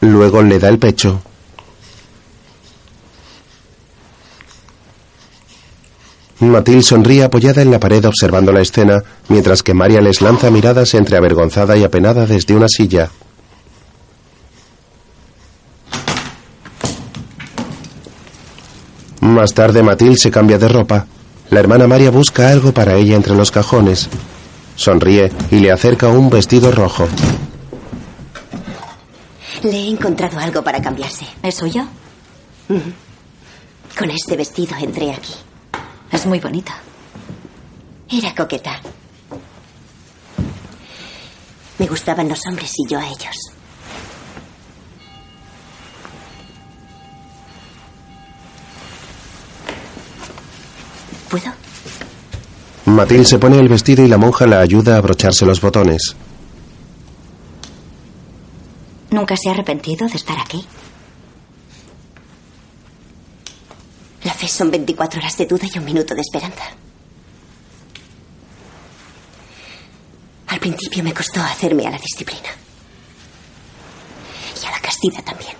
Luego 0.00 0.42
le 0.42 0.58
da 0.58 0.68
el 0.68 0.78
pecho. 0.78 1.22
Matil 6.40 6.84
sonríe 6.84 7.24
apoyada 7.24 7.62
en 7.62 7.70
la 7.72 7.80
pared 7.80 8.04
observando 8.04 8.52
la 8.52 8.60
escena, 8.60 9.02
mientras 9.28 9.62
que 9.62 9.74
María 9.74 10.00
les 10.00 10.20
lanza 10.20 10.50
miradas 10.50 10.94
entre 10.94 11.16
avergonzada 11.16 11.76
y 11.76 11.82
apenada 11.82 12.26
desde 12.26 12.54
una 12.54 12.68
silla. 12.68 13.10
Más 19.20 19.52
tarde 19.52 19.82
Matil 19.82 20.16
se 20.16 20.30
cambia 20.30 20.58
de 20.58 20.68
ropa. 20.68 21.06
La 21.50 21.60
hermana 21.60 21.86
María 21.88 22.10
busca 22.10 22.50
algo 22.50 22.72
para 22.72 22.94
ella 22.94 23.16
entre 23.16 23.34
los 23.34 23.50
cajones. 23.50 24.08
Sonríe 24.76 25.32
y 25.50 25.56
le 25.58 25.72
acerca 25.72 26.08
un 26.08 26.30
vestido 26.30 26.70
rojo. 26.70 27.08
Le 29.64 29.70
he 29.76 29.88
encontrado 29.88 30.38
algo 30.38 30.62
para 30.62 30.80
cambiarse. 30.80 31.26
¿Es 31.42 31.56
suyo? 31.56 31.82
Ujú. 32.68 32.80
Con 33.98 34.10
este 34.10 34.36
vestido 34.36 34.76
entré 34.80 35.10
aquí. 35.10 35.34
Es 36.10 36.26
muy 36.26 36.40
bonita. 36.40 36.74
Era 38.10 38.34
coqueta. 38.34 38.80
Me 41.78 41.86
gustaban 41.86 42.28
los 42.28 42.40
hombres 42.46 42.72
y 42.78 42.90
yo 42.90 42.98
a 42.98 43.06
ellos. 43.06 43.36
¿Puedo? 51.28 51.52
Matil 52.86 53.26
se 53.26 53.38
pone 53.38 53.58
el 53.58 53.68
vestido 53.68 54.02
y 54.04 54.08
la 54.08 54.16
monja 54.16 54.46
la 54.46 54.60
ayuda 54.60 54.94
a 54.94 54.98
abrocharse 54.98 55.44
los 55.44 55.60
botones. 55.60 56.16
¿Nunca 59.10 59.36
se 59.36 59.48
ha 59.48 59.52
arrepentido 59.52 60.08
de 60.08 60.16
estar 60.16 60.38
aquí? 60.38 60.64
La 64.24 64.34
fe 64.34 64.48
son 64.48 64.70
24 64.70 65.20
horas 65.20 65.36
de 65.36 65.46
duda 65.46 65.66
y 65.72 65.78
un 65.78 65.84
minuto 65.84 66.14
de 66.14 66.20
esperanza. 66.20 66.64
Al 70.48 70.60
principio 70.60 71.04
me 71.04 71.14
costó 71.14 71.40
hacerme 71.40 71.86
a 71.86 71.90
la 71.90 71.98
disciplina. 71.98 72.48
Y 74.60 74.66
a 74.66 74.70
la 74.70 74.80
castidad 74.80 75.22
también. 75.22 75.52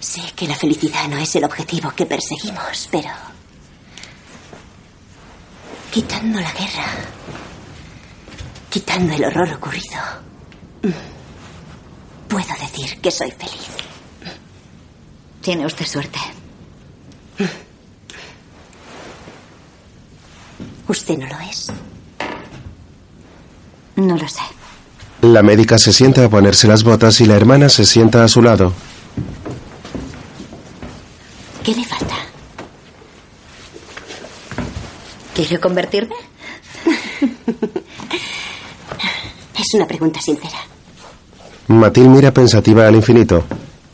Sé 0.00 0.22
que 0.34 0.46
la 0.46 0.54
felicidad 0.54 1.08
no 1.08 1.16
es 1.16 1.34
el 1.36 1.44
objetivo 1.44 1.90
que 1.94 2.06
perseguimos, 2.06 2.88
pero... 2.90 3.10
Quitando 5.90 6.38
la 6.40 6.52
guerra, 6.52 6.86
quitando 8.68 9.14
el 9.14 9.24
horror 9.24 9.54
ocurrido, 9.54 10.00
mm, 10.82 12.28
puedo 12.28 12.54
decir 12.60 13.00
que 13.00 13.10
soy 13.10 13.30
feliz. 13.30 13.68
Tiene 15.48 15.64
usted 15.64 15.86
suerte. 15.86 16.18
¿Usted 20.86 21.16
no 21.16 21.26
lo 21.26 21.40
es? 21.40 21.72
No 23.96 24.14
lo 24.18 24.28
sé. 24.28 24.42
La 25.22 25.42
médica 25.42 25.78
se 25.78 25.94
sienta 25.94 26.26
a 26.26 26.28
ponerse 26.28 26.68
las 26.68 26.84
botas 26.84 27.22
y 27.22 27.24
la 27.24 27.34
hermana 27.36 27.70
se 27.70 27.86
sienta 27.86 28.24
a 28.24 28.28
su 28.28 28.42
lado. 28.42 28.74
¿Qué 31.64 31.74
le 31.74 31.84
falta? 31.86 32.16
¿Quiere 35.34 35.58
convertirme? 35.58 36.14
Es 39.58 39.72
una 39.72 39.86
pregunta 39.86 40.20
sincera. 40.20 40.58
Matil 41.68 42.10
mira 42.10 42.34
pensativa 42.34 42.86
al 42.86 42.96
infinito. 42.96 43.44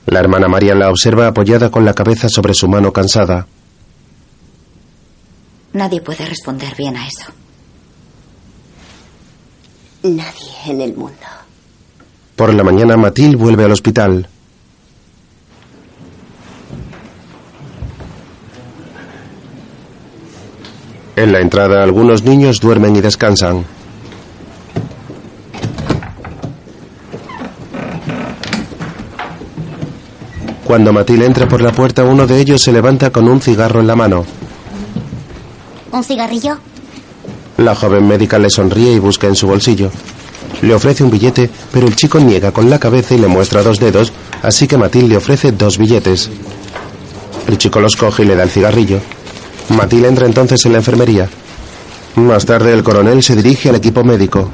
La 0.06 0.20
hermana 0.20 0.48
Marian 0.48 0.78
la 0.78 0.90
observa 0.90 1.28
apoyada 1.28 1.70
con 1.70 1.84
la 1.84 1.94
cabeza 1.94 2.28
sobre 2.28 2.54
su 2.54 2.68
mano 2.68 2.92
cansada. 2.92 3.46
Nadie 5.72 6.00
puede 6.00 6.24
responder 6.26 6.74
bien 6.76 6.96
a 6.96 7.06
eso. 7.06 7.32
Nadie 10.02 10.52
en 10.66 10.80
el 10.82 10.94
mundo. 10.94 11.14
Por 12.36 12.52
la 12.52 12.62
mañana 12.62 12.96
Matil 12.96 13.36
vuelve 13.36 13.64
al 13.64 13.72
hospital. 13.72 14.28
En 21.16 21.32
la 21.32 21.40
entrada 21.40 21.82
algunos 21.82 22.24
niños 22.24 22.60
duermen 22.60 22.96
y 22.96 23.00
descansan. 23.00 23.64
Cuando 30.64 30.92
Matil 30.92 31.22
entra 31.22 31.46
por 31.46 31.60
la 31.60 31.72
puerta, 31.72 32.04
uno 32.04 32.26
de 32.26 32.40
ellos 32.40 32.62
se 32.62 32.72
levanta 32.72 33.10
con 33.10 33.28
un 33.28 33.40
cigarro 33.40 33.80
en 33.80 33.86
la 33.86 33.96
mano. 33.96 34.24
¿Un 35.92 36.02
cigarrillo? 36.02 36.58
La 37.58 37.74
joven 37.74 38.08
médica 38.08 38.38
le 38.38 38.50
sonríe 38.50 38.92
y 38.92 38.98
busca 38.98 39.26
en 39.26 39.36
su 39.36 39.46
bolsillo. 39.46 39.90
Le 40.62 40.74
ofrece 40.74 41.04
un 41.04 41.10
billete, 41.10 41.50
pero 41.72 41.86
el 41.86 41.94
chico 41.94 42.18
niega 42.18 42.50
con 42.50 42.70
la 42.70 42.78
cabeza 42.78 43.14
y 43.14 43.18
le 43.18 43.26
muestra 43.26 43.62
dos 43.62 43.78
dedos, 43.78 44.12
así 44.42 44.66
que 44.66 44.78
Matil 44.78 45.08
le 45.08 45.18
ofrece 45.18 45.52
dos 45.52 45.78
billetes. 45.78 46.30
El 47.46 47.58
chico 47.58 47.80
los 47.80 47.96
coge 47.96 48.22
y 48.22 48.26
le 48.26 48.34
da 48.36 48.44
el 48.44 48.50
cigarrillo. 48.50 48.98
Matil 49.68 50.06
entra 50.06 50.26
entonces 50.26 50.64
en 50.64 50.72
la 50.72 50.78
enfermería. 50.78 51.28
Más 52.16 52.46
tarde 52.46 52.72
el 52.72 52.82
coronel 52.82 53.22
se 53.22 53.36
dirige 53.36 53.68
al 53.68 53.76
equipo 53.76 54.02
médico. 54.02 54.50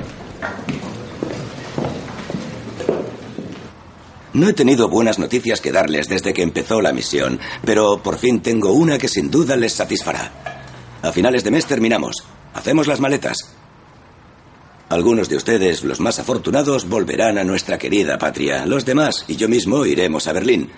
No 4.40 4.48
he 4.48 4.54
tenido 4.54 4.88
buenas 4.88 5.18
noticias 5.18 5.60
que 5.60 5.70
darles 5.70 6.08
desde 6.08 6.32
que 6.32 6.40
empezó 6.42 6.80
la 6.80 6.94
misión, 6.94 7.38
pero 7.62 8.02
por 8.02 8.16
fin 8.16 8.40
tengo 8.40 8.72
una 8.72 8.96
que 8.96 9.06
sin 9.06 9.30
duda 9.30 9.54
les 9.54 9.74
satisfará. 9.74 10.32
A 11.02 11.12
finales 11.12 11.44
de 11.44 11.50
mes 11.50 11.66
terminamos. 11.66 12.24
Hacemos 12.54 12.86
las 12.86 13.00
maletas. 13.00 13.36
Algunos 14.88 15.28
de 15.28 15.36
ustedes, 15.36 15.84
los 15.84 16.00
más 16.00 16.18
afortunados, 16.20 16.88
volverán 16.88 17.36
a 17.36 17.44
nuestra 17.44 17.76
querida 17.76 18.16
patria. 18.16 18.64
Los 18.64 18.86
demás 18.86 19.26
y 19.28 19.36
yo 19.36 19.46
mismo 19.46 19.84
iremos 19.84 20.26
a 20.26 20.32
Berlín, 20.32 20.70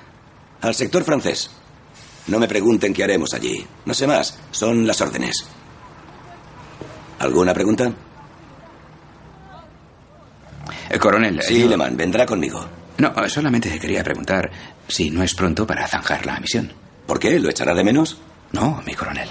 al 0.61 0.75
sector 0.75 1.05
francés. 1.05 1.49
No 2.27 2.41
me 2.41 2.49
pregunten 2.49 2.93
qué 2.93 3.05
haremos 3.05 3.33
allí. 3.33 3.65
No 3.85 3.95
sé 3.95 4.09
más. 4.09 4.41
Son 4.51 4.89
las 4.89 5.01
órdenes. 5.01 5.37
¿Alguna 7.21 7.55
pregunta? 7.55 7.93
El 10.91 10.99
coronel. 10.99 11.41
Sí, 11.43 11.61
yo- 11.61 11.69
Leman, 11.69 11.97
vendrá 11.97 12.27
conmigo. 12.27 12.67
No, 12.99 13.13
solamente 13.29 13.79
quería 13.79 14.05
preguntar 14.05 14.51
si 14.89 15.11
no 15.11 15.23
es 15.23 15.35
pronto 15.35 15.67
para 15.67 15.87
zanjar 15.89 16.27
la 16.27 16.39
misión. 16.39 16.73
¿Por 17.07 17.19
qué? 17.19 17.39
¿Lo 17.39 17.51
echará 17.51 17.75
de 17.75 17.85
menos? 17.85 18.19
No, 18.53 18.83
mi 18.87 18.95
coronel. 18.95 19.29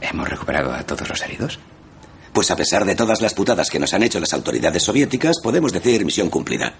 ¿Hemos 0.00 0.28
recuperado 0.28 0.72
a 0.72 0.82
todos 0.82 1.08
los 1.08 1.22
heridos? 1.22 1.58
Pues 2.32 2.50
a 2.50 2.56
pesar 2.56 2.84
de 2.84 2.94
todas 2.94 3.20
las 3.22 3.34
putadas 3.34 3.70
que 3.70 3.78
nos 3.78 3.94
han 3.94 4.02
hecho 4.02 4.20
las 4.20 4.32
autoridades 4.32 4.82
soviéticas, 4.82 5.36
podemos 5.42 5.72
decir 5.72 6.04
misión 6.04 6.28
cumplida. 6.28 6.74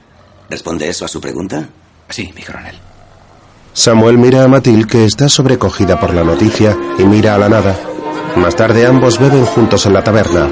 ¿Responde 0.51 0.89
eso 0.89 1.05
a 1.05 1.09
su 1.09 1.21
pregunta? 1.21 1.69
Sí, 2.09 2.33
mi 2.35 2.43
coronel. 2.43 2.77
Samuel 3.73 4.19
mira 4.19 4.45
a 4.45 4.49
Matil, 4.49 4.87
que 4.87 5.05
está 5.05 5.29
sobrecogida 5.29 5.99
por 5.99 6.15
la 6.15 6.25
noticia, 6.25 6.77
y 6.99 7.05
mira 7.05 7.35
a 7.35 7.39
la 7.39 7.49
nada. 7.49 7.77
Más 8.37 8.55
tarde 8.55 8.87
ambos 8.87 9.19
beben 9.19 9.45
juntos 9.45 9.87
en 9.87 9.95
la 9.95 10.05
taberna. 10.05 10.49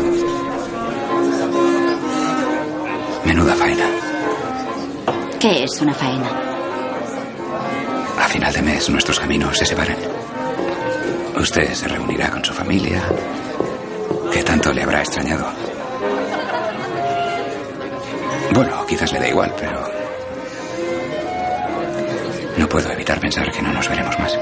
¿Qué 5.44 5.64
es 5.64 5.78
una 5.82 5.92
faena? 5.92 6.30
A 8.18 8.28
final 8.28 8.50
de 8.50 8.62
mes 8.62 8.88
nuestros 8.88 9.20
caminos 9.20 9.58
se 9.58 9.66
separan. 9.66 9.98
Usted 11.36 11.74
se 11.74 11.86
reunirá 11.86 12.30
con 12.30 12.42
su 12.42 12.54
familia, 12.54 13.02
que 14.32 14.42
tanto 14.42 14.72
le 14.72 14.82
habrá 14.82 15.00
extrañado. 15.00 15.46
Bueno, 18.54 18.86
quizás 18.86 19.12
le 19.12 19.18
da 19.20 19.28
igual, 19.28 19.54
pero... 19.60 19.86
No 22.56 22.66
puedo 22.66 22.90
evitar 22.92 23.20
pensar 23.20 23.52
que 23.52 23.60
no 23.60 23.70
nos 23.70 23.86
veremos 23.86 24.18
más. 24.18 24.38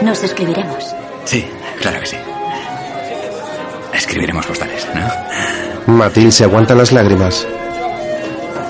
Nos 0.00 0.24
escribiremos. 0.24 0.94
Sí, 1.26 1.46
claro 1.78 2.00
que 2.00 2.06
sí. 2.06 2.16
Escribiremos 3.92 4.46
postales, 4.46 4.88
¿no? 4.94 5.92
Matil 5.92 6.32
se 6.32 6.44
aguanta 6.44 6.74
las 6.74 6.90
lágrimas. 6.90 7.46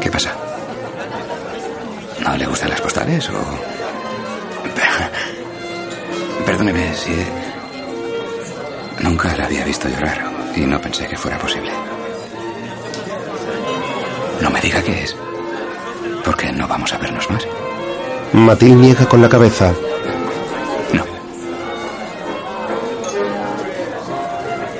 ¿Qué 0.02 0.10
pasa? 0.10 0.32
¿No 2.20 2.36
le 2.36 2.46
gustan 2.46 2.70
las 2.70 2.80
postales 2.80 3.30
o...? 3.30 3.34
Perdóneme 6.46 6.92
si... 6.94 7.14
Nunca 9.00 9.36
la 9.36 9.44
había 9.44 9.64
visto 9.64 9.88
llorar 9.88 10.20
y 10.56 10.62
no 10.62 10.80
pensé 10.80 11.06
que 11.06 11.16
fuera 11.16 11.38
posible. 11.38 11.70
No 14.40 14.50
me 14.50 14.60
diga 14.60 14.82
qué 14.82 15.04
es. 15.04 15.14
Porque 16.24 16.50
no 16.52 16.66
vamos 16.66 16.92
a 16.92 16.98
vernos 16.98 17.30
más. 17.30 17.46
Matil 18.32 18.80
niega 18.80 19.06
con 19.06 19.22
la 19.22 19.28
cabeza. 19.28 19.72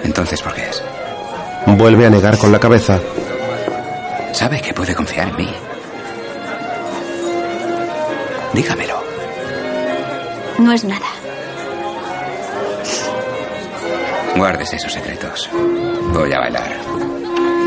Entonces, 0.02 0.42
¿por 0.42 0.52
qué 0.52 0.68
es? 0.68 0.82
Vuelve 1.66 2.06
a 2.06 2.10
negar 2.10 2.36
con 2.38 2.50
la 2.50 2.58
cabeza. 2.58 2.98
Sabe 4.32 4.60
que 4.60 4.72
puede 4.72 4.94
confiar 4.94 5.28
en 5.28 5.36
mí. 5.36 5.48
Dígamelo. 8.54 9.02
No 10.58 10.72
es 10.72 10.84
nada. 10.84 11.06
Guárdese 14.36 14.78
sus 14.78 14.92
secretos. 14.92 15.50
Voy 16.12 16.32
a 16.32 16.38
bailar. 16.38 16.72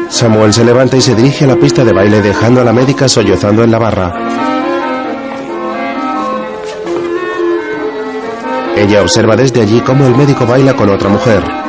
Samuel 0.10 0.54
se 0.54 0.64
levanta 0.64 0.98
y 0.98 1.02
se 1.02 1.16
dirige 1.16 1.46
a 1.46 1.50
la 1.50 1.56
pista 1.56 1.84
de 1.84 1.94
baile 1.94 2.22
dejando 2.22 2.62
a 2.62 2.64
la 2.64 2.74
médica 2.74 3.08
sollozando 3.08 3.64
en 3.64 3.72
la 3.72 3.80
barra. 3.80 4.14
Ella 8.76 9.02
observa 9.02 9.36
desde 9.36 9.62
allí 9.62 9.80
cómo 9.82 10.06
el 10.06 10.16
médico 10.16 10.46
baila 10.46 10.74
con 10.74 10.90
otra 10.90 11.10
mujer. 11.10 11.65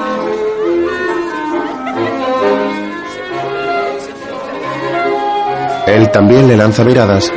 Él 5.86 6.10
también 6.10 6.48
le 6.48 6.56
lanza 6.56 6.82
miradas. 6.82 7.32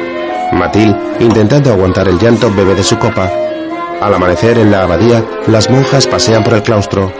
Matil, 0.51 0.95
intentando 1.19 1.71
aguantar 1.71 2.07
el 2.07 2.17
llanto, 2.17 2.51
bebe 2.51 2.73
de 2.73 2.83
su 2.83 2.97
copa. 2.97 3.29
Al 4.01 4.13
amanecer 4.13 4.57
en 4.57 4.71
la 4.71 4.83
abadía, 4.83 5.23
las 5.47 5.69
monjas 5.69 6.07
pasean 6.07 6.43
por 6.43 6.55
el 6.55 6.63
claustro. 6.63 7.13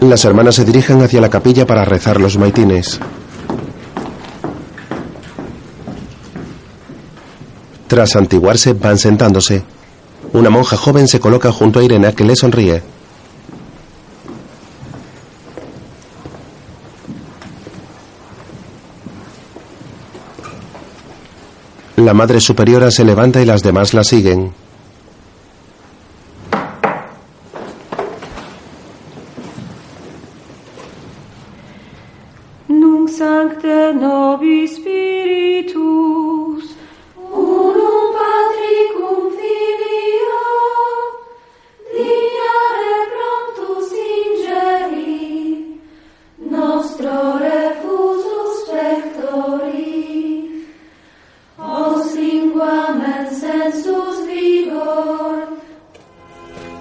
Las 0.00 0.24
hermanas 0.24 0.54
se 0.54 0.64
dirigen 0.64 1.02
hacia 1.02 1.20
la 1.20 1.30
capilla 1.30 1.66
para 1.66 1.84
rezar 1.84 2.20
los 2.20 2.36
maitines. 2.36 3.00
Tras 7.88 8.10
santiguarse, 8.10 8.74
van 8.74 8.98
sentándose. 8.98 9.64
Una 10.34 10.50
monja 10.50 10.76
joven 10.76 11.08
se 11.08 11.20
coloca 11.20 11.50
junto 11.50 11.80
a 11.80 11.84
Irena 11.84 12.12
que 12.12 12.24
le 12.24 12.36
sonríe. 12.36 12.82
La 21.96 22.14
madre 22.14 22.40
superiora 22.40 22.90
se 22.90 23.04
levanta 23.04 23.42
y 23.42 23.44
las 23.44 23.62
demás 23.62 23.92
la 23.92 24.04
siguen. 24.04 24.52
Nunc 32.68 33.08
sancte 33.08 33.92
nobis 33.94 34.76
spiritus 34.76 36.77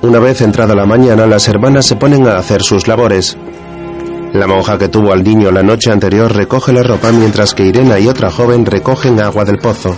Una 0.08 0.20
vez 0.20 0.40
entrada 0.40 0.74
la 0.74 0.86
mañana, 0.86 1.28
las 1.28 1.50
hermanas 1.50 1.86
se 1.86 1.98
ponen 1.98 2.26
a 2.28 2.38
hacer 2.38 2.64
sus 2.64 2.88
labores. 2.88 3.36
La 4.32 4.48
monja 4.48 4.78
que 4.78 4.88
tuvo 4.88 5.12
al 5.12 5.22
niño 5.22 5.52
la 5.52 5.64
noche 5.64 5.92
anterior 5.92 6.34
recoge 6.34 6.72
la 6.72 6.82
ropa 6.82 7.12
mientras 7.12 7.54
que 7.54 7.66
Irena 7.66 8.00
y 8.00 8.08
otra 8.08 8.32
joven 8.32 8.66
recogen 8.66 9.20
agua 9.20 9.44
del 9.44 9.58
pozo. 9.58 9.98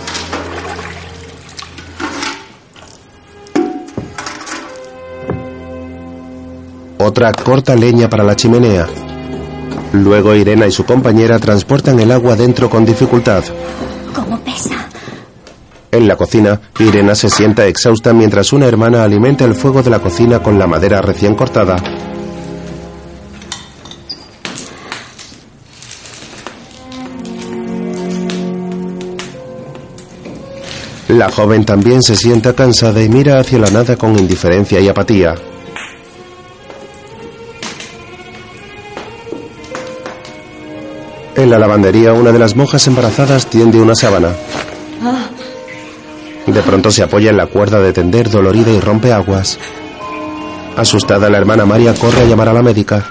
Otra 6.98 7.30
corta 7.32 7.76
leña 7.76 8.10
para 8.10 8.24
la 8.24 8.34
chimenea. 8.34 8.88
Luego 9.92 10.34
Irena 10.34 10.66
y 10.66 10.72
su 10.72 10.84
compañera 10.84 11.38
transportan 11.38 12.00
el 12.00 12.10
agua 12.10 12.34
dentro 12.34 12.68
con 12.68 12.84
dificultad. 12.84 13.44
En 15.92 16.06
la 16.06 16.16
cocina, 16.16 16.60
Irena 16.78 17.16
se 17.16 17.28
sienta 17.28 17.66
exhausta 17.66 18.12
mientras 18.12 18.52
una 18.52 18.66
hermana 18.66 19.02
alimenta 19.02 19.44
el 19.44 19.54
fuego 19.54 19.82
de 19.82 19.90
la 19.90 19.98
cocina 19.98 20.40
con 20.40 20.56
la 20.56 20.68
madera 20.68 21.02
recién 21.02 21.34
cortada. 21.34 21.76
La 31.08 31.28
joven 31.28 31.64
también 31.64 32.02
se 32.02 32.14
sienta 32.14 32.52
cansada 32.52 33.02
y 33.02 33.08
mira 33.08 33.40
hacia 33.40 33.58
la 33.58 33.70
nada 33.70 33.96
con 33.96 34.16
indiferencia 34.16 34.78
y 34.78 34.88
apatía. 34.88 35.34
En 41.34 41.50
la 41.50 41.58
lavandería, 41.58 42.12
una 42.12 42.30
de 42.30 42.38
las 42.38 42.54
monjas 42.54 42.86
embarazadas 42.86 43.46
tiende 43.46 43.80
una 43.80 43.96
sábana. 43.96 44.28
De 46.46 46.62
pronto 46.62 46.90
se 46.90 47.02
apoya 47.02 47.30
en 47.30 47.36
la 47.36 47.46
cuerda 47.46 47.80
de 47.80 47.92
tender 47.92 48.30
dolorida 48.30 48.70
y 48.70 48.80
rompe 48.80 49.12
aguas. 49.12 49.58
Asustada, 50.76 51.28
la 51.28 51.38
hermana 51.38 51.66
María 51.66 51.94
corre 51.94 52.22
a 52.22 52.24
llamar 52.24 52.48
a 52.48 52.52
la 52.52 52.62
médica. 52.62 53.04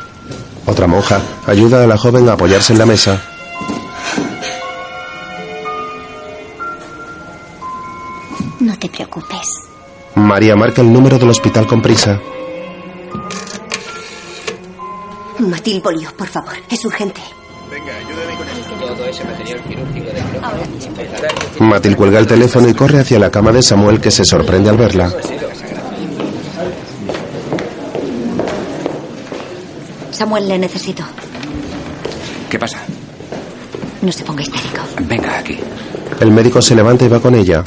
Otra 0.65 0.87
monja 0.87 1.21
ayuda 1.47 1.83
a 1.83 1.87
la 1.87 1.97
joven 1.97 2.27
a 2.29 2.33
apoyarse 2.33 2.73
en 2.73 2.79
la 2.79 2.85
mesa. 2.85 3.21
No 8.59 8.77
te 8.77 8.89
preocupes. 8.89 9.47
María 10.15 10.55
marca 10.55 10.81
el 10.81 10.91
número 10.91 11.17
del 11.17 11.29
hospital 11.29 11.65
con 11.65 11.81
prisa. 11.81 12.19
Matil 15.39 15.81
Bolio, 15.81 16.11
por 16.17 16.27
favor. 16.27 16.53
Es 16.69 16.83
urgente. 16.85 17.21
Todo 18.79 19.05
ese 19.05 19.23
material 19.23 19.61
quirúrgico 19.63 20.11
de 20.11 20.21
Ahora. 20.41 20.63
Matil 21.59 21.95
cuelga 21.95 22.19
el 22.19 22.27
teléfono 22.27 22.67
y 22.69 22.73
corre 22.73 22.99
hacia 22.99 23.19
la 23.19 23.29
cama 23.31 23.51
de 23.51 23.61
Samuel 23.61 23.99
que 23.99 24.11
se 24.11 24.23
sorprende 24.23 24.69
al 24.69 24.77
verla. 24.77 25.11
Samuel, 30.11 30.47
le 30.47 30.57
necesito. 30.57 31.03
¿Qué 32.49 32.57
pasa? 32.59 32.79
No 34.01 34.11
se 34.11 34.23
ponga 34.23 34.41
histérico. 34.41 34.81
Venga 35.01 35.37
aquí. 35.39 35.57
El 36.19 36.31
médico 36.31 36.61
se 36.61 36.75
levanta 36.75 37.05
y 37.05 37.07
va 37.07 37.19
con 37.19 37.35
ella. 37.35 37.63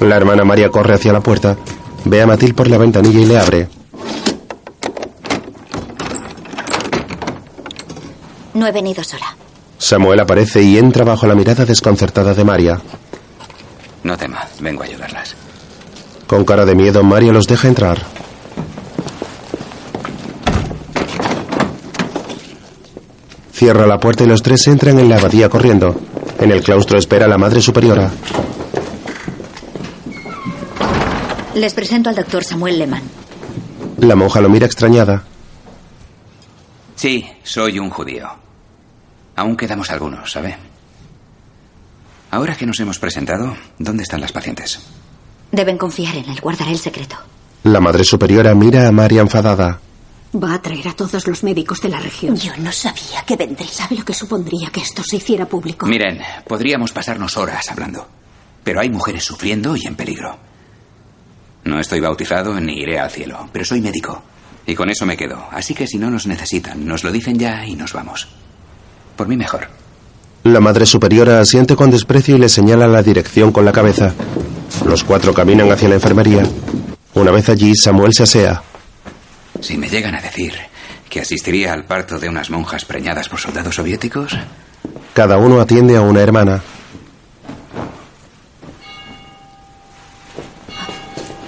La 0.00 0.16
hermana 0.16 0.44
María 0.44 0.70
corre 0.70 0.94
hacia 0.94 1.12
la 1.12 1.20
puerta. 1.20 1.56
Ve 2.04 2.22
a 2.22 2.26
Matil 2.26 2.54
por 2.54 2.68
la 2.68 2.78
ventanilla 2.78 3.20
y 3.20 3.26
le 3.26 3.38
abre. 3.38 3.68
No 8.54 8.66
he 8.66 8.72
venido 8.72 9.04
sola. 9.04 9.36
Samuel 9.80 10.20
aparece 10.20 10.62
y 10.62 10.76
entra 10.76 11.04
bajo 11.04 11.26
la 11.26 11.34
mirada 11.34 11.64
desconcertada 11.64 12.34
de 12.34 12.44
María. 12.44 12.78
No 14.04 14.16
tema, 14.16 14.46
vengo 14.60 14.82
a 14.82 14.86
ayudarlas. 14.86 15.34
Con 16.26 16.44
cara 16.44 16.66
de 16.66 16.74
miedo, 16.74 17.02
María 17.02 17.32
los 17.32 17.46
deja 17.46 17.66
entrar. 17.66 18.02
Cierra 23.52 23.86
la 23.86 23.98
puerta 23.98 24.24
y 24.24 24.26
los 24.26 24.42
tres 24.42 24.66
entran 24.68 24.98
en 24.98 25.08
la 25.08 25.16
abadía 25.16 25.48
corriendo. 25.48 25.98
En 26.38 26.50
el 26.50 26.62
claustro 26.62 26.98
espera 26.98 27.26
la 27.26 27.38
madre 27.38 27.62
superiora. 27.62 28.10
Les 31.54 31.72
presento 31.72 32.10
al 32.10 32.16
doctor 32.16 32.44
Samuel 32.44 32.78
Lehmann. 32.78 33.02
La 33.98 34.14
monja 34.14 34.42
lo 34.42 34.50
mira 34.50 34.66
extrañada. 34.66 35.24
Sí, 36.96 37.26
soy 37.42 37.78
un 37.78 37.88
judío. 37.88 38.39
Aún 39.40 39.56
quedamos 39.56 39.90
algunos, 39.90 40.30
¿sabe? 40.30 40.54
Ahora 42.30 42.54
que 42.54 42.66
nos 42.66 42.78
hemos 42.78 42.98
presentado, 42.98 43.56
¿dónde 43.78 44.02
están 44.02 44.20
las 44.20 44.32
pacientes? 44.32 44.78
Deben 45.50 45.78
confiar 45.78 46.14
en 46.14 46.28
él, 46.28 46.38
guardaré 46.42 46.72
el 46.72 46.78
secreto. 46.78 47.16
La 47.62 47.80
madre 47.80 48.04
superiora 48.04 48.54
mira 48.54 48.86
a 48.86 48.92
María 48.92 49.22
enfadada. 49.22 49.80
Va 50.34 50.52
a 50.52 50.60
traer 50.60 50.88
a 50.88 50.92
todos 50.92 51.26
los 51.26 51.42
médicos 51.42 51.80
de 51.80 51.88
la 51.88 52.00
región. 52.00 52.36
Yo 52.36 52.52
no 52.58 52.70
sabía 52.70 53.22
que 53.26 53.36
vendría. 53.36 53.66
¿Sabe 53.70 53.96
lo 53.96 54.04
que 54.04 54.12
supondría 54.12 54.68
que 54.68 54.82
esto 54.82 55.02
se 55.02 55.16
hiciera 55.16 55.46
público? 55.46 55.86
Miren, 55.86 56.20
podríamos 56.46 56.92
pasarnos 56.92 57.38
horas 57.38 57.64
hablando, 57.70 58.06
pero 58.62 58.80
hay 58.80 58.90
mujeres 58.90 59.24
sufriendo 59.24 59.74
y 59.74 59.86
en 59.86 59.94
peligro. 59.94 60.36
No 61.64 61.80
estoy 61.80 62.00
bautizado 62.00 62.60
ni 62.60 62.74
iré 62.82 63.00
al 63.00 63.10
cielo, 63.10 63.48
pero 63.50 63.64
soy 63.64 63.80
médico. 63.80 64.22
Y 64.66 64.74
con 64.74 64.90
eso 64.90 65.06
me 65.06 65.16
quedo. 65.16 65.48
Así 65.50 65.72
que 65.72 65.86
si 65.86 65.96
no 65.96 66.10
nos 66.10 66.26
necesitan, 66.26 66.86
nos 66.86 67.04
lo 67.04 67.10
dicen 67.10 67.38
ya 67.38 67.64
y 67.64 67.74
nos 67.74 67.94
vamos. 67.94 68.28
Por 69.20 69.28
mí 69.28 69.36
mejor. 69.36 69.68
La 70.44 70.60
madre 70.60 70.86
superiora 70.86 71.40
asiente 71.42 71.76
con 71.76 71.90
desprecio 71.90 72.36
y 72.36 72.38
le 72.38 72.48
señala 72.48 72.88
la 72.88 73.02
dirección 73.02 73.52
con 73.52 73.66
la 73.66 73.70
cabeza. 73.70 74.14
Los 74.86 75.04
cuatro 75.04 75.34
caminan 75.34 75.70
hacia 75.70 75.90
la 75.90 75.96
enfermería. 75.96 76.42
Una 77.12 77.30
vez 77.30 77.50
allí, 77.50 77.76
Samuel 77.76 78.14
se 78.14 78.22
asea. 78.22 78.62
Si 79.60 79.76
me 79.76 79.90
llegan 79.90 80.14
a 80.14 80.22
decir 80.22 80.54
que 81.10 81.20
asistiría 81.20 81.74
al 81.74 81.84
parto 81.84 82.18
de 82.18 82.30
unas 82.30 82.48
monjas 82.48 82.86
preñadas 82.86 83.28
por 83.28 83.38
soldados 83.38 83.74
soviéticos, 83.74 84.38
Cada 85.12 85.36
uno 85.36 85.60
atiende 85.60 85.98
a 85.98 86.00
una 86.00 86.22
hermana. 86.22 86.62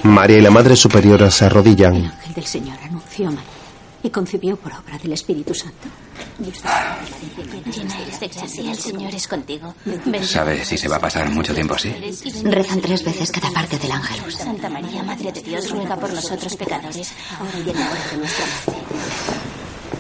María 0.02 0.36
y 0.36 0.42
la 0.42 0.50
madre 0.50 0.76
superiora 0.76 1.30
se 1.30 1.46
arrodillan. 1.46 1.94
El 1.94 2.04
ángel 2.04 2.34
del 2.34 2.44
Señor 2.44 2.76
anunció 2.84 3.28
a 3.28 3.30
María 3.30 3.61
y 4.02 4.10
concibió 4.10 4.56
por 4.56 4.72
obra 4.72 4.98
del 4.98 5.12
Espíritu 5.12 5.54
Santo. 5.54 5.88
Llena 6.38 8.00
eres 8.00 8.20
de 8.20 8.28
gracia, 8.28 8.70
el 8.70 8.78
Señor 8.78 9.14
es 9.14 9.28
contigo. 9.28 9.74
Bendita 9.84 10.24
¿sabe 10.24 10.64
si 10.64 10.76
se 10.76 10.88
va 10.88 10.96
a 10.96 11.00
pasar 11.00 11.30
mucho 11.30 11.54
tiempo 11.54 11.74
así? 11.74 11.94
Rezan 12.44 12.80
tres 12.80 13.04
veces 13.04 13.30
cada 13.30 13.50
parte 13.50 13.78
del 13.78 13.92
ángelus. 13.92 14.34
Santa 14.34 14.68
María, 14.68 15.02
Madre 15.02 15.32
de 15.32 15.42
Dios, 15.42 15.70
ruega 15.70 15.96
por 15.96 16.12
nosotros 16.12 16.56
pecadores, 16.56 17.12
ahora 17.38 17.58
y 17.64 17.70
en 17.70 17.78
la 17.78 17.90
hora 17.90 18.00
de 18.10 18.16
nuestra 18.18 18.46
muerte. 18.66 18.82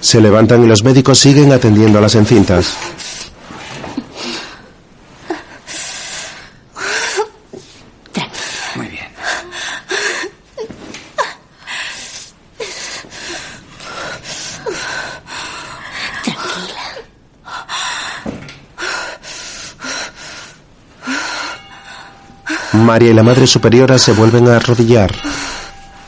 Se 0.00 0.20
levantan 0.20 0.64
y 0.64 0.66
los 0.66 0.82
médicos 0.82 1.18
siguen 1.18 1.52
atendiendo 1.52 1.98
a 1.98 2.02
las 2.02 2.14
encintas. 2.16 2.76
María 22.82 23.10
y 23.10 23.14
la 23.14 23.22
madre 23.22 23.46
superiora 23.46 23.98
se 23.98 24.12
vuelven 24.12 24.48
a 24.48 24.56
arrodillar. 24.56 25.12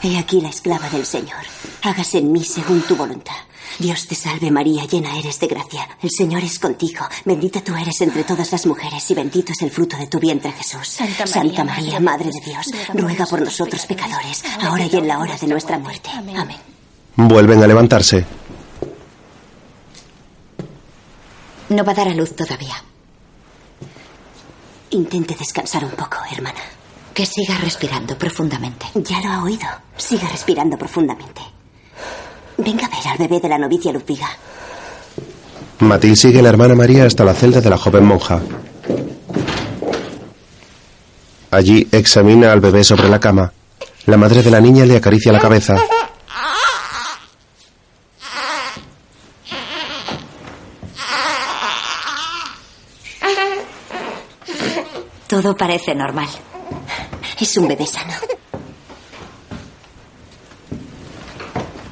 He 0.03 0.19
aquí 0.19 0.41
la 0.41 0.51
esclava 0.51 0.89
del 0.91 1.07
Señor. 1.07 1.41
Hágase 1.83 2.19
en 2.19 2.31
mí 2.31 2.45
según 2.45 2.83
tu 2.83 2.95
voluntad. 2.97 3.33
Dios 3.79 4.07
te 4.07 4.15
salve 4.15 4.51
María, 4.51 4.85
llena 4.85 5.19
eres 5.19 5.41
de 5.41 5.47
gracia. 5.47 5.89
El 6.03 6.11
Señor 6.11 6.45
es 6.45 6.59
contigo. 6.59 7.07
Bendita 7.25 7.61
tú 7.61 7.75
eres 7.75 8.01
entre 8.03 8.23
todas 8.23 8.53
las 8.53 8.67
mujeres 8.67 9.11
y 9.11 9.15
bendito 9.15 9.53
es 9.53 9.63
el 9.63 9.71
fruto 9.71 9.97
de 9.97 10.07
tu 10.07 10.19
vientre 10.21 10.53
Jesús. 10.53 10.99
Santa 11.25 11.65
María, 11.65 11.99
Madre 12.01 12.31
de 12.31 12.41
Dios, 12.45 12.67
ruega 12.93 13.27
por 13.27 13.41
nosotros 13.41 13.85
pecadores, 13.87 14.45
ahora 14.63 14.87
y 14.87 14.95
en 14.95 15.09
la 15.09 15.19
hora 15.19 15.37
de 15.37 15.47
nuestra 15.47 15.79
muerte. 15.79 16.11
Amén. 16.11 16.59
Vuelven 17.17 17.63
a 17.63 17.67
levantarse. 17.67 18.25
No 21.71 21.85
va 21.85 21.93
a 21.93 21.95
dar 21.95 22.09
a 22.09 22.15
luz 22.15 22.37
todavía. 22.37 22.75
Intente 24.95 25.35
descansar 25.37 25.85
un 25.85 25.91
poco, 25.91 26.19
hermana. 26.31 26.61
Que 27.13 27.27
siga 27.27 27.59
respirando 27.59 28.17
profundamente. 28.17 28.87
Ya 28.95 29.21
lo 29.23 29.29
ha 29.29 29.43
oído. 29.43 29.67
Siga 29.97 30.29
respirando 30.29 30.79
profundamente. 30.79 31.41
Venga 32.59 32.87
a 32.87 32.91
ver 32.91 33.09
al 33.09 33.19
bebé 33.19 33.41
de 33.41 33.49
la 33.49 33.59
novicia 33.59 33.93
Ludviga. 33.93 34.29
Matil 35.81 36.17
sigue 36.17 36.39
a 36.39 36.43
la 36.43 36.51
hermana 36.51 36.77
María 36.77 37.07
hasta 37.07 37.25
la 37.25 37.35
celda 37.35 37.61
de 37.61 37.71
la 37.71 37.77
joven 37.77 38.05
monja. 38.05 38.41
Allí 41.51 41.89
examina 41.91 42.53
al 42.53 42.61
bebé 42.61 42.85
sobre 42.85 43.09
la 43.09 43.19
cama. 43.19 43.53
La 44.07 44.17
madre 44.17 44.45
de 44.45 44.51
la 44.53 44.61
niña 44.61 44.87
le 44.87 44.97
acaricia 44.97 45.33
la 45.33 45.41
cabeza. 45.41 45.75
Todo 55.35 55.57
parece 55.57 55.97
normal. 55.97 56.29
Es 57.41 57.57
un 57.57 57.67
bebé 57.67 57.85
sano. 57.89 58.13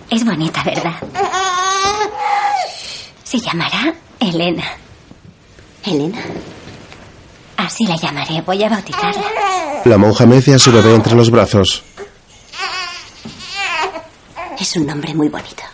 Es 0.09 0.25
bonita, 0.25 0.63
¿verdad? 0.63 0.95
Se 3.25 3.41
llamará 3.41 3.95
Elena. 4.21 4.63
¿Elena? 5.85 6.21
Así 7.57 7.85
la 7.85 7.97
llamaré. 7.97 8.43
Voy 8.43 8.63
a 8.63 8.69
bautizarla. 8.69 9.25
La 9.87 9.99
monja 9.99 10.25
mece 10.25 10.55
a 10.55 10.61
su 10.61 10.71
bebé 10.71 10.95
entre 10.95 11.17
los 11.17 11.29
brazos. 11.29 11.83
Es 14.57 14.77
un 14.77 14.87
nombre 14.87 15.15
muy 15.15 15.29
bonito. 15.29 15.65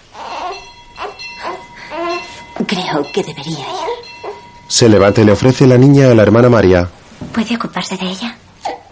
Creo 2.67 3.07
que 3.13 3.23
debería 3.23 3.59
ir. 3.59 4.33
Se 4.69 4.89
levanta 4.89 5.21
y 5.21 5.25
le 5.27 5.33
ofrece 5.33 5.67
la 5.67 5.77
niña 5.77 6.11
a 6.11 6.15
la 6.15 6.23
hermana 6.23 6.49
María. 6.49 6.89
¿Puede 7.33 7.57
ocuparse 7.57 7.97
de 7.97 8.07
ella? 8.11 8.37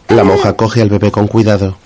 La 0.09 0.25
monja 0.25 0.53
coge 0.55 0.83
al 0.83 0.89
bebé 0.89 1.11
con 1.11 1.27
cuidado. 1.27 1.77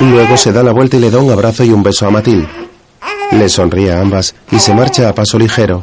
Luego 0.00 0.36
se 0.36 0.52
da 0.52 0.62
la 0.62 0.72
vuelta 0.72 0.96
y 0.96 1.00
le 1.00 1.10
da 1.10 1.18
un 1.18 1.30
abrazo 1.30 1.64
y 1.64 1.70
un 1.70 1.82
beso 1.82 2.06
a 2.06 2.10
Matilde. 2.10 2.48
Le 3.32 3.48
sonríe 3.48 3.92
a 3.92 4.00
ambas 4.00 4.34
y 4.50 4.58
se 4.58 4.74
marcha 4.74 5.08
a 5.08 5.14
paso 5.14 5.38
ligero. 5.38 5.82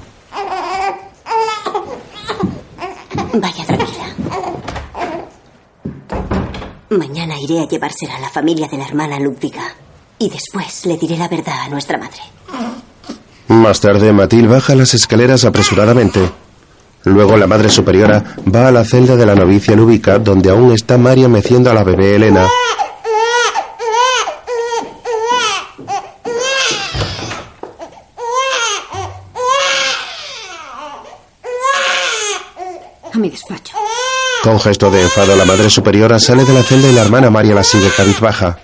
Vaya 3.34 3.66
tranquila. 3.66 4.06
Mañana 6.90 7.36
iré 7.40 7.60
a 7.60 7.68
llevársela 7.68 8.16
a 8.18 8.22
la 8.22 8.30
familia 8.30 8.68
de 8.68 8.78
la 8.78 8.86
hermana 8.86 9.20
Ludviga. 9.20 9.76
Y 10.24 10.30
después 10.30 10.86
le 10.86 10.95
diré 10.95 11.18
la 11.18 11.28
verdad 11.28 11.64
a 11.66 11.68
nuestra 11.68 11.98
madre. 11.98 12.22
Más 13.50 13.82
tarde, 13.82 14.14
Matilde 14.14 14.48
baja 14.48 14.74
las 14.74 14.94
escaleras 14.94 15.44
apresuradamente. 15.44 16.22
Luego 17.04 17.36
la 17.36 17.45
madre 17.45 17.68
superiora 17.68 18.24
va 18.48 18.70
a 18.70 18.72
la 18.72 18.86
celda 18.86 19.18
de 19.18 19.26
la 19.26 19.36
novicia 19.36 19.76
Lubica, 19.76 20.20
donde 20.20 20.50
aún 20.50 20.72
está 20.72 20.98
María 20.98 21.28
meciendo 21.28 21.70
a 21.70 21.74
la 21.74 21.84
bebé 21.84 22.16
Elena. 22.16 22.48
A 33.14 33.18
mi 33.18 33.30
despacho. 33.30 33.76
Con 34.41 34.58
gesto 34.62 34.90
de 34.90 35.02
enfado, 35.02 35.36
la 35.36 35.44
madre 35.44 35.70
superiora 35.70 36.18
sale 36.18 36.45
de 36.45 36.54
la 36.54 36.64
celda 36.64 36.88
y 36.88 36.94
la 36.94 37.02
hermana 37.02 37.30
María 37.30 37.56
la 37.56 37.64
sigue 37.66 37.90
cabizbaja. 37.95 38.60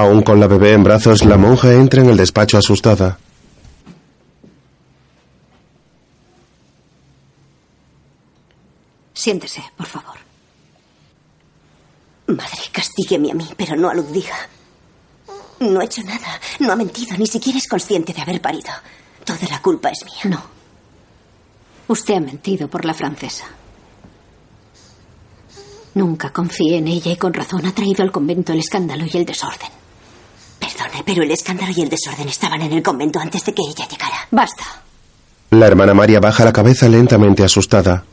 Aún 0.00 0.22
con 0.22 0.40
la 0.40 0.46
bebé 0.46 0.72
en 0.72 0.82
brazos, 0.82 1.26
la 1.26 1.36
monja 1.36 1.74
entra 1.74 2.00
en 2.00 2.08
el 2.08 2.16
despacho 2.16 2.56
asustada. 2.56 3.18
Siéntese, 9.12 9.62
por 9.76 9.86
favor. 9.86 10.16
Madre, 12.28 12.62
castígueme 12.72 13.30
a 13.30 13.34
mí, 13.34 13.46
pero 13.58 13.76
no 13.76 13.90
a 13.90 13.94
Ludviga. 13.94 14.36
No 15.58 15.80
ha 15.80 15.84
hecho 15.84 16.02
nada. 16.02 16.40
No 16.60 16.72
ha 16.72 16.76
mentido. 16.76 17.18
Ni 17.18 17.26
siquiera 17.26 17.58
es 17.58 17.68
consciente 17.68 18.14
de 18.14 18.22
haber 18.22 18.40
parido. 18.40 18.72
Toda 19.22 19.46
la 19.50 19.60
culpa 19.60 19.90
es 19.90 20.02
mía. 20.06 20.34
No. 20.34 20.42
Usted 21.88 22.14
ha 22.14 22.20
mentido 22.20 22.68
por 22.68 22.86
la 22.86 22.94
francesa. 22.94 23.44
Nunca 25.92 26.32
confié 26.32 26.78
en 26.78 26.88
ella 26.88 27.12
y 27.12 27.16
con 27.16 27.34
razón 27.34 27.66
ha 27.66 27.74
traído 27.74 28.02
al 28.02 28.10
convento 28.10 28.54
el 28.54 28.60
escándalo 28.60 29.04
y 29.04 29.14
el 29.14 29.26
desorden. 29.26 29.79
Perdone, 30.80 31.02
pero 31.04 31.22
el 31.22 31.30
escándalo 31.30 31.72
y 31.76 31.82
el 31.82 31.88
desorden 31.88 32.28
estaban 32.28 32.62
en 32.62 32.72
el 32.72 32.82
convento 32.82 33.18
antes 33.18 33.44
de 33.44 33.52
que 33.52 33.62
ella 33.62 33.86
llegara. 33.88 34.26
Basta. 34.30 34.64
La 35.50 35.66
hermana 35.66 35.94
María 35.94 36.20
baja 36.20 36.44
la 36.44 36.52
cabeza 36.52 36.88
lentamente 36.88 37.44
asustada. 37.44 38.04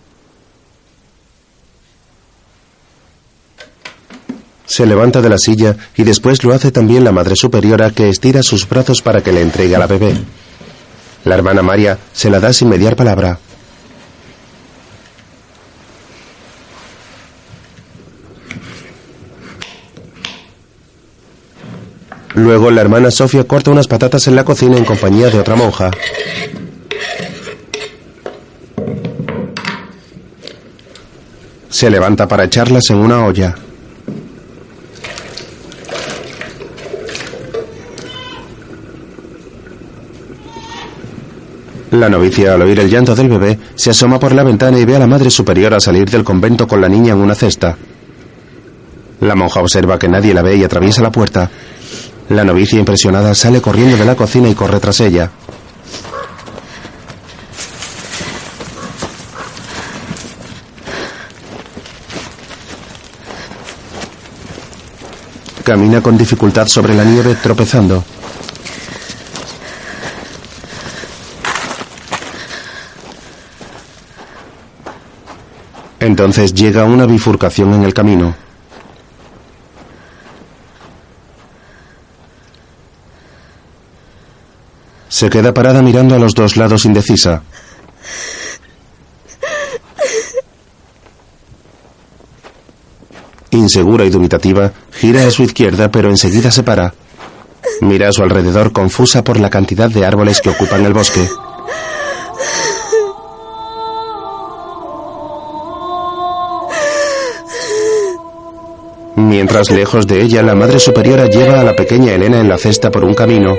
Se 4.66 4.86
levanta 4.86 5.22
de 5.22 5.30
la 5.30 5.38
silla 5.38 5.78
y 5.96 6.04
después 6.04 6.44
lo 6.44 6.54
hace 6.54 6.72
también 6.72 7.04
la 7.04 7.12
madre 7.12 7.36
superiora 7.36 7.92
que 7.92 8.10
estira 8.10 8.44
sus 8.44 8.68
brazos 8.68 9.02
para 9.02 9.22
que 9.22 9.32
le 9.32 9.42
entregue 9.42 9.76
a 9.76 9.80
la 9.80 9.88
bebé. 9.88 10.16
La 11.24 11.36
hermana 11.36 11.62
María 11.62 11.98
se 12.12 12.30
la 12.30 12.40
da 12.40 12.52
sin 12.52 12.70
mediar 12.70 12.96
palabra. 12.96 13.40
Luego 22.38 22.70
la 22.70 22.82
hermana 22.82 23.10
Sofía 23.10 23.46
corta 23.46 23.72
unas 23.72 23.88
patatas 23.88 24.28
en 24.28 24.36
la 24.36 24.46
cocina 24.46 24.78
en 24.78 24.86
compañía 24.86 25.32
de 25.32 25.40
otra 25.40 25.56
monja. 25.56 25.90
Se 31.68 31.90
levanta 31.90 32.28
para 32.28 32.44
echarlas 32.44 32.92
en 32.92 32.98
una 32.98 33.26
olla. 33.26 33.56
La 41.90 42.08
novicia, 42.08 42.54
al 42.54 42.62
oír 42.62 42.80
el 42.80 42.90
llanto 42.92 43.16
del 43.16 43.30
bebé, 43.30 43.58
se 43.74 43.90
asoma 43.90 44.20
por 44.20 44.36
la 44.36 44.44
ventana 44.44 44.78
y 44.78 44.86
ve 44.86 44.96
a 44.96 45.00
la 45.00 45.08
madre 45.08 45.32
superiora 45.32 45.80
salir 45.80 46.08
del 46.08 46.24
convento 46.24 46.68
con 46.68 46.82
la 46.82 46.88
niña 46.88 47.14
en 47.14 47.20
una 47.20 47.34
cesta. 47.34 47.76
La 49.22 49.34
monja 49.34 49.60
observa 49.60 49.98
que 49.98 50.08
nadie 50.08 50.36
la 50.36 50.44
ve 50.44 50.56
y 50.56 50.64
atraviesa 50.64 51.02
la 51.02 51.12
puerta. 51.12 51.50
La 52.30 52.44
novicia, 52.44 52.78
impresionada, 52.78 53.34
sale 53.34 53.62
corriendo 53.62 53.96
de 53.96 54.04
la 54.04 54.16
cocina 54.16 54.50
y 54.50 54.54
corre 54.54 54.80
tras 54.80 55.00
ella. 55.00 55.32
Camina 65.64 66.02
con 66.02 66.18
dificultad 66.18 66.68
sobre 66.68 66.96
la 66.96 67.06
nieve, 67.06 67.36
tropezando. 67.36 68.04
Entonces 76.00 76.54
llega 76.54 76.84
una 76.86 77.06
bifurcación 77.06 77.74
en 77.74 77.84
el 77.84 77.94
camino. 77.94 78.47
Se 85.18 85.32
queda 85.32 85.52
parada 85.52 85.82
mirando 85.82 86.14
a 86.14 86.20
los 86.20 86.36
dos 86.36 86.58
lados 86.58 86.86
indecisa. 86.86 87.42
Insegura 93.50 94.06
y 94.06 94.12
dubitativa, 94.12 94.72
gira 94.92 95.26
a 95.26 95.32
su 95.32 95.42
izquierda 95.42 95.90
pero 95.90 96.12
enseguida 96.12 96.52
se 96.52 96.62
para. 96.62 96.94
Mira 97.82 98.10
a 98.10 98.12
su 98.12 98.22
alrededor 98.22 98.72
confusa 98.72 99.24
por 99.24 99.40
la 99.40 99.50
cantidad 99.50 99.90
de 99.90 100.06
árboles 100.06 100.40
que 100.40 100.52
ocupan 100.52 100.86
el 100.86 100.94
bosque. 100.94 101.28
Mientras 109.16 109.72
lejos 109.72 110.06
de 110.06 110.22
ella 110.22 110.44
la 110.44 110.54
madre 110.54 110.78
superiora 110.78 111.26
lleva 111.26 111.60
a 111.60 111.64
la 111.64 111.76
pequeña 111.76 112.14
Elena 112.14 112.40
en 112.40 112.50
la 112.50 112.60
cesta 112.60 112.92
por 112.92 113.04
un 113.04 113.16
camino. 113.16 113.56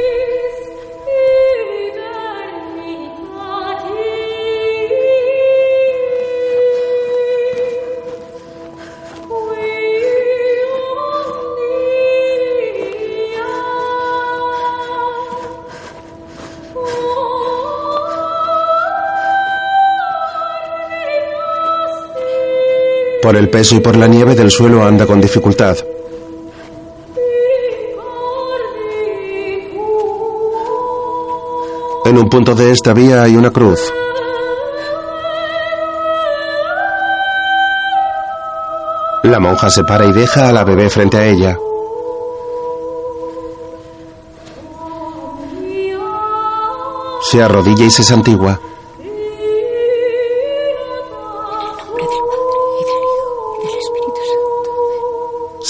Por 23.23 23.37
el 23.37 23.51
peso 23.51 23.75
y 23.75 23.81
por 23.81 23.97
la 23.97 24.07
nieve 24.07 24.35
del 24.35 24.51
suelo 24.51 24.85
anda 24.85 25.07
con 25.07 25.21
dificultad. 25.21 25.77
En 32.05 32.17
un 32.17 32.29
punto 32.31 32.55
de 32.55 32.71
esta 32.71 32.93
vía 32.95 33.23
hay 33.23 33.37
una 33.37 33.51
cruz. 33.51 33.81
La 39.25 39.41
monja 39.41 39.69
se 39.69 39.85
para 39.85 40.07
y 40.07 40.13
deja 40.13 40.49
a 40.49 40.53
la 40.53 40.65
bebé 40.65 40.89
frente 40.89 41.19
a 41.19 41.27
ella. 41.27 41.59
Se 47.31 47.43
arrodilla 47.43 47.85
y 47.85 47.91
se 47.91 48.05
santigua. 48.05 48.59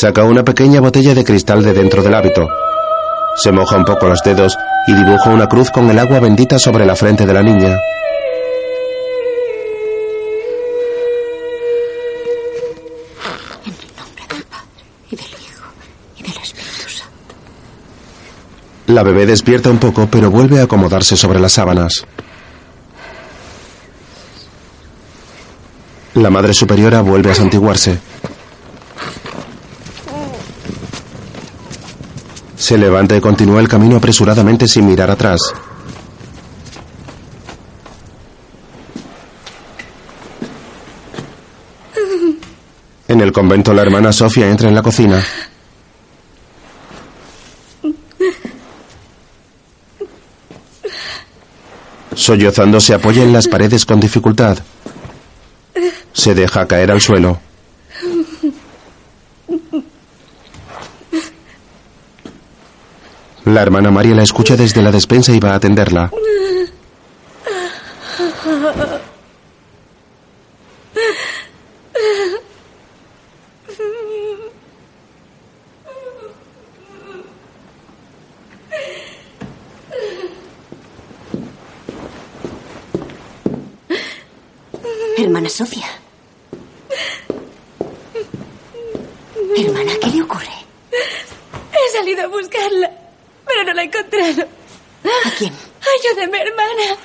Saca 0.00 0.22
una 0.22 0.44
pequeña 0.44 0.80
botella 0.80 1.12
de 1.12 1.24
cristal 1.24 1.64
de 1.64 1.72
dentro 1.72 2.04
del 2.04 2.14
hábito. 2.14 2.46
Se 3.34 3.50
moja 3.50 3.76
un 3.76 3.84
poco 3.84 4.06
los 4.06 4.22
dedos 4.22 4.56
y 4.86 4.94
dibuja 4.94 5.30
una 5.30 5.48
cruz 5.48 5.72
con 5.72 5.90
el 5.90 5.98
agua 5.98 6.20
bendita 6.20 6.56
sobre 6.56 6.86
la 6.86 6.94
frente 6.94 7.26
de 7.26 7.34
la 7.34 7.42
niña. 7.42 7.76
En 13.66 13.72
el 13.72 13.90
nombre 13.96 14.24
del 14.28 14.44
Padre, 14.44 14.84
y 15.10 15.16
del 15.16 15.26
Hijo, 15.26 15.66
y 16.16 16.22
del 16.22 16.42
Espíritu 16.44 16.88
Santo. 16.88 17.34
La 18.86 19.02
bebé 19.02 19.26
despierta 19.26 19.68
un 19.68 19.78
poco, 19.78 20.06
pero 20.08 20.30
vuelve 20.30 20.60
a 20.60 20.62
acomodarse 20.62 21.16
sobre 21.16 21.40
las 21.40 21.54
sábanas. 21.54 22.06
La 26.14 26.30
madre 26.30 26.54
superiora 26.54 27.00
vuelve 27.00 27.32
a 27.32 27.34
santiguarse. 27.34 27.98
Se 32.68 32.76
levanta 32.76 33.16
y 33.16 33.20
continúa 33.22 33.60
el 33.60 33.66
camino 33.66 33.96
apresuradamente 33.96 34.68
sin 34.68 34.84
mirar 34.84 35.10
atrás. 35.10 35.40
En 43.08 43.22
el 43.22 43.32
convento 43.32 43.72
la 43.72 43.80
hermana 43.80 44.12
Sofía 44.12 44.50
entra 44.50 44.68
en 44.68 44.74
la 44.74 44.82
cocina. 44.82 45.24
Sollozando 52.14 52.80
se 52.80 52.92
apoya 52.92 53.22
en 53.22 53.32
las 53.32 53.48
paredes 53.48 53.86
con 53.86 53.98
dificultad. 53.98 54.58
Se 56.12 56.34
deja 56.34 56.68
caer 56.68 56.90
al 56.90 57.00
suelo. 57.00 57.47
La 63.48 63.62
hermana 63.62 63.90
María 63.90 64.14
la 64.14 64.22
escucha 64.22 64.56
desde 64.56 64.82
la 64.82 64.92
despensa 64.92 65.32
y 65.32 65.40
va 65.40 65.52
a 65.52 65.54
atenderla. 65.56 66.10
Hermana 85.16 85.48
Sofía. 85.48 85.86
Hermana, 89.56 89.92
¿qué 90.00 90.10
le 90.10 90.22
ocurre? 90.22 90.46
He 90.92 91.96
salido 91.96 92.24
a 92.24 92.26
buscarla, 92.28 92.90
pero 93.46 93.64
no 93.64 93.72
la 93.74 93.82
he 93.82 93.86
encontrado. 93.86 94.42
¿A 95.26 95.30
quién? 95.36 95.52
Ayúdeme, 95.98 96.38
hermana. 96.40 96.96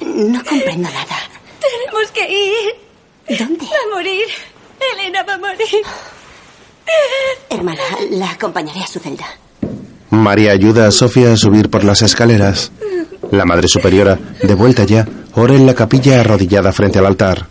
No 0.00 0.44
comprendo 0.44 0.90
nada. 0.90 1.16
Tenemos 1.60 2.10
que 2.12 2.28
ir. 2.30 3.38
¿Dónde? 3.38 3.64
Va 3.64 3.76
a 3.90 3.94
morir. 3.94 4.26
Elena 4.92 5.22
va 5.22 5.34
a 5.34 5.38
morir. 5.38 5.82
Hermana, 7.48 7.82
la 8.10 8.30
acompañaré 8.30 8.82
a 8.82 8.86
su 8.86 9.00
celda. 9.00 9.26
María 10.26 10.50
ayuda 10.50 10.88
a 10.88 10.90
Sofía 10.90 11.32
a 11.32 11.36
subir 11.36 11.70
por 11.70 11.84
las 11.84 12.02
escaleras. 12.02 12.72
La 13.30 13.44
Madre 13.44 13.68
Superiora, 13.68 14.18
de 14.42 14.54
vuelta 14.54 14.82
ya, 14.82 15.06
ora 15.34 15.54
en 15.54 15.64
la 15.64 15.72
capilla 15.72 16.18
arrodillada 16.18 16.72
frente 16.72 16.98
al 16.98 17.06
altar. 17.06 17.46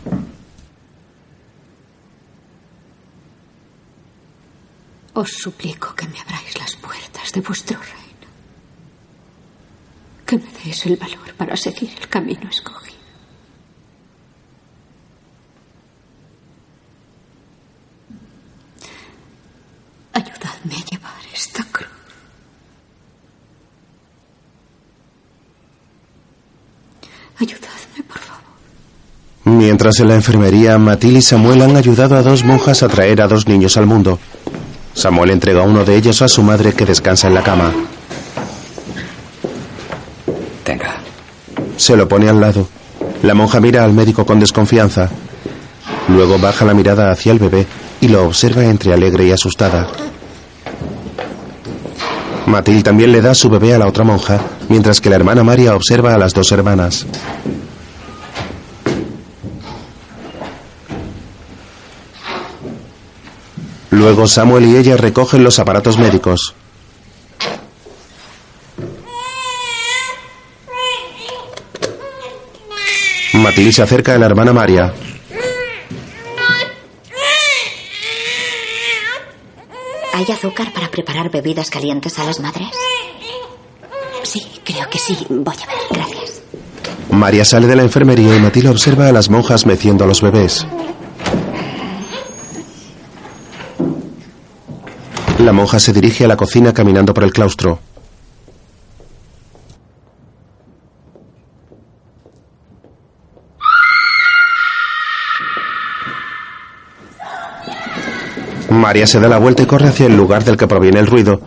Os 5.13 5.31
suplico 5.31 5.95
que 5.95 6.05
me 6.09 6.19
abráis 6.19 6.59
las 6.59 6.75
puertas 6.75 7.31
de 7.31 7.39
vuestro 7.39 7.79
reino. 7.79 8.27
Que 10.25 10.35
me 10.35 10.51
deis 10.61 10.85
el 10.85 10.97
valor 10.97 11.33
para 11.37 11.55
seguir 11.55 11.91
el 11.97 12.09
camino 12.09 12.49
escogido. 12.49 12.99
Ayudadme 20.11 20.75
a 20.75 20.85
llevar 20.91 21.21
esta 21.33 21.64
Ayudadme, 27.39 28.03
por 28.07 28.19
favor. 28.19 28.41
Mientras 29.43 29.99
en 29.99 30.07
la 30.07 30.15
enfermería, 30.15 30.77
Matil 30.77 31.17
y 31.17 31.21
Samuel 31.21 31.61
han 31.61 31.75
ayudado 31.75 32.15
a 32.15 32.21
dos 32.21 32.43
monjas 32.43 32.83
a 32.83 32.87
traer 32.87 33.21
a 33.21 33.27
dos 33.27 33.47
niños 33.47 33.77
al 33.77 33.85
mundo. 33.85 34.19
Samuel 34.93 35.31
entrega 35.31 35.63
uno 35.63 35.83
de 35.83 35.95
ellos 35.97 36.21
a 36.21 36.27
su 36.27 36.41
madre 36.41 36.73
que 36.73 36.85
descansa 36.85 37.27
en 37.27 37.33
la 37.33 37.43
cama. 37.43 37.73
Tenga. 40.63 40.95
Se 41.77 41.97
lo 41.97 42.07
pone 42.07 42.29
al 42.29 42.39
lado. 42.39 42.67
La 43.21 43.33
monja 43.33 43.59
mira 43.59 43.83
al 43.83 43.93
médico 43.93 44.25
con 44.25 44.39
desconfianza. 44.39 45.09
Luego 46.07 46.39
baja 46.39 46.63
la 46.65 46.73
mirada 46.73 47.11
hacia 47.11 47.31
el 47.31 47.39
bebé 47.39 47.67
y 47.99 48.07
lo 48.07 48.25
observa 48.25 48.63
entre 48.63 48.93
alegre 48.93 49.25
y 49.25 49.31
asustada. 49.31 49.87
Matil 52.45 52.83
también 52.83 53.11
le 53.11 53.21
da 53.21 53.33
su 53.33 53.49
bebé 53.49 53.73
a 53.73 53.79
la 53.79 53.87
otra 53.87 54.03
monja, 54.03 54.39
mientras 54.69 55.01
que 55.01 55.09
la 55.09 55.15
hermana 55.15 55.43
María 55.43 55.75
observa 55.75 56.13
a 56.13 56.17
las 56.17 56.33
dos 56.33 56.51
hermanas. 56.51 57.05
Luego 63.89 64.27
Samuel 64.27 64.65
y 64.65 64.77
ella 64.77 64.97
recogen 64.97 65.43
los 65.43 65.57
aparatos 65.57 65.97
médicos. 65.97 66.53
Matil 73.33 73.73
se 73.73 73.81
acerca 73.81 74.13
a 74.13 74.17
la 74.17 74.25
hermana 74.27 74.53
María. 74.53 74.93
¿Hay 80.15 80.23
azúcar 80.31 80.71
para 80.71 80.89
preparar 80.89 81.29
bebidas 81.29 81.69
calientes 81.69 82.17
a 82.19 82.23
las 82.23 82.39
madres? 82.39 82.69
Sí, 84.23 84.41
creo 84.63 84.89
que 84.89 84.97
sí. 84.97 85.17
Voy 85.27 85.53
a 85.61 85.67
ver, 85.67 85.75
gracias. 85.91 86.41
María 87.11 87.43
sale 87.43 87.67
de 87.67 87.75
la 87.75 87.83
enfermería 87.83 88.33
y 88.33 88.39
Matil 88.39 88.67
observa 88.67 89.09
a 89.09 89.11
las 89.11 89.29
monjas 89.29 89.65
meciendo 89.65 90.05
a 90.05 90.07
los 90.07 90.21
bebés. 90.21 90.65
La 95.39 95.51
monja 95.51 95.81
se 95.81 95.91
dirige 95.91 96.23
a 96.23 96.29
la 96.29 96.37
cocina 96.37 96.73
caminando 96.73 97.13
por 97.13 97.25
el 97.25 97.33
claustro. 97.33 97.79
María 108.75 109.07
se 109.07 109.19
da 109.19 109.27
la 109.27 109.37
vuelta 109.37 109.63
y 109.63 109.65
corre 109.65 109.87
hacia 109.87 110.05
el 110.05 110.15
lugar 110.15 110.43
del 110.43 110.57
que 110.57 110.67
proviene 110.67 110.99
el 110.99 111.07
ruido. 111.07 111.39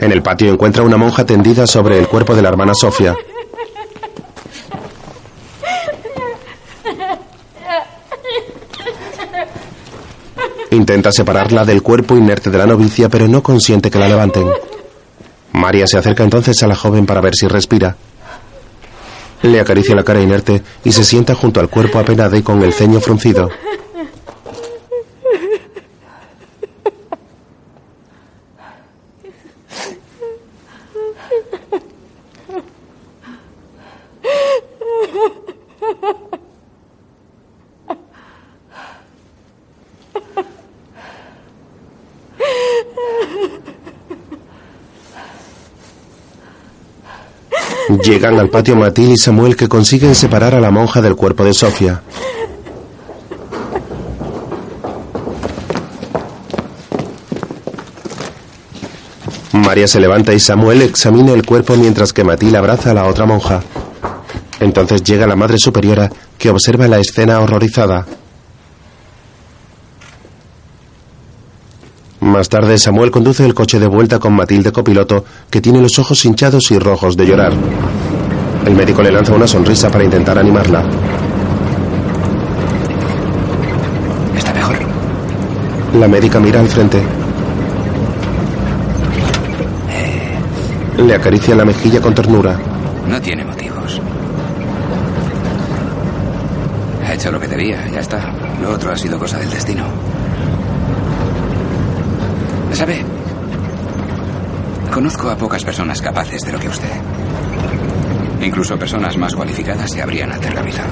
En 0.00 0.12
el 0.12 0.22
patio 0.22 0.52
encuentra 0.52 0.82
una 0.82 0.96
monja 0.96 1.24
tendida 1.24 1.66
sobre 1.66 1.98
el 1.98 2.06
cuerpo 2.06 2.34
de 2.34 2.42
la 2.42 2.48
hermana 2.48 2.74
Sofía. 2.74 3.14
Intenta 10.70 11.10
separarla 11.10 11.64
del 11.64 11.82
cuerpo 11.82 12.16
inerte 12.16 12.50
de 12.50 12.58
la 12.58 12.66
novicia, 12.66 13.08
pero 13.08 13.26
no 13.26 13.42
consiente 13.42 13.90
que 13.90 13.98
la 13.98 14.08
levanten. 14.08 14.48
María 15.52 15.86
se 15.86 15.98
acerca 15.98 16.22
entonces 16.22 16.62
a 16.62 16.66
la 16.66 16.76
joven 16.76 17.06
para 17.06 17.20
ver 17.20 17.34
si 17.34 17.48
respira. 17.48 17.96
Le 19.42 19.60
acaricia 19.60 19.94
la 19.94 20.04
cara 20.04 20.20
inerte 20.20 20.62
y 20.84 20.92
se 20.92 21.04
sienta 21.04 21.34
junto 21.34 21.60
al 21.60 21.68
cuerpo 21.68 21.98
apenada 21.98 22.36
y 22.36 22.42
con 22.42 22.62
el 22.62 22.72
ceño 22.72 23.00
fruncido. 23.00 23.48
Llegan 47.88 48.38
al 48.40 48.50
patio 48.50 48.74
Matil 48.74 49.12
y 49.12 49.16
Samuel 49.16 49.54
que 49.54 49.68
consiguen 49.68 50.16
separar 50.16 50.56
a 50.56 50.60
la 50.60 50.72
monja 50.72 51.00
del 51.00 51.14
cuerpo 51.14 51.44
de 51.44 51.54
Sofía. 51.54 52.02
María 59.52 59.86
se 59.86 60.00
levanta 60.00 60.34
y 60.34 60.40
Samuel 60.40 60.82
examina 60.82 61.32
el 61.32 61.46
cuerpo 61.46 61.76
mientras 61.76 62.12
que 62.12 62.24
Matil 62.24 62.56
abraza 62.56 62.90
a 62.90 62.94
la 62.94 63.04
otra 63.04 63.24
monja. 63.24 63.62
Entonces 64.58 65.04
llega 65.04 65.26
la 65.26 65.36
madre 65.36 65.58
superiora 65.58 66.10
que 66.38 66.50
observa 66.50 66.88
la 66.88 66.98
escena 66.98 67.40
horrorizada. 67.40 68.04
Más 72.26 72.48
tarde, 72.48 72.76
Samuel 72.76 73.12
conduce 73.12 73.46
el 73.46 73.54
coche 73.54 73.78
de 73.78 73.86
vuelta 73.86 74.18
con 74.18 74.34
Matilde 74.34 74.72
copiloto, 74.72 75.24
que 75.48 75.60
tiene 75.60 75.80
los 75.80 75.96
ojos 76.00 76.24
hinchados 76.24 76.72
y 76.72 76.78
rojos 76.78 77.16
de 77.16 77.24
llorar. 77.24 77.52
El 78.66 78.74
médico 78.74 79.00
le 79.00 79.12
lanza 79.12 79.32
una 79.32 79.46
sonrisa 79.46 79.88
para 79.90 80.02
intentar 80.02 80.36
animarla. 80.36 80.82
¿Está 84.36 84.52
mejor? 84.52 84.76
La 86.00 86.08
médica 86.08 86.40
mira 86.40 86.58
al 86.58 86.66
frente. 86.66 87.00
Le 90.98 91.14
acaricia 91.14 91.54
la 91.54 91.64
mejilla 91.64 92.00
con 92.00 92.12
ternura. 92.12 92.58
No 93.08 93.20
tiene 93.20 93.44
motivos. 93.44 94.00
Ha 97.06 97.14
hecho 97.14 97.30
lo 97.30 97.38
que 97.38 97.46
debía, 97.46 97.86
ya 97.86 98.00
está. 98.00 98.34
Lo 98.60 98.72
otro 98.72 98.90
ha 98.90 98.96
sido 98.96 99.16
cosa 99.16 99.38
del 99.38 99.48
destino. 99.48 99.84
¿Sabe? 102.76 103.02
Conozco 104.92 105.30
a 105.30 105.36
pocas 105.36 105.64
personas 105.64 106.02
capaces 106.02 106.42
de 106.42 106.52
lo 106.52 106.58
que 106.58 106.68
usted. 106.68 106.92
Incluso 108.42 108.78
personas 108.78 109.16
más 109.16 109.34
cualificadas 109.34 109.90
se 109.90 110.02
habrían 110.02 110.30
aterrorizado. 110.30 110.90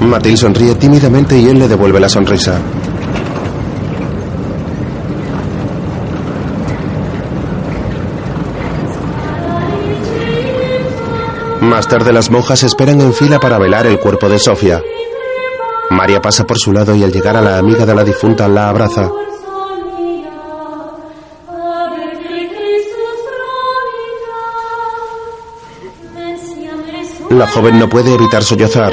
Matil 0.00 0.36
sonríe 0.36 0.74
tímidamente 0.74 1.38
y 1.38 1.48
él 1.48 1.60
le 1.60 1.66
devuelve 1.66 1.98
la 1.98 2.10
sonrisa. 2.10 2.60
Más 11.62 11.88
tarde 11.88 12.12
las 12.12 12.30
monjas 12.30 12.64
esperan 12.64 13.00
en 13.00 13.14
fila 13.14 13.40
para 13.40 13.56
velar 13.58 13.86
el 13.86 13.98
cuerpo 13.98 14.28
de 14.28 14.38
Sofía. 14.38 14.82
María 15.88 16.20
pasa 16.20 16.44
por 16.44 16.58
su 16.58 16.70
lado 16.70 16.94
y 16.94 17.02
al 17.02 17.12
llegar 17.12 17.38
a 17.38 17.40
la 17.40 17.56
amiga 17.56 17.86
de 17.86 17.94
la 17.94 18.04
difunta 18.04 18.46
la 18.46 18.68
abraza. 18.68 19.10
La 27.32 27.46
joven 27.46 27.78
no 27.78 27.88
puede 27.88 28.12
evitar 28.12 28.44
sollozar. 28.44 28.92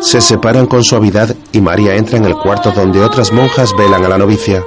Se 0.00 0.20
separan 0.20 0.66
con 0.66 0.84
suavidad 0.84 1.34
y 1.50 1.60
María 1.60 1.96
entra 1.96 2.16
en 2.16 2.26
el 2.26 2.34
cuarto 2.34 2.70
donde 2.70 3.02
otras 3.02 3.32
monjas 3.32 3.74
velan 3.76 4.04
a 4.04 4.08
la 4.08 4.18
novicia. 4.18 4.62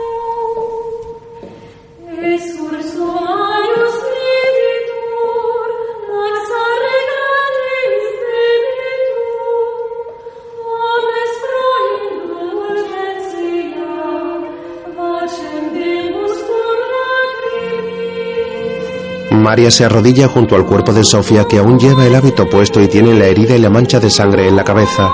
María 19.50 19.72
se 19.72 19.84
arrodilla 19.84 20.28
junto 20.28 20.56
al 20.56 20.64
cuerpo 20.64 20.94
de 20.94 21.04
Sofía 21.04 21.46
que 21.46 21.58
aún 21.58 21.80
lleva 21.80 22.06
el 22.06 22.14
hábito 22.14 22.48
puesto 22.48 22.84
y 22.84 22.88
tiene 22.88 23.16
la 23.16 23.26
herida 23.26 23.56
y 23.56 23.60
la 23.60 23.72
mancha 23.72 24.00
de 24.00 24.12
sangre 24.12 24.48
en 24.48 24.56
la 24.56 24.64
cabeza. 24.64 25.10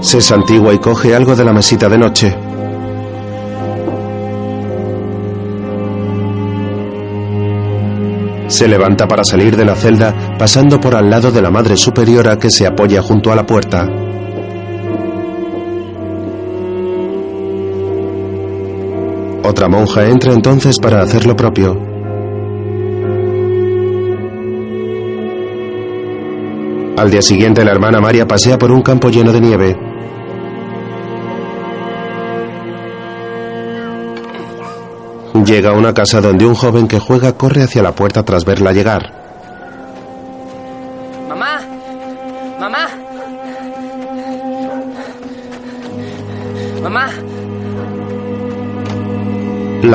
Se 0.00 0.20
santigua 0.20 0.74
y 0.74 0.78
coge 0.78 1.14
algo 1.14 1.36
de 1.36 1.44
la 1.44 1.52
mesita 1.52 1.88
de 1.88 1.98
noche. 1.98 2.36
Se 8.48 8.66
levanta 8.66 9.06
para 9.06 9.22
salir 9.22 9.56
de 9.56 9.64
la 9.64 9.76
celda, 9.76 10.14
pasando 10.38 10.80
por 10.80 10.94
al 10.94 11.08
lado 11.08 11.30
de 11.30 11.40
la 11.40 11.50
madre 11.50 11.76
superiora 11.76 12.38
que 12.38 12.50
se 12.50 12.66
apoya 12.66 13.00
junto 13.02 13.30
a 13.30 13.36
la 13.36 13.46
puerta. 13.46 13.88
Otra 19.44 19.68
monja 19.68 20.06
entra 20.06 20.32
entonces 20.32 20.78
para 20.80 21.02
hacer 21.02 21.26
lo 21.26 21.36
propio. 21.36 21.78
Al 26.96 27.10
día 27.10 27.22
siguiente 27.22 27.64
la 27.64 27.72
hermana 27.72 28.00
María 28.00 28.26
pasea 28.26 28.58
por 28.58 28.70
un 28.70 28.82
campo 28.82 29.10
lleno 29.10 29.32
de 29.32 29.40
nieve. 29.40 29.76
Llega 35.44 35.70
a 35.70 35.74
una 35.74 35.92
casa 35.92 36.20
donde 36.20 36.46
un 36.46 36.54
joven 36.54 36.88
que 36.88 36.98
juega 36.98 37.36
corre 37.36 37.64
hacia 37.64 37.82
la 37.82 37.94
puerta 37.94 38.22
tras 38.22 38.44
verla 38.44 38.72
llegar. 38.72 39.13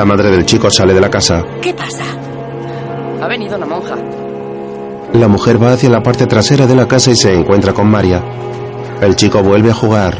La 0.00 0.06
madre 0.06 0.30
del 0.30 0.46
chico 0.46 0.70
sale 0.70 0.94
de 0.94 1.00
la 1.02 1.10
casa. 1.10 1.44
¿Qué 1.60 1.74
pasa? 1.74 2.04
Ha 3.20 3.28
venido 3.28 3.58
la 3.58 3.66
monja. 3.66 3.96
La 5.12 5.28
mujer 5.28 5.62
va 5.62 5.74
hacia 5.74 5.90
la 5.90 6.02
parte 6.02 6.26
trasera 6.26 6.66
de 6.66 6.74
la 6.74 6.88
casa 6.88 7.10
y 7.10 7.16
se 7.16 7.34
encuentra 7.34 7.74
con 7.74 7.86
María. 7.86 8.24
El 9.02 9.14
chico 9.14 9.42
vuelve 9.42 9.70
a 9.70 9.74
jugar. 9.74 10.16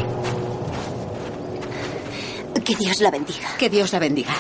Que 2.63 2.75
Dios 2.75 3.01
la 3.01 3.11
bendiga. 3.11 3.49
Que 3.59 3.71
Dios 3.71 3.91
la 3.95 4.01
bendiga. 4.01 4.35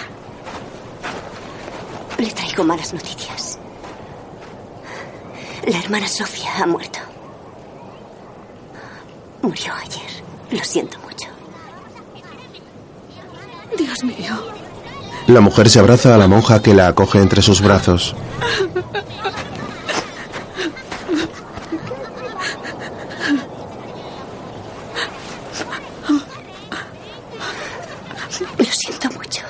Le 2.18 2.30
traigo 2.32 2.62
malas 2.62 2.92
noticias. 2.92 3.58
La 5.66 5.78
hermana 5.78 6.06
Sofía 6.06 6.50
ha 6.62 6.66
muerto. 6.66 6.98
Murió 9.40 9.72
ayer. 9.72 10.22
Lo 10.50 10.62
siento 10.62 10.98
mucho. 10.98 11.28
Dios 13.78 14.04
mío. 14.04 14.60
La 15.30 15.40
mujer 15.40 15.70
se 15.70 15.78
abraza 15.78 16.12
a 16.12 16.18
la 16.18 16.26
monja 16.26 16.60
que 16.60 16.74
la 16.74 16.88
acoge 16.88 17.20
entre 17.20 17.40
sus 17.40 17.60
brazos. 17.60 18.16
Lo 28.58 28.64
siento 28.64 29.08
mucho. 29.12 29.42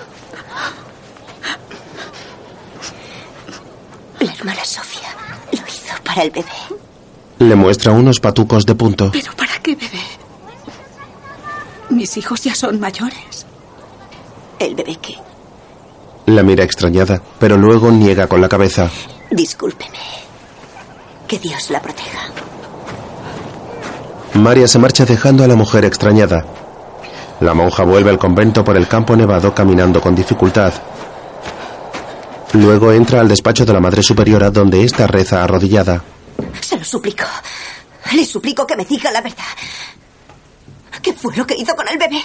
La 4.19 4.33
hermana 4.35 4.65
Sofía 4.67 5.09
lo 5.51 5.67
hizo 5.67 5.95
para 6.05 6.25
el 6.25 6.31
bebé. 6.31 6.47
Le 7.39 7.55
muestra 7.55 7.93
unos 7.93 8.21
patucos 8.21 8.67
de 8.67 8.75
punto. 8.75 9.11
¿Pero 9.13 9.33
para 9.33 9.59
qué 9.63 9.77
bebé? 9.77 10.03
Mis 11.89 12.19
hijos 12.19 12.43
ya 12.43 12.55
son 12.55 12.79
mayores. 12.79 13.47
El 14.59 14.75
bebé 14.75 14.97
que... 14.97 15.30
La 16.31 16.45
mira 16.45 16.63
extrañada, 16.63 17.21
pero 17.41 17.57
luego 17.57 17.91
niega 17.91 18.29
con 18.29 18.41
la 18.41 18.49
cabeza. 18.49 18.89
Discúlpeme. 19.33 19.99
Que 21.27 21.41
Dios 21.41 21.71
la 21.71 21.83
proteja. 21.83 22.21
María 24.35 24.69
se 24.69 24.79
marcha 24.79 25.05
dejando 25.05 25.43
a 25.43 25.49
la 25.49 25.57
mujer 25.57 25.85
extrañada. 25.85 26.47
La 27.41 27.53
monja 27.53 27.83
vuelve 27.83 28.11
al 28.11 28.19
convento 28.21 28.63
por 28.63 28.77
el 28.77 28.87
campo 28.87 29.17
nevado 29.17 29.53
caminando 29.53 30.01
con 30.01 30.15
dificultad. 30.15 30.73
Luego 32.53 32.93
entra 32.93 33.21
al 33.21 33.29
despacho 33.29 33.65
de 33.67 33.73
la 33.73 33.81
Madre 33.81 34.05
Superiora 34.05 34.51
donde 34.53 34.85
ésta 34.85 35.09
reza 35.09 35.43
arrodillada. 35.43 36.01
Se 36.61 36.79
lo 36.79 36.85
suplico. 36.85 37.25
Le 38.13 38.25
suplico 38.25 38.65
que 38.69 38.77
me 38.77 38.85
diga 38.85 39.11
la 39.11 39.21
verdad. 39.21 39.43
¿Qué 41.03 41.13
fue 41.13 41.37
lo 41.37 41.45
que 41.45 41.57
hizo 41.57 41.75
con 41.75 41.89
el 41.91 41.99
bebé? 41.99 42.23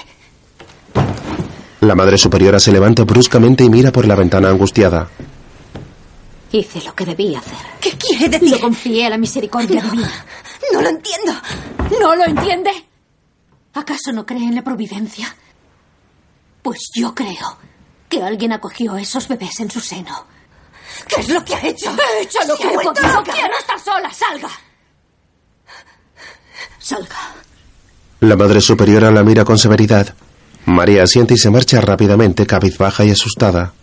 La 1.81 1.95
Madre 1.95 2.17
Superiora 2.17 2.59
se 2.59 2.71
levanta 2.71 3.03
bruscamente 3.03 3.63
y 3.63 3.69
mira 3.69 3.91
por 3.91 4.07
la 4.07 4.15
ventana 4.15 4.49
angustiada. 4.49 5.07
Hice 6.51 6.81
lo 6.83 6.95
que 6.95 7.05
debía 7.05 7.39
hacer. 7.39 7.57
¿Qué 7.81 7.91
quiere 7.91 8.29
decir? 8.29 8.49
Lo 8.51 8.59
confié 8.59 9.05
a 9.05 9.09
la 9.09 9.17
misericordia 9.17 9.81
No. 9.83 9.89
divina. 9.91 10.11
No 10.73 10.81
lo 10.81 10.89
entiendo. 10.89 11.33
¿No 11.99 12.15
lo 12.15 12.23
entiende? 12.25 12.71
¿Acaso 13.73 14.11
no 14.13 14.25
cree 14.25 14.43
en 14.45 14.55
la 14.55 14.63
providencia? 14.63 15.35
Pues 16.61 16.79
yo 16.95 17.13
creo 17.13 17.57
que 18.09 18.23
alguien 18.23 18.53
acogió 18.53 18.93
a 18.93 19.01
esos 19.01 19.27
bebés 19.27 19.59
en 19.59 19.69
su 19.69 19.79
seno. 19.81 20.25
¿Qué 21.07 21.19
es 21.21 21.29
lo 21.29 21.43
que 21.43 21.55
ha 21.55 21.61
hecho? 21.67 21.91
He 22.19 22.23
hecho 22.23 22.39
lo 22.47 22.55
Se 22.55 22.61
que 22.63 22.67
ha 22.69 22.71
he 22.71 22.75
podido. 22.75 23.13
loca. 23.13 23.31
Quiero 23.33 23.57
estar 23.59 23.79
sola. 23.79 24.11
Salga. 24.13 24.49
Salga. 26.79 27.15
La 28.21 28.35
Madre 28.35 28.61
Superiora 28.61 29.11
la 29.11 29.23
mira 29.23 29.43
con 29.43 29.57
severidad. 29.57 30.15
María 30.65 31.03
asiente 31.03 31.35
y 31.35 31.37
se 31.37 31.49
marcha 31.49 31.79
rápidamente, 31.79 32.45
cabizbaja 32.47 33.05
y 33.05 33.11
asustada. 33.11 33.73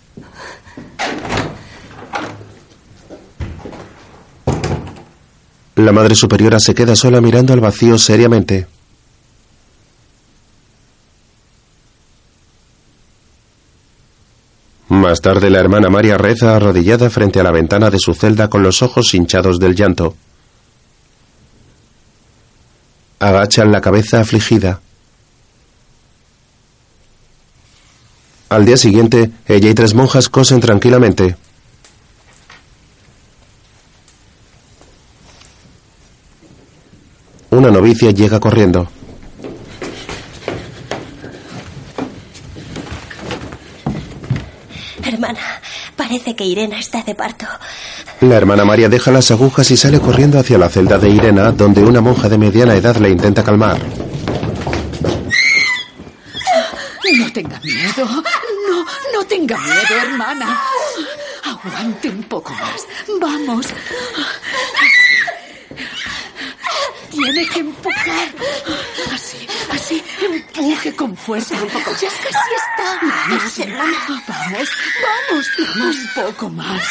La 5.77 5.93
Madre 5.93 6.15
Superiora 6.15 6.61
se 6.61 6.75
queda 6.75 6.95
sola 6.95 7.21
mirando 7.21 7.53
al 7.53 7.61
vacío 7.61 7.99
seriamente. 7.99 8.67
Más 14.89 15.21
tarde 15.23 15.49
la 15.49 15.61
hermana 15.61 15.89
María 15.89 16.19
reza 16.19 16.55
arrodillada 16.55 17.09
frente 17.09 17.41
a 17.41 17.43
la 17.43 17.51
ventana 17.51 17.89
de 17.89 17.99
su 17.99 18.13
celda 18.13 18.49
con 18.49 18.63
los 18.63 18.83
ojos 18.83 19.15
hinchados 19.15 19.59
del 19.59 19.75
llanto. 19.75 20.15
Agachan 23.19 23.73
la 23.73 23.81
cabeza 23.81 24.21
afligida. 24.21 24.81
Al 28.53 28.67
día 28.67 28.77
siguiente, 28.77 29.31
ella 29.49 29.71
y 29.71 29.75
tres 29.75 29.95
monjas 29.95 30.29
cosen 30.29 30.61
tranquilamente. 30.61 31.37
Una 37.49 37.71
novicia 37.71 38.11
llega 38.11 38.39
corriendo. 38.41 38.89
Hermana, 45.03 45.41
parece 45.97 46.37
que 46.37 46.45
Irena 46.45 46.79
está 46.79 47.03
de 47.03 47.15
parto. 47.15 47.47
La 48.21 48.37
hermana 48.37 48.67
María 48.67 48.91
deja 48.91 49.11
las 49.11 49.31
agujas 49.31 49.71
y 49.71 49.79
sale 49.79 49.99
corriendo 49.99 50.39
hacia 50.39 50.59
la 50.59 50.69
celda 50.69 50.99
de 50.99 51.09
Irena, 51.09 51.53
donde 51.53 51.83
una 51.83 52.03
monja 52.03 52.29
de 52.29 52.37
mediana 52.37 52.75
edad 52.75 52.97
le 52.97 53.09
intenta 53.09 53.43
calmar. 53.43 53.81
No 57.03 57.19
tenga 57.33 57.59
miedo. 57.61 58.07
No, 58.69 58.87
no 59.15 59.25
tenga 59.27 59.57
miedo, 59.59 59.95
hermana. 60.03 60.61
Aguante 61.45 62.09
un 62.09 62.23
poco 62.25 62.53
más. 62.55 62.87
Vamos. 63.21 63.67
Tiene 67.11 67.47
que 67.49 67.61
empujar. 67.61 68.29
Así, 69.13 69.47
así. 69.71 70.03
Empuje 70.21 70.95
con 70.97 71.17
fuerza. 71.17 71.55
Un 71.61 71.69
poco. 71.69 71.91
Ya 72.01 72.09
casi 72.09 72.29
está. 72.31 73.01
Vamos, 73.03 73.59
hermana. 73.59 73.99
Vamos, 74.09 74.69
vamos. 75.03 75.47
Vamos 75.77 75.97
un 75.97 76.09
poco 76.15 76.49
más. 76.51 76.83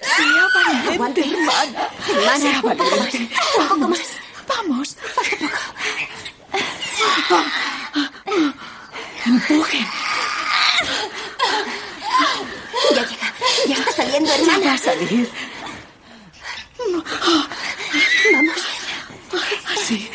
Sea 0.00 0.48
valiente, 0.54 1.20
hermana. 1.20 1.88
Hermana, 2.08 2.38
Sea 2.38 2.60
un 2.60 2.62
poco 2.62 2.84
más. 2.84 2.98
valiente. 2.98 3.34
Un 3.58 3.68
poco 3.68 3.88
más. 3.88 4.00
Vamos. 4.48 4.96
Empuje. 9.26 9.86
Ya 12.94 13.02
llega. 13.02 13.32
Ya 13.66 13.74
está 13.76 13.92
saliendo, 13.92 14.28
Ya 14.30 14.36
hermana. 14.36 14.66
va 14.66 14.72
a 14.74 14.78
salir. 14.78 15.30
Vamos. 16.78 18.60
Así. 19.76 20.10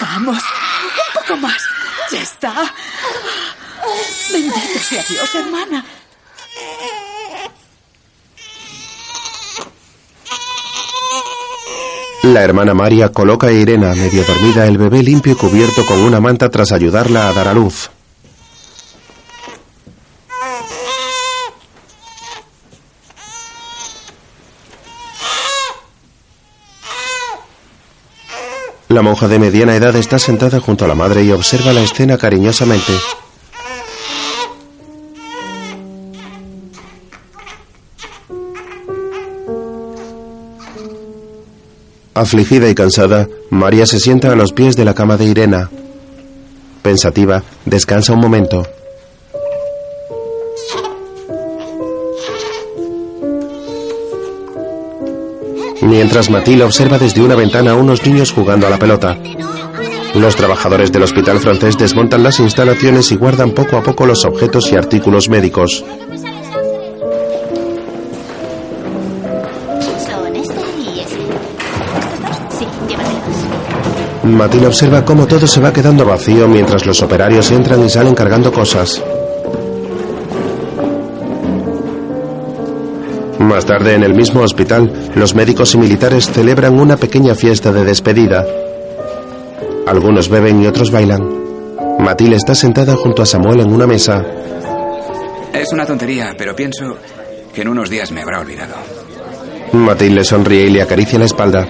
Vamos. 0.00 0.38
Un 0.38 1.20
poco 1.20 1.36
más. 1.36 1.62
Ya 2.10 2.22
está. 2.22 2.74
Bendito 4.30 4.78
sea 4.88 5.02
Dios, 5.04 5.34
hermana. 5.34 5.84
La 12.22 12.42
hermana 12.42 12.72
María 12.72 13.08
coloca 13.10 13.48
a 13.48 13.52
Irena, 13.52 13.94
medio 13.94 14.24
dormida, 14.24 14.66
el 14.66 14.78
bebé 14.78 15.02
limpio 15.02 15.32
y 15.32 15.36
cubierto 15.36 15.84
con 15.84 16.00
una 16.00 16.20
manta 16.20 16.50
tras 16.50 16.70
ayudarla 16.70 17.28
a 17.28 17.32
dar 17.32 17.48
a 17.48 17.54
luz. 17.54 17.90
La 28.88 29.00
monja 29.00 29.26
de 29.26 29.38
mediana 29.38 29.74
edad 29.74 29.96
está 29.96 30.18
sentada 30.18 30.60
junto 30.60 30.84
a 30.84 30.88
la 30.88 30.94
madre 30.94 31.24
y 31.24 31.32
observa 31.32 31.72
la 31.72 31.80
escena 31.80 32.18
cariñosamente. 32.18 32.92
Afligida 42.14 42.68
y 42.68 42.74
cansada, 42.74 43.26
María 43.48 43.86
se 43.86 43.98
sienta 43.98 44.30
a 44.30 44.36
los 44.36 44.52
pies 44.52 44.76
de 44.76 44.84
la 44.84 44.94
cama 44.94 45.16
de 45.16 45.24
Irena. 45.24 45.70
Pensativa, 46.82 47.42
descansa 47.64 48.12
un 48.12 48.20
momento. 48.20 48.66
Mientras 55.80 56.30
Matilde 56.30 56.64
observa 56.64 56.98
desde 56.98 57.22
una 57.22 57.34
ventana 57.34 57.72
a 57.72 57.76
unos 57.76 58.04
niños 58.04 58.30
jugando 58.30 58.66
a 58.66 58.70
la 58.70 58.78
pelota. 58.78 59.16
Los 60.14 60.36
trabajadores 60.36 60.92
del 60.92 61.04
hospital 61.04 61.40
francés 61.40 61.78
desmontan 61.78 62.22
las 62.22 62.38
instalaciones 62.40 63.10
y 63.10 63.16
guardan 63.16 63.52
poco 63.52 63.78
a 63.78 63.82
poco 63.82 64.04
los 64.04 64.24
objetos 64.26 64.70
y 64.70 64.76
artículos 64.76 65.30
médicos. 65.30 65.82
Matilde 74.32 74.66
observa 74.66 75.04
cómo 75.04 75.26
todo 75.26 75.46
se 75.46 75.60
va 75.60 75.72
quedando 75.72 76.04
vacío 76.06 76.48
mientras 76.48 76.86
los 76.86 77.02
operarios 77.02 77.50
entran 77.50 77.84
y 77.84 77.90
salen 77.90 78.14
cargando 78.14 78.50
cosas. 78.52 79.02
Más 83.38 83.66
tarde, 83.66 83.94
en 83.94 84.02
el 84.02 84.14
mismo 84.14 84.40
hospital, 84.40 85.10
los 85.14 85.34
médicos 85.34 85.74
y 85.74 85.78
militares 85.78 86.30
celebran 86.32 86.78
una 86.78 86.96
pequeña 86.96 87.34
fiesta 87.34 87.72
de 87.72 87.84
despedida. 87.84 88.46
Algunos 89.86 90.28
beben 90.28 90.62
y 90.62 90.66
otros 90.66 90.90
bailan. 90.90 91.42
Matilde 91.98 92.36
está 92.36 92.54
sentada 92.54 92.94
junto 92.96 93.22
a 93.22 93.26
Samuel 93.26 93.60
en 93.60 93.72
una 93.72 93.86
mesa. 93.86 94.24
Es 95.52 95.72
una 95.72 95.84
tontería, 95.84 96.34
pero 96.38 96.56
pienso 96.56 96.96
que 97.52 97.62
en 97.62 97.68
unos 97.68 97.90
días 97.90 98.10
me 98.12 98.22
habrá 98.22 98.40
olvidado. 98.40 98.74
Matilde 99.72 100.14
le 100.14 100.24
sonríe 100.24 100.66
y 100.66 100.70
le 100.70 100.82
acaricia 100.82 101.18
la 101.18 101.26
espalda. 101.26 101.66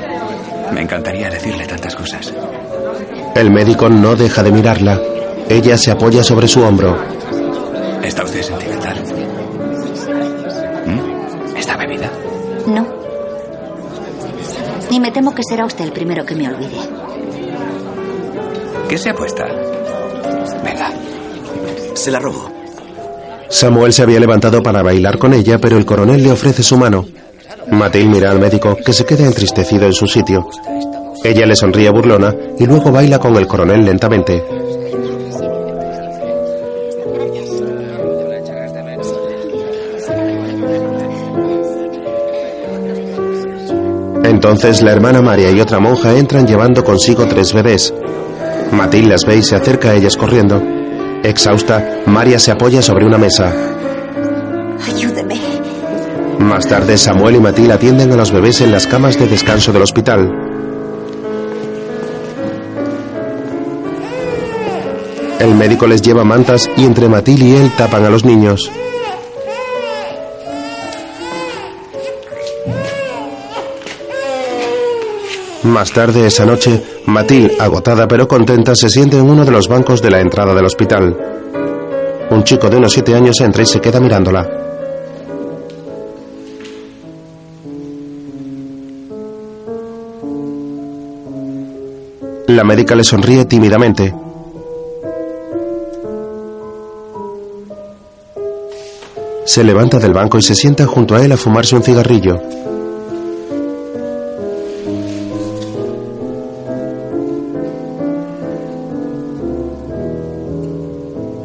Me 0.72 0.82
encantaría 0.82 1.28
decirle 1.28 1.66
tantas 1.66 1.94
cosas. 1.94 2.32
El 3.34 3.50
médico 3.50 3.88
no 3.88 4.14
deja 4.16 4.42
de 4.42 4.52
mirarla. 4.52 5.00
Ella 5.48 5.76
se 5.76 5.90
apoya 5.90 6.22
sobre 6.22 6.48
su 6.48 6.62
hombro. 6.62 6.96
¿Está 8.02 8.24
usted 8.24 8.42
sentimental? 8.42 8.96
¿Mm? 10.86 11.56
¿Está 11.56 11.76
bebida? 11.76 12.10
No. 12.66 12.86
Y 14.90 15.00
me 15.00 15.10
temo 15.10 15.34
que 15.34 15.42
será 15.48 15.64
usted 15.64 15.84
el 15.84 15.92
primero 15.92 16.24
que 16.24 16.34
me 16.34 16.48
olvide. 16.48 16.78
¿Qué 18.88 18.98
se 18.98 19.10
apuesta? 19.10 19.44
Venga. 20.64 20.90
Se 21.94 22.10
la 22.10 22.18
robo. 22.18 22.50
Samuel 23.48 23.92
se 23.92 24.02
había 24.02 24.20
levantado 24.20 24.62
para 24.62 24.82
bailar 24.82 25.18
con 25.18 25.34
ella, 25.34 25.58
pero 25.58 25.76
el 25.76 25.84
coronel 25.84 26.22
le 26.22 26.32
ofrece 26.32 26.62
su 26.62 26.76
mano. 26.76 27.06
Matilde 27.70 28.08
mira 28.08 28.30
al 28.30 28.38
médico, 28.38 28.76
que 28.76 28.92
se 28.92 29.04
queda 29.04 29.24
entristecido 29.24 29.86
en 29.86 29.92
su 29.92 30.06
sitio. 30.06 30.48
Ella 31.24 31.46
le 31.46 31.56
sonríe 31.56 31.90
burlona 31.90 32.34
y 32.58 32.66
luego 32.66 32.90
baila 32.90 33.18
con 33.18 33.36
el 33.36 33.46
coronel 33.46 33.84
lentamente. 33.84 34.42
Entonces 44.24 44.82
la 44.82 44.92
hermana 44.92 45.22
María 45.22 45.50
y 45.50 45.60
otra 45.60 45.78
monja 45.78 46.16
entran 46.16 46.46
llevando 46.46 46.82
consigo 46.82 47.26
tres 47.26 47.52
bebés. 47.52 47.94
Matilde 48.72 49.10
las 49.10 49.24
ve 49.24 49.36
y 49.36 49.42
se 49.42 49.54
acerca 49.54 49.90
a 49.90 49.94
ellas 49.94 50.16
corriendo. 50.16 50.60
Exhausta, 51.22 52.00
María 52.06 52.38
se 52.38 52.50
apoya 52.50 52.82
sobre 52.82 53.06
una 53.06 53.18
mesa. 53.18 53.71
Más 56.42 56.66
tarde, 56.66 56.98
Samuel 56.98 57.36
y 57.36 57.40
Matilde 57.40 57.72
atienden 57.72 58.12
a 58.12 58.16
los 58.16 58.32
bebés 58.32 58.60
en 58.60 58.72
las 58.72 58.86
camas 58.86 59.16
de 59.18 59.26
descanso 59.26 59.72
del 59.72 59.82
hospital. 59.82 60.28
El 65.38 65.54
médico 65.54 65.86
les 65.86 66.02
lleva 66.02 66.24
mantas 66.24 66.68
y 66.76 66.84
entre 66.84 67.08
Matilde 67.08 67.44
y 67.44 67.56
él 67.56 67.72
tapan 67.76 68.04
a 68.04 68.10
los 68.10 68.24
niños. 68.24 68.70
Más 75.62 75.92
tarde 75.92 76.26
esa 76.26 76.44
noche, 76.44 76.82
Matilde, 77.06 77.56
agotada 77.60 78.08
pero 78.08 78.26
contenta, 78.26 78.74
se 78.74 78.90
siente 78.90 79.16
en 79.16 79.30
uno 79.30 79.44
de 79.44 79.52
los 79.52 79.68
bancos 79.68 80.02
de 80.02 80.10
la 80.10 80.20
entrada 80.20 80.54
del 80.54 80.66
hospital. 80.66 81.16
Un 82.30 82.42
chico 82.42 82.68
de 82.68 82.78
unos 82.78 82.92
siete 82.92 83.14
años 83.14 83.40
entra 83.40 83.62
y 83.62 83.66
se 83.66 83.80
queda 83.80 84.00
mirándola. 84.00 84.61
La 92.52 92.64
médica 92.64 92.94
le 92.94 93.02
sonríe 93.02 93.46
tímidamente. 93.46 94.14
Se 99.46 99.64
levanta 99.64 99.98
del 99.98 100.12
banco 100.12 100.36
y 100.36 100.42
se 100.42 100.54
sienta 100.54 100.84
junto 100.84 101.14
a 101.14 101.24
él 101.24 101.32
a 101.32 101.38
fumarse 101.38 101.74
un 101.74 101.82
cigarrillo. 101.82 102.42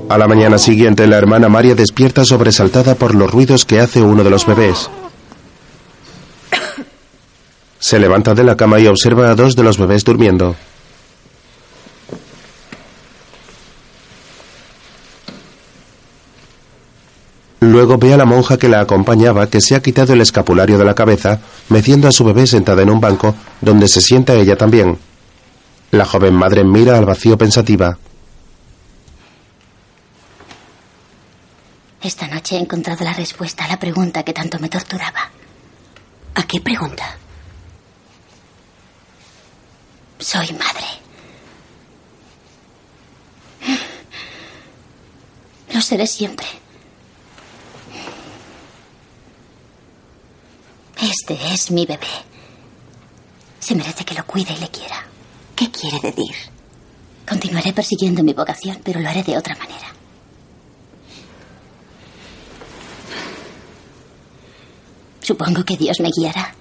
A 0.09 0.17
la 0.17 0.27
mañana 0.27 0.57
siguiente, 0.57 1.07
la 1.07 1.17
hermana 1.17 1.47
María 1.47 1.73
despierta 1.73 2.25
sobresaltada 2.25 2.95
por 2.95 3.15
los 3.15 3.31
ruidos 3.31 3.63
que 3.63 3.79
hace 3.79 4.01
uno 4.01 4.25
de 4.25 4.29
los 4.29 4.45
bebés. 4.45 4.89
Se 7.79 7.97
levanta 7.97 8.33
de 8.33 8.43
la 8.43 8.57
cama 8.57 8.81
y 8.81 8.87
observa 8.87 9.29
a 9.29 9.35
dos 9.35 9.55
de 9.55 9.63
los 9.63 9.77
bebés 9.77 10.03
durmiendo. 10.03 10.57
Luego 17.59 17.97
ve 17.97 18.13
a 18.13 18.17
la 18.17 18.25
monja 18.25 18.57
que 18.57 18.69
la 18.69 18.81
acompañaba 18.81 19.49
que 19.49 19.61
se 19.61 19.75
ha 19.75 19.81
quitado 19.81 20.13
el 20.13 20.21
escapulario 20.21 20.77
de 20.77 20.85
la 20.85 20.93
cabeza, 20.93 21.39
meciendo 21.69 22.07
a 22.07 22.11
su 22.11 22.23
bebé 22.23 22.45
sentada 22.45 22.83
en 22.83 22.89
un 22.91 23.01
banco, 23.01 23.33
donde 23.61 23.87
se 23.87 23.99
sienta 23.99 24.35
ella 24.35 24.55
también. 24.55 24.99
La 25.91 26.05
joven 26.05 26.35
madre 26.35 26.63
mira 26.63 26.97
al 26.97 27.05
vacío 27.05 27.37
pensativa. 27.37 27.97
Esta 32.01 32.27
noche 32.27 32.55
he 32.55 32.59
encontrado 32.59 33.03
la 33.03 33.13
respuesta 33.13 33.65
a 33.65 33.67
la 33.67 33.79
pregunta 33.79 34.23
que 34.23 34.33
tanto 34.33 34.59
me 34.59 34.69
torturaba. 34.69 35.31
¿A 36.35 36.43
qué 36.43 36.61
pregunta? 36.61 37.17
Soy 40.19 40.53
madre. 40.53 40.85
Lo 45.73 45.81
seré 45.81 46.05
siempre. 46.05 46.45
Este 51.01 51.37
es 51.53 51.71
mi 51.71 51.85
bebé. 51.85 52.07
Se 53.59 53.75
merece 53.75 54.03
que 54.03 54.15
lo 54.15 54.25
cuide 54.25 54.53
y 54.53 54.57
le 54.57 54.69
quiera. 54.69 55.03
¿Qué 55.55 55.69
quiere 55.69 55.99
decir? 55.99 56.35
Continuaré 57.27 57.73
persiguiendo 57.73 58.23
mi 58.23 58.33
vocación, 58.33 58.79
pero 58.83 58.99
lo 58.99 59.09
haré 59.09 59.21
de 59.23 59.37
otra 59.37 59.55
manera. 59.55 59.93
Supongo 65.21 65.65
que 65.65 65.75
Dios 65.75 65.99
me 65.99 66.09
guiará. 66.09 66.55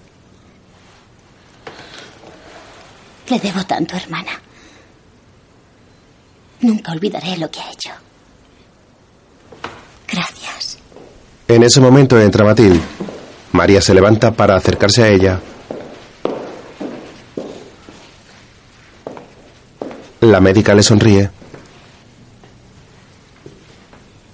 Le 3.29 3.39
debo 3.39 3.65
tanto, 3.65 3.97
hermana. 3.97 4.41
Nunca 6.61 6.93
olvidaré 6.93 7.37
lo 7.37 7.51
que 7.51 7.61
ha 7.61 7.71
hecho. 7.71 7.91
Gracias. 10.09 10.79
En 11.49 11.63
ese 11.63 11.81
momento 11.81 12.21
entra 12.21 12.45
Matilde. 12.45 12.96
María 13.57 13.81
se 13.81 13.95
levanta 13.95 14.33
para 14.33 14.55
acercarse 14.55 15.03
a 15.03 15.09
ella. 15.09 15.41
La 20.21 20.41
médica 20.41 20.75
le 20.75 20.83
sonríe. 20.83 21.31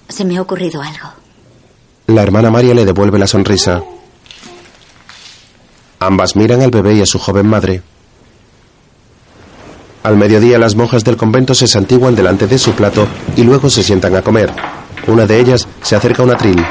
Se 0.09 0.24
me 0.24 0.36
ha 0.36 0.43
ocurrido 0.43 0.82
algo. 0.82 1.09
La 2.09 2.23
hermana 2.23 2.51
María 2.51 2.74
le 2.74 2.85
devuelve 2.85 3.19
la 3.19 3.27
sonrisa. 3.27 3.82
Ambas 6.01 6.35
miran 6.35 6.61
al 6.61 6.70
bebé 6.70 6.94
y 6.94 7.01
a 7.01 7.07
su 7.07 7.19
joven 7.19 7.47
madre. 7.47 7.81
Al 10.03 10.16
mediodía 10.16 10.59
las 10.59 10.74
monjas 10.74 11.05
del 11.05 11.16
convento 11.16 11.55
se 11.55 11.69
santiguan 11.69 12.16
delante 12.16 12.49
de 12.49 12.59
su 12.59 12.73
plato 12.73 13.07
y 13.36 13.44
luego 13.44 13.70
se 13.70 13.85
sientan 13.85 14.16
a 14.16 14.23
comer. 14.23 14.53
Una 15.07 15.27
de 15.27 15.39
ellas 15.39 15.69
se 15.82 15.94
acerca 15.94 16.23
a 16.23 16.24
un 16.27 16.32
atril. 16.32 16.66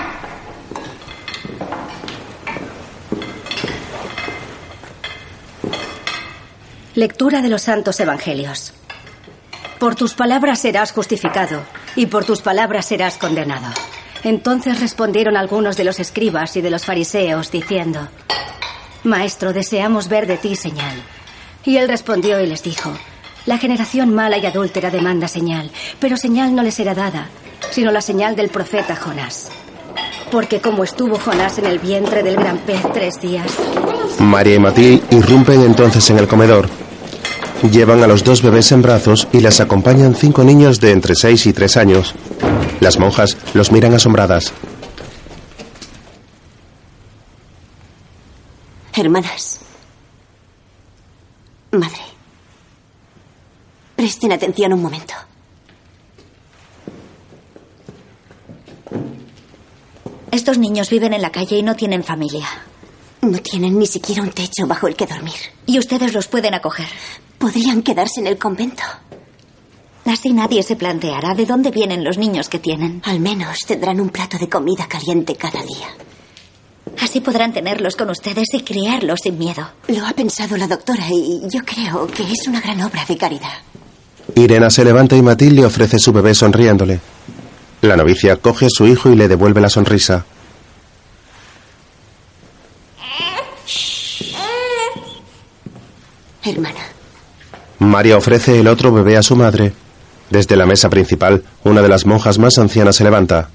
Lectura 6.94 7.42
de 7.42 7.48
los 7.48 7.62
Santos 7.62 8.02
Evangelios. 8.02 8.74
Por 9.80 9.96
tus 9.96 10.14
palabras 10.14 10.60
serás 10.60 10.92
justificado 10.92 11.62
y 11.96 12.08
por 12.08 12.26
tus 12.26 12.42
palabras 12.42 12.86
serás 12.86 13.18
condenado. 13.18 13.68
Entonces 14.26 14.82
respondieron 14.82 15.38
algunos 15.38 15.78
de 15.78 15.86
los 15.86 16.02
escribas 16.02 16.58
y 16.58 16.62
de 16.62 16.70
los 16.70 16.84
fariseos 16.84 17.50
diciendo, 17.50 18.10
Maestro, 19.06 19.54
deseamos 19.54 20.10
ver 20.10 20.28
de 20.28 20.36
ti 20.36 20.58
señal. 20.58 21.02
Y 21.64 21.78
él 21.78 21.88
respondió 21.88 22.42
y 22.42 22.48
les 22.48 22.62
dijo, 22.62 22.92
La 23.46 23.58
generación 23.58 24.14
mala 24.14 24.38
y 24.38 24.46
adúltera 24.46 24.90
demanda 24.90 25.30
señal, 25.30 25.72
pero 26.02 26.18
señal 26.18 26.54
no 26.54 26.62
les 26.62 26.76
será 26.76 26.94
dada, 26.94 27.30
sino 27.70 27.92
la 27.92 28.02
señal 28.02 28.36
del 28.36 28.50
profeta 28.50 28.98
Jonás. 28.98 29.50
Porque 30.30 30.60
como 30.60 30.84
estuvo 30.84 31.18
Jonás 31.18 31.58
en 31.58 31.68
el 31.68 31.80
vientre 31.80 32.22
del 32.22 32.36
gran 32.36 32.58
pez 32.58 32.82
tres 32.94 33.22
días, 33.22 33.50
María 34.20 34.56
y 34.56 34.60
Matilde 34.60 35.04
irrumpen 35.12 35.62
entonces 35.62 36.10
en 36.10 36.20
el 36.20 36.28
comedor. 36.28 36.81
Llevan 37.70 38.02
a 38.04 38.08
los 38.08 38.24
dos 38.24 38.42
bebés 38.42 38.72
en 38.72 38.82
brazos 38.82 39.28
y 39.32 39.40
las 39.40 39.60
acompañan 39.60 40.16
cinco 40.16 40.44
niños 40.44 40.80
de 40.80 40.92
entre 40.92 41.14
seis 41.16 41.46
y 41.46 41.54
tres 41.54 41.78
años. 41.78 42.16
Las 42.80 42.98
monjas 42.98 43.38
los 43.54 43.72
miran 43.72 43.94
asombradas. 43.94 44.52
Hermanas. 48.96 49.60
Madre. 51.72 52.02
Presten 53.96 54.32
atención 54.32 54.74
un 54.74 54.82
momento. 54.82 55.14
Estos 60.32 60.58
niños 60.58 60.90
viven 60.90 61.14
en 61.14 61.22
la 61.22 61.32
calle 61.32 61.58
y 61.58 61.64
no 61.64 61.76
tienen 61.76 62.04
familia. 62.04 62.48
No 63.22 63.38
tienen 63.38 63.78
ni 63.78 63.86
siquiera 63.86 64.24
un 64.24 64.32
techo 64.32 64.66
bajo 64.66 64.88
el 64.88 64.96
que 64.96 65.06
dormir. 65.06 65.36
Y 65.68 65.78
ustedes 65.78 66.14
los 66.14 66.28
pueden 66.28 66.56
acoger. 66.56 66.88
Podrían 67.42 67.82
quedarse 67.82 68.20
en 68.20 68.28
el 68.28 68.38
convento. 68.38 68.84
Así 70.06 70.32
nadie 70.32 70.62
se 70.62 70.76
planteará 70.76 71.34
de 71.34 71.48
dónde 71.48 71.72
vienen 71.72 72.04
los 72.04 72.20
niños 72.20 72.48
que 72.48 72.60
tienen. 72.60 73.02
Al 73.04 73.20
menos 73.20 73.58
tendrán 73.68 74.00
un 74.00 74.10
plato 74.10 74.38
de 74.38 74.48
comida 74.48 74.88
caliente 74.88 75.36
cada 75.36 75.64
día. 75.64 75.88
Así 77.00 77.20
podrán 77.20 77.52
tenerlos 77.52 77.96
con 77.96 78.12
ustedes 78.12 78.54
y 78.54 78.62
criarlos 78.62 79.22
sin 79.24 79.40
miedo. 79.40 79.68
Lo 79.88 80.06
ha 80.06 80.14
pensado 80.14 80.56
la 80.56 80.68
doctora 80.68 81.08
y 81.10 81.42
yo 81.50 81.62
creo 81.66 82.06
que 82.06 82.24
es 82.32 82.48
una 82.48 82.62
gran 82.62 82.80
obra 82.84 83.04
de 83.06 83.18
caridad. 83.18 83.58
Irena 84.36 84.70
se 84.70 84.86
levanta 84.86 85.16
y 85.18 85.24
Matilde 85.24 85.62
le 85.62 85.66
ofrece 85.66 85.98
su 85.98 86.14
bebé 86.14 86.36
sonriéndole. 86.36 87.00
La 87.82 87.98
novicia 87.98 88.36
coge 88.36 88.68
a 88.68 88.70
su 88.70 88.86
hijo 88.86 89.10
y 89.10 89.16
le 89.16 89.28
devuelve 89.28 89.62
la 89.62 89.70
sonrisa. 89.70 90.26
Hermana. 96.44 97.01
María 97.82 98.16
ofrece 98.16 98.60
el 98.60 98.68
otro 98.68 98.92
bebé 98.92 99.18
a 99.18 99.24
su 99.24 99.36
madre. 99.36 99.74
Desde 100.30 100.56
la 100.56 100.68
mesa 100.68 100.88
principal, 100.88 101.44
una 101.64 101.82
de 101.82 101.90
las 101.90 102.06
monjas 102.06 102.38
más 102.38 102.60
ancianas 102.60 102.96
se 102.96 103.04
levanta. 103.04 103.50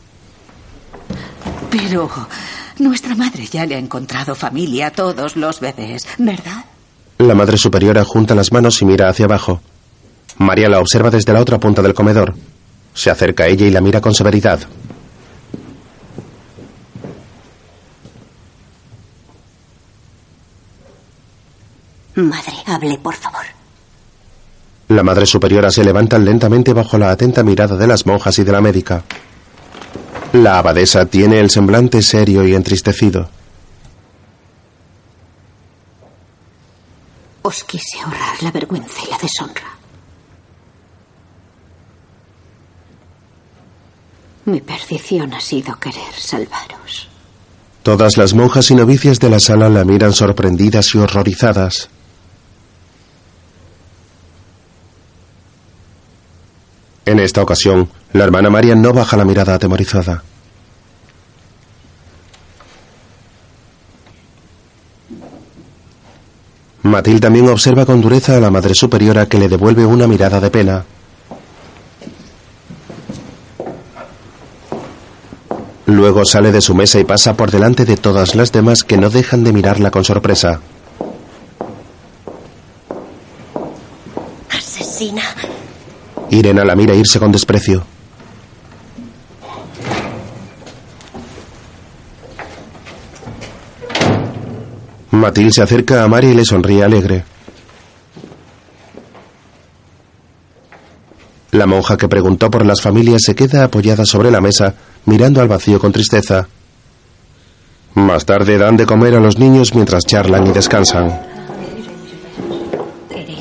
Pero 1.71 2.11
nuestra 2.81 3.15
madre 3.15 3.47
ya 3.47 3.65
le 3.67 3.77
ha 3.77 3.79
encontrado 3.79 4.35
familia 4.35 4.89
a 4.89 4.91
todos 4.91 5.37
los 5.37 5.61
bebés, 5.61 6.09
¿verdad? 6.19 6.65
La 7.19 7.37
madre 7.37 7.57
superiora 7.57 8.03
junta 8.05 8.35
las 8.35 8.51
manos 8.51 8.83
y 8.83 8.85
mira 8.85 9.09
hacia 9.09 9.27
abajo. 9.27 9.61
María 10.39 10.69
la 10.69 10.81
observa 10.81 11.09
desde 11.09 11.33
la 11.33 11.41
otra 11.41 11.61
punta 11.61 11.81
del 11.81 11.95
comedor. 11.95 12.35
Se 12.95 13.11
acerca 13.11 13.45
a 13.45 13.47
ella 13.47 13.67
y 13.67 13.71
la 13.71 13.81
mira 13.81 14.01
con 14.01 14.13
severidad. 14.13 14.59
Madre, 22.17 22.55
hable, 22.67 22.99
por 22.99 23.15
favor. 23.15 23.56
La 24.89 25.03
madre 25.03 25.27
superiora 25.27 25.71
se 25.71 25.85
levanta 25.85 26.19
lentamente 26.19 26.73
bajo 26.73 26.97
la 26.97 27.11
atenta 27.11 27.43
mirada 27.43 27.77
de 27.77 27.87
las 27.87 28.07
monjas 28.07 28.39
y 28.39 28.45
de 28.45 28.53
la 28.53 28.61
médica. 28.61 29.03
La 30.33 30.59
abadesa 30.59 31.07
tiene 31.07 31.41
el 31.41 31.51
semblante 31.51 32.03
serio 32.03 32.47
y 32.47 32.55
entristecido. 32.55 33.29
Os 37.43 37.65
quise 37.65 37.99
ahorrar 38.05 38.43
la 38.43 38.51
vergüenza 38.51 39.01
y 39.07 39.11
la 39.11 39.19
deshonra. 39.19 39.77
Mi 44.45 44.61
perdición 44.61 45.35
ha 45.35 45.41
sido 45.41 45.77
querer 45.81 46.15
salvaros. 46.17 47.09
Todas 47.83 48.17
las 48.17 48.35
monjas 48.35 48.71
y 48.71 48.77
novicias 48.77 49.19
de 49.19 49.31
la 49.31 49.41
sala 49.41 49.69
la 49.69 49.85
miran 49.85 50.13
sorprendidas 50.13 50.95
y 50.95 50.99
horrorizadas. 50.99 51.89
En 57.07 57.21
esta 57.21 57.41
ocasión, 57.41 57.89
la 58.13 58.25
hermana 58.25 58.51
María 58.51 58.75
no 58.75 58.93
baja 58.93 59.17
la 59.17 59.25
mirada 59.25 59.55
atemorizada. 59.55 60.25
Matilde 66.83 67.21
también 67.21 67.49
observa 67.49 67.87
con 67.87 68.01
dureza 68.01 68.37
a 68.37 68.41
la 68.41 68.51
madre 68.51 68.75
superiora 68.75 69.27
que 69.27 69.39
le 69.39 69.49
devuelve 69.49 69.87
una 69.87 70.09
mirada 70.09 70.41
de 70.41 70.51
pena. 70.51 70.85
Luego 75.87 76.25
sale 76.25 76.51
de 76.51 76.61
su 76.61 76.75
mesa 76.75 76.99
y 76.99 77.05
pasa 77.05 77.35
por 77.35 77.53
delante 77.53 77.85
de 77.85 77.97
todas 77.97 78.35
las 78.35 78.51
demás 78.51 78.83
que 78.83 78.99
no 78.99 79.11
dejan 79.11 79.45
de 79.45 79.53
mirarla 79.53 79.93
con 79.93 80.05
sorpresa. 80.05 80.61
Asesina. 84.51 85.23
Irena 86.31 86.65
la 86.65 86.75
mira 86.75 86.95
e 86.95 86.99
irse 86.99 87.19
con 87.19 87.33
desprecio. 87.33 87.85
Matil 95.11 95.53
se 95.53 95.63
acerca 95.63 96.03
a 96.03 96.09
Mari 96.09 96.29
y 96.29 96.35
le 96.35 96.45
sonríe 96.45 96.85
alegre. 96.85 97.25
La 101.53 101.67
monja 101.67 101.97
que 101.97 102.09
preguntó 102.09 102.51
por 102.51 102.67
las 102.67 102.83
familias 102.83 103.23
se 103.25 103.35
queda 103.35 103.65
apoyada 103.65 104.05
sobre 104.05 104.31
la 104.31 104.43
mesa, 104.43 104.75
mirando 105.07 105.41
al 105.41 105.49
vacío 105.49 105.79
con 105.79 105.91
tristeza. 105.91 106.49
Más 107.95 108.27
tarde 108.27 108.59
dan 108.59 108.77
de 108.77 108.85
comer 108.85 109.15
a 109.15 109.21
los 109.21 109.39
niños 109.39 109.75
mientras 109.75 110.05
charlan 110.05 110.47
y 110.49 110.53
descansan. 110.53 111.19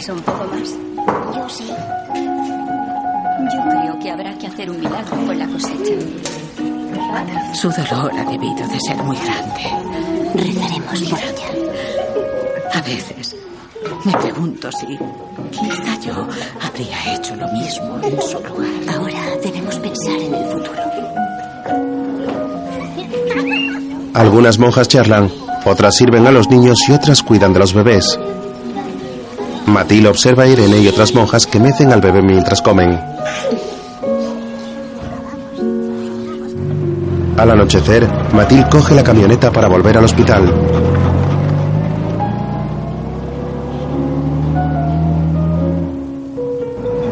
un 0.07 0.21
poco 0.21 0.44
Su 7.55 7.69
dolor 7.69 8.11
ha 8.17 8.25
debido 8.29 8.67
de 8.67 8.79
ser 8.85 8.97
muy 9.03 9.15
grande. 9.15 9.63
Rezaremos 10.35 11.03
por 11.03 11.19
ella. 11.19 11.49
A 12.73 12.81
veces 12.81 13.35
me 14.03 14.11
pregunto 14.11 14.69
si 14.73 14.85
quizá 15.51 15.99
yo 16.01 16.27
habría 16.61 17.15
hecho 17.15 17.33
lo 17.37 17.47
mismo 17.53 17.99
en 18.03 18.21
su 18.21 18.39
lugar. 18.39 18.69
Ahora 18.93 19.37
debemos 19.41 19.79
pensar 19.79 20.19
en 20.19 20.33
el 20.33 20.45
futuro. 20.51 20.81
Algunas 24.13 24.59
monjas 24.59 24.89
charlan, 24.89 25.31
otras 25.63 25.95
sirven 25.95 26.27
a 26.27 26.31
los 26.31 26.49
niños 26.49 26.77
y 26.89 26.91
otras 26.91 27.23
cuidan 27.23 27.53
de 27.53 27.59
los 27.59 27.73
bebés. 27.73 28.19
Matilde 29.65 30.09
observa 30.09 30.43
a 30.43 30.47
Irene 30.47 30.79
y 30.79 30.87
otras 30.89 31.13
monjas 31.15 31.47
que 31.47 31.59
mecen 31.59 31.93
al 31.93 32.01
bebé 32.01 32.21
mientras 32.21 32.61
comen. 32.61 32.99
Al 37.37 37.51
anochecer, 37.51 38.07
Matilde 38.33 38.69
coge 38.69 38.95
la 38.95 39.03
camioneta 39.03 39.51
para 39.51 39.67
volver 39.67 39.97
al 39.97 40.05
hospital. 40.05 40.53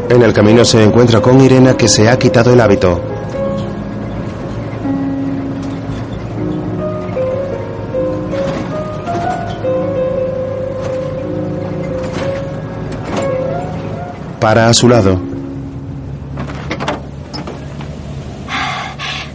En 0.10 0.22
el 0.22 0.32
camino 0.32 0.64
se 0.64 0.84
encuentra 0.84 1.22
con 1.22 1.42
Irena 1.42 1.76
que 1.76 1.88
se 1.88 2.08
ha 2.08 2.20
quitado 2.20 2.54
el 2.54 2.62
hábito. 2.62 3.02
Para 14.40 14.68
a 14.68 14.74
su 14.74 14.88
lado. 14.88 15.20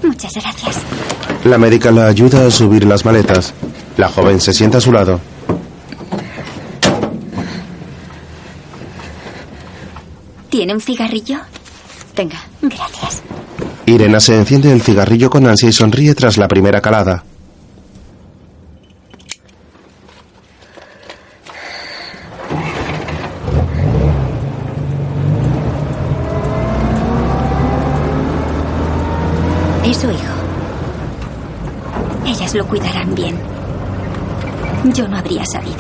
Muchas 0.02 0.34
gracias. 0.34 0.76
La 1.48 1.56
médica 1.56 1.90
la 1.90 2.08
ayuda 2.08 2.46
a 2.46 2.50
subir 2.50 2.84
las 2.84 3.06
maletas. 3.06 3.54
La 3.96 4.10
joven 4.10 4.38
se 4.38 4.52
sienta 4.52 4.76
a 4.76 4.80
su 4.82 4.92
lado. 4.92 5.18
¿Tiene 10.50 10.74
un 10.74 10.80
cigarrillo? 10.82 11.38
Tenga. 12.14 12.38
Gracias. 12.60 13.22
Irena 13.86 14.20
se 14.20 14.36
enciende 14.36 14.70
el 14.70 14.82
cigarrillo 14.82 15.30
con 15.30 15.46
ansia 15.46 15.70
y 15.70 15.72
sonríe 15.72 16.14
tras 16.14 16.36
la 16.36 16.48
primera 16.48 16.82
calada. 16.82 17.24
Es 29.82 29.96
su 29.96 30.10
hijo. 30.10 30.38
Ellas 32.28 32.54
lo 32.54 32.66
cuidarán 32.66 33.14
bien. 33.14 33.38
Yo 34.92 35.08
no 35.08 35.16
habría 35.16 35.44
sabido. 35.46 35.78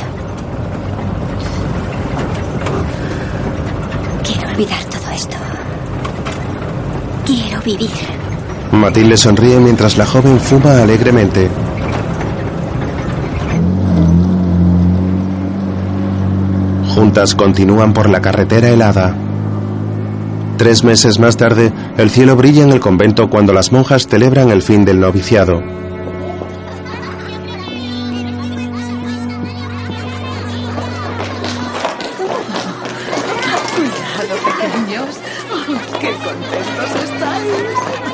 Quiero 4.24 4.48
olvidar 4.48 4.82
todo 4.84 5.10
esto. 5.14 5.36
Quiero 7.26 7.60
vivir. 7.60 7.90
Matilde 8.98 9.16
sonríe 9.16 9.60
mientras 9.60 9.96
la 9.96 10.04
joven 10.04 10.40
fuma 10.40 10.82
alegremente. 10.82 11.48
Juntas 16.96 17.36
continúan 17.36 17.92
por 17.92 18.10
la 18.10 18.20
carretera 18.20 18.70
helada. 18.70 19.14
Tres 20.56 20.82
meses 20.82 21.20
más 21.20 21.36
tarde, 21.36 21.72
el 21.96 22.10
cielo 22.10 22.34
brilla 22.34 22.64
en 22.64 22.72
el 22.72 22.80
convento 22.80 23.30
cuando 23.30 23.52
las 23.52 23.70
monjas 23.70 24.08
celebran 24.08 24.50
el 24.50 24.62
fin 24.62 24.84
del 24.84 24.98
noviciado. 24.98 25.60
¡Qué 36.00 36.10
contentos 36.10 37.02
estáis! 37.04 38.07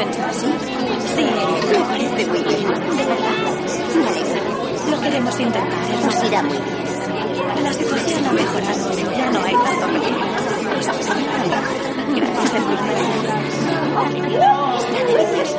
Estoy 0.00 0.22
pensando. 0.22 0.56
¿Sí? 1.14 1.26
Me 1.70 1.78
parece 1.84 2.26
muy 2.26 2.38
bien. 2.42 2.68
¿De 2.68 3.04
verdad? 3.04 3.36
Me 3.96 4.08
alegra. 4.08 4.40
Lo 4.90 5.00
queremos 5.00 5.40
intentar. 5.40 5.84
Nos 6.04 6.24
irá 6.24 6.42
muy 6.42 6.52
bien. 6.52 7.64
La 7.64 7.72
situación 7.72 8.26
ha 8.26 8.32
mejorado. 8.32 8.92
Ya 9.16 9.30
no 9.30 9.44
hay 9.44 9.54
tanto 9.54 9.86
peligro. 9.86 10.30
Gracias, 15.12 15.56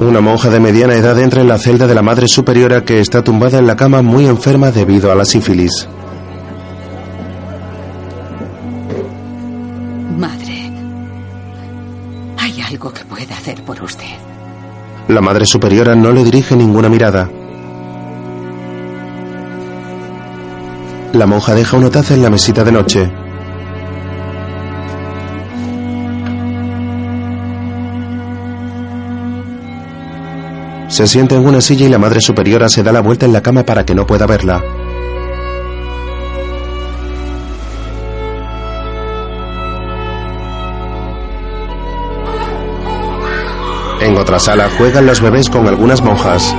Una 0.00 0.20
monja 0.20 0.50
de 0.50 0.60
mediana 0.60 0.94
edad 0.94 1.18
entra 1.18 1.40
en 1.40 1.48
la 1.48 1.58
celda 1.58 1.86
de 1.86 1.94
la 1.94 2.02
madre 2.02 2.28
superiora 2.28 2.84
que 2.84 3.00
está 3.00 3.22
tumbada 3.22 3.58
en 3.58 3.66
la 3.66 3.76
cama 3.76 4.02
muy 4.02 4.26
enferma 4.26 4.70
debido 4.70 5.12
a 5.12 5.14
la 5.14 5.24
sífilis. 5.24 5.86
La 15.14 15.20
madre 15.20 15.46
superiora 15.46 15.94
no 15.94 16.10
le 16.10 16.24
dirige 16.24 16.56
ninguna 16.56 16.88
mirada. 16.88 17.30
La 21.12 21.24
monja 21.24 21.54
deja 21.54 21.76
una 21.76 21.88
taza 21.88 22.14
en 22.14 22.22
la 22.24 22.30
mesita 22.30 22.64
de 22.64 22.72
noche. 22.72 23.12
Se 30.88 31.06
sienta 31.06 31.36
en 31.36 31.46
una 31.46 31.60
silla 31.60 31.86
y 31.86 31.90
la 31.90 31.98
madre 31.98 32.20
superiora 32.20 32.68
se 32.68 32.82
da 32.82 32.90
la 32.90 33.00
vuelta 33.00 33.24
en 33.24 33.32
la 33.32 33.40
cama 33.40 33.62
para 33.62 33.86
que 33.86 33.94
no 33.94 34.08
pueda 34.08 34.26
verla. 34.26 34.83
En 44.14 44.20
otra 44.20 44.38
sala 44.38 44.70
juegan 44.78 45.06
los 45.06 45.20
bebés 45.20 45.50
con 45.50 45.66
algunas 45.66 46.00
monjas. 46.00 46.54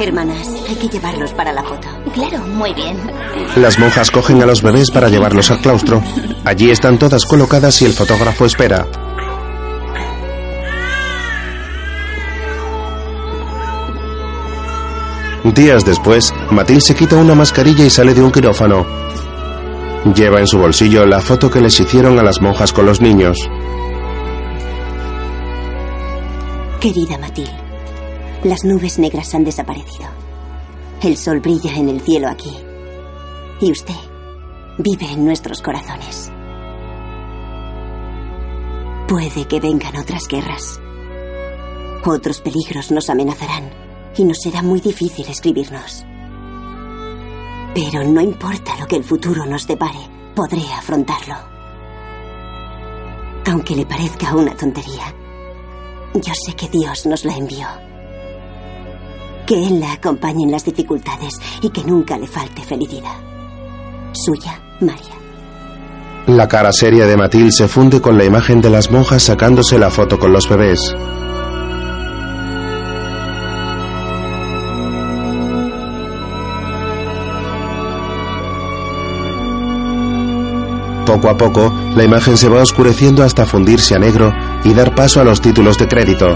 Hermanas, 0.00 0.48
hay 0.68 0.74
que 0.74 0.88
llevarlos 0.88 1.32
para 1.32 1.52
la 1.52 1.62
foto. 1.62 1.86
Claro, 2.12 2.38
muy 2.38 2.74
bien. 2.74 2.96
Las 3.54 3.78
monjas 3.78 4.10
cogen 4.10 4.42
a 4.42 4.46
los 4.46 4.62
bebés 4.62 4.90
para 4.90 5.08
llevarlos 5.08 5.52
al 5.52 5.60
claustro. 5.60 6.02
Allí 6.44 6.72
están 6.72 6.98
todas 6.98 7.26
colocadas 7.26 7.80
y 7.82 7.84
el 7.84 7.92
fotógrafo 7.92 8.46
espera. 8.46 8.84
Días 15.44 15.84
después, 15.84 16.34
Matilde 16.52 16.80
se 16.80 16.94
quita 16.94 17.16
una 17.16 17.34
mascarilla 17.34 17.84
y 17.84 17.90
sale 17.90 18.12
de 18.12 18.22
un 18.22 18.32
quirófano. 18.32 18.84
Lleva 20.14 20.40
en 20.40 20.46
su 20.46 20.58
bolsillo 20.58 21.06
la 21.06 21.20
foto 21.20 21.50
que 21.50 21.60
les 21.60 21.78
hicieron 21.78 22.18
a 22.18 22.22
las 22.22 22.40
monjas 22.40 22.72
con 22.72 22.86
los 22.86 23.00
niños. 23.00 23.38
Querida 26.80 27.18
Matilde, 27.18 27.52
las 28.42 28.64
nubes 28.64 28.98
negras 28.98 29.34
han 29.34 29.44
desaparecido. 29.44 30.08
El 31.02 31.16
sol 31.16 31.40
brilla 31.40 31.74
en 31.76 31.88
el 31.88 32.00
cielo 32.00 32.28
aquí. 32.28 32.56
Y 33.60 33.70
usted 33.70 33.94
vive 34.78 35.06
en 35.12 35.24
nuestros 35.24 35.62
corazones. 35.62 36.32
Puede 39.06 39.46
que 39.46 39.60
vengan 39.60 39.96
otras 39.96 40.26
guerras. 40.28 40.80
Otros 42.04 42.40
peligros 42.40 42.90
nos 42.90 43.08
amenazarán. 43.10 43.70
y 44.16 44.24
nos 44.24 44.38
será 44.38 44.60
muy 44.60 44.80
difícil 44.80 45.24
escribirnos. 45.28 46.04
Pero 47.74 48.02
no 48.04 48.20
importa 48.20 48.76
lo 48.78 48.86
que 48.86 48.96
el 48.96 49.04
futuro 49.04 49.46
nos 49.46 49.66
depare, 49.66 50.00
podré 50.34 50.62
afrontarlo. 50.72 51.36
Aunque 53.46 53.76
le 53.76 53.86
parezca 53.86 54.34
una 54.34 54.54
tontería, 54.54 55.14
yo 56.14 56.32
sé 56.34 56.54
que 56.54 56.68
Dios 56.68 57.06
nos 57.06 57.24
la 57.24 57.36
envió. 57.36 57.66
Que 59.46 59.66
Él 59.66 59.80
la 59.80 59.92
acompañe 59.92 60.44
en 60.44 60.50
las 60.50 60.64
dificultades 60.64 61.34
y 61.62 61.70
que 61.70 61.84
nunca 61.84 62.18
le 62.18 62.26
falte 62.26 62.62
felicidad. 62.62 63.16
Suya, 64.12 64.60
María. 64.80 65.20
La 66.26 66.48
cara 66.48 66.72
seria 66.72 67.06
de 67.06 67.16
Mathilde 67.16 67.50
se 67.52 67.68
funde 67.68 68.00
con 68.00 68.18
la 68.18 68.24
imagen 68.24 68.60
de 68.60 68.70
las 68.70 68.90
monjas 68.90 69.22
sacándose 69.22 69.78
la 69.78 69.90
foto 69.90 70.18
con 70.18 70.32
los 70.32 70.48
bebés. 70.48 70.94
Poco 81.20 81.34
a 81.34 81.36
poco, 81.36 81.74
la 81.96 82.02
imagen 82.02 82.38
se 82.38 82.48
va 82.48 82.62
oscureciendo 82.62 83.22
hasta 83.22 83.44
fundirse 83.44 83.94
a 83.94 83.98
negro 83.98 84.32
y 84.64 84.72
dar 84.72 84.94
paso 84.94 85.20
a 85.20 85.24
los 85.24 85.42
títulos 85.42 85.76
de 85.76 85.86
crédito. 85.86 86.34